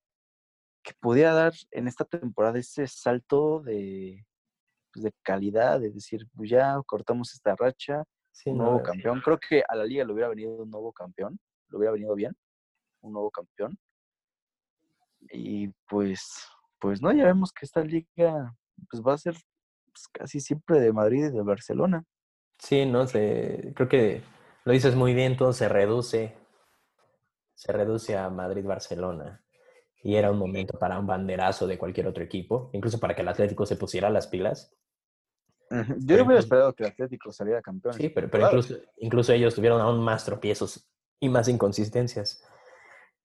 que 0.84 0.93
pudiera 0.99 1.34
dar 1.34 1.53
en 1.72 1.88
esta 1.88 2.05
temporada 2.05 2.59
ese 2.59 2.88
salto 2.88 3.61
de, 3.61 4.24
pues, 4.96 5.04
de 5.04 5.12
calidad, 5.22 5.82
de 5.82 5.91
decir, 5.91 6.26
pues 6.34 6.50
ya 6.50 6.82
cortamos 6.86 7.34
esta 7.34 7.54
racha, 7.56 8.04
un 8.46 8.58
nuevo 8.58 8.82
campeón. 8.82 9.22
Creo 9.22 9.38
que 9.38 9.64
a 9.68 9.76
la 9.76 9.84
liga 9.84 10.06
le 10.06 10.14
hubiera 10.14 10.30
venido 10.30 10.56
un 10.56 10.72
nuevo 10.72 10.93
campeón, 10.93 11.38
le 11.70 11.78
hubiera 11.78 11.91
venido 11.91 12.16
bien, 12.16 12.34
un 13.02 13.14
nuevo 13.14 13.30
campeón. 13.30 13.78
Y 15.32 15.68
pues, 15.89 16.48
pues 16.80 17.02
no, 17.02 17.12
ya 17.12 17.26
vemos 17.26 17.52
que 17.52 17.66
esta 17.66 17.82
liga 17.82 18.56
pues 18.89 19.04
va 19.04 19.14
a 19.14 19.18
ser 19.18 19.34
pues, 19.91 20.08
casi 20.12 20.39
siempre 20.39 20.80
de 20.80 20.93
Madrid 20.93 21.26
y 21.26 21.32
de 21.32 21.41
Barcelona. 21.41 22.04
Sí, 22.58 22.86
no 22.86 23.06
sé, 23.06 23.74
creo 23.76 23.89
que 23.89 24.22
lo 24.64 24.72
dices 24.72 24.96
muy 24.96 25.14
bien, 25.14 25.36
todo 25.36 25.52
se 25.52 25.68
reduce, 25.68 26.38
se 27.54 27.72
reduce 27.74 28.18
a 28.18 28.30
Madrid-Barcelona. 28.30 29.45
Y 30.06 30.16
era 30.16 30.32
un 30.32 30.38
momento 30.38 30.80
para 30.80 30.97
un 30.97 31.08
banderazo 31.08 31.68
de 31.68 31.78
cualquier 31.78 32.08
otro 32.08 32.24
equipo, 32.24 32.70
incluso 32.74 32.99
para 32.99 33.14
que 33.14 33.24
el 33.24 33.28
Atlético 33.28 33.66
se 33.66 33.76
pusiera 33.76 34.10
las 34.10 34.28
pilas 34.28 34.72
yo 35.70 36.24
hubiera 36.24 36.39
esperado 36.39 36.74
que 36.74 36.84
el 36.84 36.89
Atlético 36.91 37.32
saliera 37.32 37.62
campeón. 37.62 37.93
Sí, 37.95 38.10
pero, 38.10 38.28
incluso, 38.28 38.76
incluso, 38.97 39.34
ellos 39.34 39.56
tuvieron 39.56 39.82
aún 39.82 40.03
más 40.03 40.26
tropiezos 40.26 40.88
y 41.20 41.30
más 41.30 41.47
inconsistencias. 41.47 42.43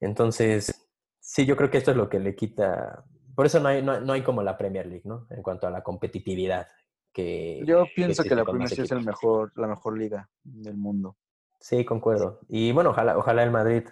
Entonces, 0.01 0.89
sí, 1.19 1.45
yo 1.45 1.57
creo 1.57 1.71
que 1.71 1.79
esto 1.79 1.91
es 1.91 1.97
lo 1.97 2.09
que 2.09 2.19
le 2.19 2.35
quita. 2.35 3.05
Por 3.35 3.47
eso 3.47 3.61
no 3.61 3.69
hay, 3.69 3.83
no, 3.83 4.13
hay 4.13 4.23
como 4.23 4.43
la 4.43 4.57
Premier 4.57 4.87
League, 4.87 5.05
¿no? 5.05 5.27
En 5.31 5.43
cuanto 5.43 5.67
a 5.67 5.71
la 5.71 5.83
competitividad. 5.83 6.69
Que, 7.13 7.63
yo 7.67 7.85
pienso 7.95 8.23
que, 8.23 8.35
la 8.35 8.45
Premier 8.45 8.69
League 8.69 8.85
es 8.85 8.93
el 8.93 9.05
mejor, 9.05 9.53
la 9.57 9.67
mejor 9.67 9.99
liga 9.99 10.29
del 10.43 10.77
mundo. 10.77 11.17
Sí, 11.59 11.85
concuerdo. 11.85 12.41
Y 12.49 12.73
bueno, 12.73 12.91
ojalá, 12.91 13.19
ojalá 13.19 13.43
el 13.43 13.51
Madrid 13.51 13.83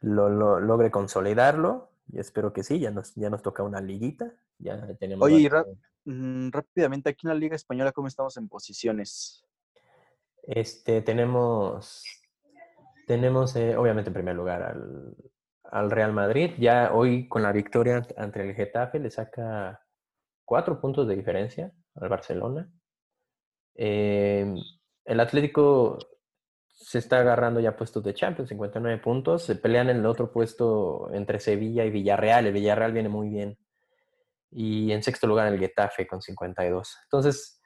lo, 0.00 0.28
logre 0.60 0.90
consolidarlo. 0.90 1.85
Y 2.12 2.18
espero 2.18 2.52
que 2.52 2.62
sí, 2.62 2.78
ya 2.78 2.90
nos, 2.90 3.14
ya 3.14 3.30
nos 3.30 3.42
toca 3.42 3.62
una 3.62 3.80
liguita. 3.80 4.32
Ya 4.58 4.94
tenemos 4.96 5.26
Oye, 5.26 5.50
Mm, 6.06 6.50
rápidamente, 6.50 7.10
aquí 7.10 7.26
en 7.26 7.30
la 7.30 7.38
Liga 7.38 7.56
Española, 7.56 7.90
¿cómo 7.90 8.06
estamos 8.06 8.36
en 8.36 8.48
posiciones? 8.48 9.44
Este, 10.44 11.02
tenemos, 11.02 12.04
tenemos 13.08 13.56
eh, 13.56 13.76
obviamente 13.76 14.10
en 14.10 14.14
primer 14.14 14.36
lugar 14.36 14.62
al, 14.62 15.16
al, 15.64 15.90
Real 15.90 16.12
Madrid. 16.12 16.52
Ya 16.58 16.92
hoy 16.94 17.28
con 17.28 17.42
la 17.42 17.50
victoria 17.50 18.06
ante 18.16 18.48
el 18.48 18.54
Getafe 18.54 19.00
le 19.00 19.10
saca 19.10 19.84
cuatro 20.44 20.80
puntos 20.80 21.08
de 21.08 21.16
diferencia 21.16 21.72
al 21.96 22.08
Barcelona. 22.08 22.70
Eh, 23.74 24.54
el 25.04 25.20
Atlético 25.20 25.98
se 26.76 26.98
está 26.98 27.20
agarrando 27.20 27.58
ya 27.58 27.74
puestos 27.74 28.04
de 28.04 28.12
Champions, 28.12 28.50
59 28.50 29.00
puntos. 29.02 29.44
Se 29.44 29.56
pelean 29.56 29.88
en 29.88 29.96
el 29.96 30.06
otro 30.06 30.30
puesto 30.30 31.10
entre 31.12 31.40
Sevilla 31.40 31.84
y 31.84 31.90
Villarreal. 31.90 32.46
El 32.46 32.52
Villarreal 32.52 32.92
viene 32.92 33.08
muy 33.08 33.30
bien. 33.30 33.58
Y 34.50 34.92
en 34.92 35.02
sexto 35.02 35.26
lugar 35.26 35.50
el 35.52 35.58
Getafe 35.58 36.06
con 36.06 36.20
52. 36.20 36.98
Entonces, 37.04 37.62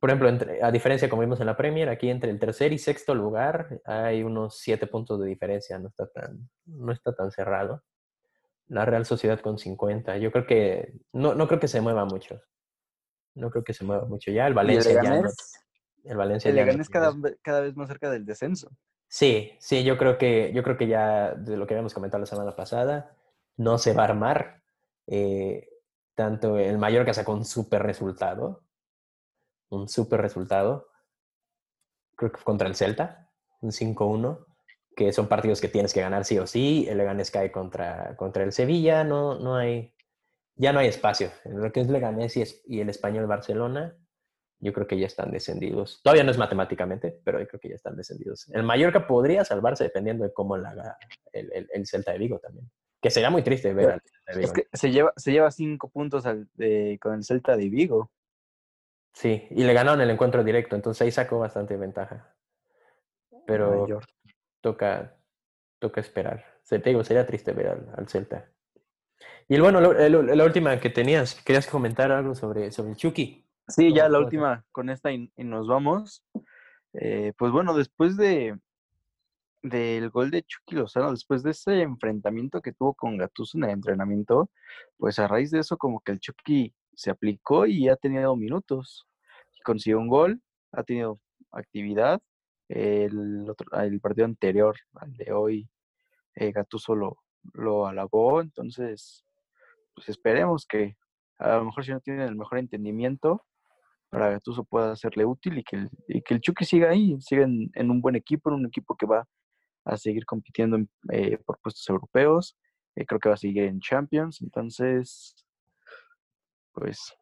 por 0.00 0.10
ejemplo, 0.10 0.30
a 0.62 0.70
diferencia 0.72 1.08
como 1.08 1.22
vimos 1.22 1.38
en 1.40 1.46
la 1.46 1.56
Premier, 1.56 1.88
aquí 1.88 2.10
entre 2.10 2.30
el 2.30 2.40
tercer 2.40 2.72
y 2.72 2.78
sexto 2.78 3.14
lugar 3.14 3.80
hay 3.84 4.24
unos 4.24 4.58
7 4.58 4.88
puntos 4.88 5.20
de 5.20 5.26
diferencia. 5.26 5.78
No 5.78 5.88
está 5.88 6.08
tan, 6.08 6.50
no 6.66 6.92
está 6.92 7.14
tan 7.14 7.30
cerrado. 7.30 7.84
La 8.66 8.84
Real 8.84 9.06
Sociedad 9.06 9.38
con 9.38 9.58
50. 9.58 10.18
Yo 10.18 10.32
creo 10.32 10.44
que 10.44 10.92
no, 11.12 11.34
no 11.34 11.46
creo 11.46 11.60
que 11.60 11.68
se 11.68 11.80
mueva 11.80 12.04
mucho. 12.04 12.42
No 13.36 13.48
creo 13.50 13.62
que 13.62 13.74
se 13.74 13.84
mueva 13.84 14.06
mucho 14.06 14.32
ya. 14.32 14.48
El 14.48 14.54
Valencia 14.54 15.00
ya 15.02 15.20
no, 15.20 15.30
el 16.08 16.16
Valencia 16.16 16.50
ya 16.50 16.64
es 16.64 16.88
cada, 16.88 17.12
cada 17.42 17.60
vez 17.60 17.76
más 17.76 17.88
cerca 17.88 18.10
del 18.10 18.24
descenso. 18.24 18.70
Sí, 19.08 19.52
sí, 19.58 19.84
yo 19.84 19.96
creo 19.96 20.18
que 20.18 20.52
yo 20.54 20.62
creo 20.62 20.76
que 20.76 20.86
ya 20.86 21.34
de 21.34 21.56
lo 21.56 21.66
que 21.66 21.74
habíamos 21.74 21.94
comentado 21.94 22.20
la 22.20 22.26
semana 22.26 22.56
pasada 22.56 23.16
no 23.56 23.78
se 23.78 23.92
va 23.92 24.02
a 24.02 24.06
armar. 24.06 24.62
Eh, 25.06 25.68
tanto 26.14 26.58
el 26.58 26.78
Mallorca 26.78 27.14
sacó 27.14 27.32
un 27.32 27.44
súper 27.44 27.82
resultado, 27.82 28.64
un 29.70 29.88
súper 29.88 30.20
resultado, 30.20 30.88
creo 32.16 32.32
que 32.32 32.42
contra 32.42 32.68
el 32.68 32.74
Celta, 32.74 33.30
un 33.60 33.70
5-1, 33.70 34.46
que 34.96 35.12
son 35.12 35.28
partidos 35.28 35.60
que 35.60 35.68
tienes 35.68 35.94
que 35.94 36.00
ganar 36.00 36.24
sí 36.24 36.38
o 36.38 36.46
sí. 36.46 36.86
El 36.88 36.98
Leganés 36.98 37.30
cae 37.30 37.52
contra, 37.52 38.16
contra 38.16 38.42
el 38.42 38.52
Sevilla, 38.52 39.04
no, 39.04 39.38
no 39.38 39.56
hay, 39.56 39.94
ya 40.56 40.72
no 40.72 40.80
hay 40.80 40.88
espacio. 40.88 41.30
En 41.44 41.60
lo 41.60 41.70
que 41.72 41.80
es 41.80 41.88
Leganés 41.88 42.36
y, 42.36 42.44
y 42.66 42.80
el 42.80 42.90
Español 42.90 43.26
Barcelona, 43.26 43.96
yo 44.60 44.72
creo 44.72 44.86
que 44.86 44.98
ya 44.98 45.06
están 45.06 45.30
descendidos. 45.30 46.00
Todavía 46.02 46.24
no 46.24 46.30
es 46.30 46.38
matemáticamente, 46.38 47.20
pero 47.24 47.38
yo 47.38 47.46
creo 47.46 47.60
que 47.60 47.68
ya 47.68 47.76
están 47.76 47.96
descendidos. 47.96 48.48
El 48.48 48.64
Mallorca 48.64 49.06
podría 49.06 49.44
salvarse 49.44 49.84
dependiendo 49.84 50.24
de 50.24 50.32
cómo 50.32 50.56
la 50.56 50.70
haga 50.70 50.98
el, 51.32 51.68
el, 51.72 51.86
Celta 51.86 52.12
de 52.12 52.18
Vigo 52.18 52.38
también. 52.38 52.68
Que 53.00 53.10
sería 53.10 53.30
muy 53.30 53.42
triste 53.42 53.72
ver 53.72 53.90
al 53.90 54.00
Celta 54.00 54.32
de 54.32 54.38
Vigo. 54.38 54.46
Es 54.46 54.52
que 54.52 54.68
se 54.76 54.90
lleva, 54.90 55.12
se 55.16 55.32
lleva 55.32 55.50
cinco 55.50 55.88
puntos 55.88 56.26
al, 56.26 56.48
con 57.00 57.14
el 57.14 57.24
Celta 57.24 57.56
de 57.56 57.68
Vigo. 57.68 58.10
Sí, 59.12 59.46
y 59.50 59.64
le 59.64 59.72
ganaron 59.72 60.00
el 60.00 60.10
encuentro 60.10 60.44
directo, 60.44 60.76
entonces 60.76 61.02
ahí 61.02 61.10
sacó 61.10 61.38
bastante 61.38 61.76
ventaja. 61.76 62.34
Pero 63.46 63.86
toca, 64.60 65.16
toca 65.78 66.00
esperar. 66.00 66.44
Se, 66.62 66.78
te 66.78 66.90
digo, 66.90 67.02
sería 67.02 67.26
triste 67.26 67.52
ver 67.52 67.68
al, 67.96 68.08
Celta. 68.08 68.50
Y 69.48 69.54
el, 69.54 69.62
bueno, 69.62 69.80
la 69.80 70.44
última 70.44 70.78
que 70.78 70.90
tenías, 70.90 71.34
querías 71.42 71.66
comentar 71.66 72.12
algo 72.12 72.34
sobre, 72.34 72.70
sobre 72.70 72.90
el 72.90 72.96
Chucky. 72.96 73.47
Sí, 73.68 73.92
ya 73.92 74.08
la 74.08 74.18
última 74.18 74.64
con 74.72 74.88
esta 74.88 75.12
y, 75.12 75.30
nos 75.36 75.68
vamos. 75.68 76.24
Eh, 76.94 77.34
pues 77.36 77.52
bueno, 77.52 77.74
después 77.74 78.16
de 78.16 78.58
del 79.62 80.08
gol 80.10 80.30
de 80.30 80.44
Chucky 80.44 80.76
Lozano, 80.76 81.10
después 81.10 81.42
de 81.42 81.50
ese 81.50 81.82
enfrentamiento 81.82 82.62
que 82.62 82.72
tuvo 82.72 82.94
con 82.94 83.18
Gattuso 83.18 83.58
en 83.58 83.64
el 83.64 83.70
entrenamiento, 83.70 84.50
pues 84.96 85.18
a 85.18 85.28
raíz 85.28 85.50
de 85.50 85.58
eso 85.58 85.76
como 85.76 86.00
que 86.00 86.12
el 86.12 86.20
Chucky 86.20 86.72
se 86.94 87.10
aplicó 87.10 87.66
y 87.66 87.88
ha 87.88 87.96
tenido 87.96 88.34
minutos. 88.36 89.06
Consiguió 89.64 89.98
un 89.98 90.08
gol, 90.08 90.40
ha 90.72 90.82
tenido 90.84 91.20
actividad. 91.50 92.22
El, 92.68 93.48
otro, 93.50 93.66
el 93.82 94.00
partido 94.00 94.26
anterior, 94.26 94.76
al 94.94 95.14
de 95.16 95.32
hoy, 95.32 95.68
eh, 96.36 96.52
Gattuso 96.52 96.94
lo, 96.94 97.18
lo 97.52 97.86
alabó, 97.86 98.40
entonces 98.40 99.24
pues 99.94 100.08
esperemos 100.08 100.66
que 100.66 100.96
a 101.38 101.56
lo 101.56 101.66
mejor 101.66 101.84
si 101.84 101.92
no 101.92 102.00
tienen 102.00 102.28
el 102.28 102.36
mejor 102.36 102.58
entendimiento, 102.58 103.44
para 104.10 104.28
que 104.28 104.32
Gattuso 104.34 104.64
pueda 104.64 104.96
serle 104.96 105.24
útil 105.24 105.58
y 105.58 105.64
que 105.64 105.76
el, 105.76 105.90
y 106.08 106.22
que 106.22 106.34
el 106.34 106.40
Chucky 106.40 106.64
siga 106.64 106.90
ahí, 106.90 107.20
siga 107.20 107.44
en, 107.44 107.90
un 107.90 108.00
buen 108.00 108.16
equipo, 108.16 108.50
en 108.50 108.56
un 108.56 108.66
equipo 108.66 108.96
que 108.96 109.06
va 109.06 109.26
a 109.84 109.96
seguir 109.96 110.24
compitiendo 110.24 110.78
eh, 111.10 111.38
por 111.44 111.58
puestos 111.58 111.88
europeos, 111.88 112.56
eh, 112.96 113.04
creo 113.06 113.20
que 113.20 113.28
va 113.28 113.34
a 113.34 113.38
seguir 113.38 113.64
en 113.64 113.80
Champions, 113.80 114.40
entonces, 114.40 115.46
pues, 116.72 117.14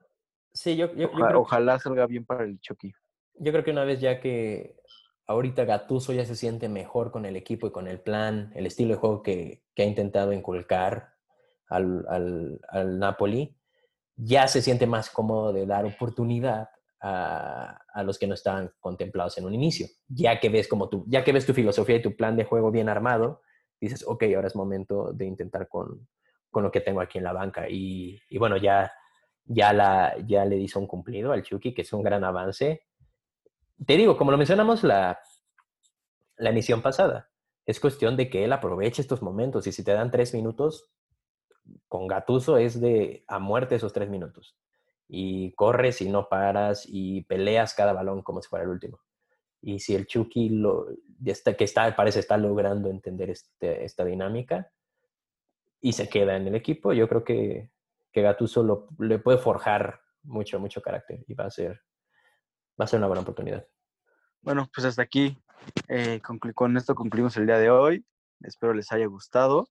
sí, 0.53 0.77
yo, 0.77 0.89
ojalá 1.35 1.79
salga 1.79 2.07
bien 2.07 2.25
para 2.25 2.45
el 2.45 2.59
Chucky. 2.61 2.93
Yo 3.39 3.53
creo 3.53 3.65
que 3.65 3.73
una 3.73 3.85
vez 3.85 4.01
ya 4.01 4.21
que 4.21 4.77
ahorita 5.27 5.65
Gattuso 5.65 6.13
ya 6.13 6.25
se 6.25 6.37
siente 6.37 6.69
mejor 6.69 7.11
con 7.11 7.27
el 7.27 7.37
equipo 7.37 7.67
y 7.67 7.73
con 7.73 7.89
el 7.89 8.01
plan, 8.01 8.53
el 8.55 8.67
estilo 8.67 8.95
de 8.95 9.01
juego 9.01 9.23
que, 9.23 9.65
que 9.75 9.83
ha 9.83 9.87
intentado 9.87 10.33
inculcar 10.33 11.15
al, 11.69 12.07
al, 12.09 12.61
al 12.69 12.99
Napoli, 12.99 13.57
ya 14.15 14.49
se 14.49 14.63
siente 14.63 14.87
más 14.87 15.11
cómodo 15.11 15.53
de 15.53 15.67
dar 15.67 15.85
oportunidad 15.85 16.71
a, 17.01 18.03
los 18.05 18.19
que 18.19 18.27
no 18.27 18.35
estaban 18.35 18.73
contemplados 18.81 19.37
en 19.39 19.45
un 19.45 19.55
inicio. 19.55 19.87
Ya 20.09 20.41
que 20.41 20.49
ves 20.49 20.69
como 20.69 20.89
tú, 20.89 21.05
ya 21.09 21.25
que 21.25 21.33
ves 21.33 21.47
tu 21.47 21.55
filosofía 21.55 21.97
y 21.97 22.03
tu 22.03 22.17
plan 22.17 22.37
de 22.37 22.45
juego 22.45 22.71
bien 22.71 22.89
armado, 22.89 23.43
dices, 23.81 24.05
ok, 24.07 24.25
ahora 24.35 24.49
es 24.49 24.57
momento 24.57 25.13
de 25.13 25.27
intentar 25.27 25.69
con, 25.69 26.09
con 26.51 26.63
lo 26.63 26.71
que 26.71 26.81
tengo 26.81 27.01
aquí 27.01 27.19
en 27.19 27.25
la 27.25 27.33
banca. 27.33 27.69
Y, 27.69 28.21
y, 28.29 28.39
bueno, 28.39 28.57
ya, 28.57 28.93
ya, 29.45 29.73
la, 29.73 30.17
ya 30.27 30.45
le 30.45 30.57
hizo 30.57 30.81
un 30.81 30.87
cumplido 30.87 31.33
al 31.33 31.43
Chucky, 31.43 31.75
que 31.75 31.83
es 31.83 31.93
un 31.93 32.03
gran 32.03 32.25
avance. 32.25 32.87
Te 33.85 33.97
digo, 33.97 34.17
como 34.17 34.31
lo 34.31 34.39
mencionamos 34.39 34.83
la, 34.83 35.19
la 36.37 36.51
emisión 36.51 36.83
pasada, 36.83 37.31
es 37.67 37.81
cuestión 37.81 38.17
de 38.17 38.31
que 38.31 38.45
él 38.45 38.53
aproveche 38.53 39.03
estos 39.03 39.23
momentos 39.23 39.67
y 39.67 39.73
si 39.73 39.85
te 39.85 39.93
dan 39.93 40.11
tres 40.11 40.33
minutos, 40.33 40.89
con 41.89 42.07
Gatuso 42.07 42.59
es 42.59 42.81
de 42.81 43.25
a 43.27 43.41
muerte 43.41 43.75
esos 43.75 43.93
tres 43.93 44.09
minutos 44.09 44.57
y 45.09 45.53
corres 45.53 46.01
y 46.01 46.09
no 46.09 46.29
paras 46.29 46.85
y 46.87 47.23
peleas 47.23 47.75
cada 47.75 47.93
balón 47.93 48.23
como 48.23 48.43
si 48.43 48.49
fuera 48.49 48.65
el 48.65 48.71
último. 48.71 49.01
Y 49.61 49.81
si 49.81 49.95
el 49.95 50.07
Chucky, 50.07 50.51
lo, 50.51 50.87
que 51.25 51.65
está, 51.65 51.95
parece 51.97 52.21
estar 52.21 52.39
logrando 52.39 52.91
entender 52.91 53.31
este, 53.31 53.85
esta 53.85 54.05
dinámica 54.05 54.71
y 55.81 55.93
se 55.93 56.09
queda 56.09 56.37
en 56.37 56.47
el 56.47 56.55
equipo, 56.55 56.93
yo 56.93 57.09
creo 57.09 57.25
que, 57.25 57.71
que 58.13 58.23
le 58.99 59.19
puede 59.19 59.39
forjar 59.39 60.01
mucho, 60.23 60.59
mucho 60.59 60.83
carácter 60.83 61.25
y 61.27 61.35
va 61.35 61.47
a 61.47 61.51
ser, 61.51 61.81
va 62.81 62.85
a 62.85 62.87
ser 62.87 62.99
una 62.99 63.07
buena 63.07 63.23
oportunidad. 63.23 63.67
Bueno, 64.43 64.69
pues 64.73 64.87
hasta 64.87 65.03
aquí, 65.03 65.37
eh, 65.89 66.21
con 66.55 66.77
esto 66.77 66.95
concluimos 66.95 67.37
el 67.37 67.47
día 67.47 67.59
de 67.59 67.71
hoy. 67.71 68.05
Espero 68.41 68.75
les 68.75 68.93
haya 68.93 69.07
gustado. 69.07 69.69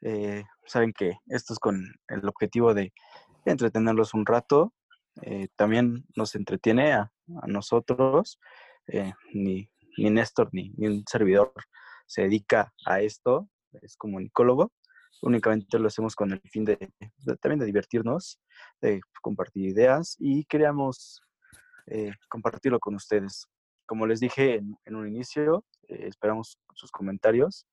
Eh, 0.00 0.44
saben 0.66 0.92
que 0.92 1.18
esto 1.26 1.54
es 1.54 1.58
con 1.58 1.82
el 2.08 2.28
objetivo 2.28 2.74
de 2.74 2.92
entretenerlos 3.50 4.14
un 4.14 4.26
rato. 4.26 4.74
Eh, 5.22 5.48
también 5.56 6.04
nos 6.16 6.34
entretiene 6.34 6.92
a, 6.92 7.10
nosotros. 7.46 8.38
Eh, 8.86 9.12
ni, 9.32 9.68
ni 9.96 10.10
Néstor 10.10 10.50
ni, 10.52 10.70
ni, 10.76 10.88
un 10.88 11.04
servidor 11.10 11.52
se 12.06 12.22
dedica 12.22 12.72
a 12.84 13.00
esto, 13.00 13.48
es 13.80 13.96
comunicólogo. 13.96 14.72
Únicamente 15.22 15.78
lo 15.78 15.86
hacemos 15.86 16.14
con 16.14 16.32
el 16.32 16.40
fin 16.50 16.64
de, 16.64 16.76
también 17.40 17.60
de 17.60 17.66
divertirnos, 17.66 18.40
de 18.82 19.00
compartir 19.22 19.64
ideas 19.64 20.16
y 20.18 20.44
queríamos 20.44 21.22
eh, 21.86 22.12
compartirlo 22.28 22.78
con 22.78 22.94
ustedes. 22.94 23.46
Como 23.86 24.06
les 24.06 24.20
dije 24.20 24.60
en 24.84 24.96
un 24.96 25.08
inicio, 25.08 25.64
esperamos 25.88 26.58
sus 26.74 26.90
comentarios. 26.90 27.66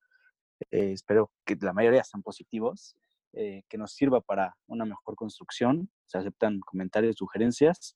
espero 0.70 1.32
que 1.46 1.58
la 1.60 1.74
mayoría 1.74 2.04
sean 2.04 2.22
positivos 2.22 2.96
eh, 3.34 3.64
que 3.70 3.78
nos 3.78 3.94
sirva 3.94 4.22
para 4.22 4.56
una 4.68 4.86
mejor 4.86 5.16
construcción. 5.16 5.90
Se 6.08 6.18
aceptan 6.18 6.60
comentarios, 6.60 7.16
sugerencias 7.18 7.96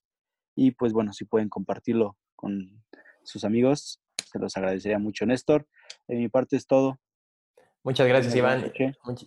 y 0.54 0.70
pues 0.72 0.92
bueno, 0.92 1.12
si 1.12 1.24
pueden 1.26 1.48
compartirlo 1.48 2.16
con 2.34 2.82
sus 3.22 3.44
amigos, 3.44 4.00
se 4.24 4.38
los 4.38 4.56
agradecería 4.56 4.98
mucho, 4.98 5.26
Néstor. 5.26 5.66
De 6.08 6.16
mi 6.16 6.28
parte 6.28 6.56
es 6.56 6.66
todo. 6.66 6.98
Muchas 7.84 8.08
gracias, 8.08 8.34
Iván. 8.34 8.72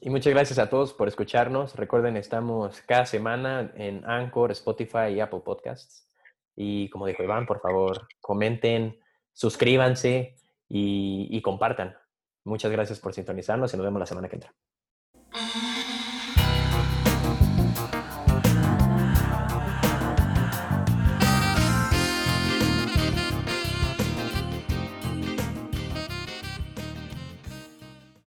Y 0.02 0.10
muchas 0.10 0.34
gracias 0.34 0.60
a 0.60 0.70
todos 0.70 0.94
por 0.94 1.08
escucharnos. 1.08 1.76
Recuerden, 1.76 2.18
estamos 2.18 2.82
cada 2.82 3.06
semana 3.06 3.72
en 3.76 4.04
Anchor, 4.06 4.52
Spotify 4.52 5.14
y 5.14 5.20
Apple 5.22 5.42
Podcasts. 5.46 6.08
Y 6.56 6.90
como 6.90 7.06
dijo 7.06 7.24
Iván, 7.24 7.46
por 7.46 7.62
favor, 7.62 8.08
comenten, 8.20 9.00
suscríbanse 9.32 10.36
y, 10.68 11.28
y 11.32 11.42
compartan. 11.42 11.96
Muchas 12.44 12.72
gracias 12.72 13.00
por 13.00 13.14
sintonizarnos 13.14 13.74
y 13.74 13.78
nos 13.78 13.86
vemos 13.86 14.00
la 14.00 14.06
semana 14.06 14.28
que 14.28 14.36
entra. 14.36 14.54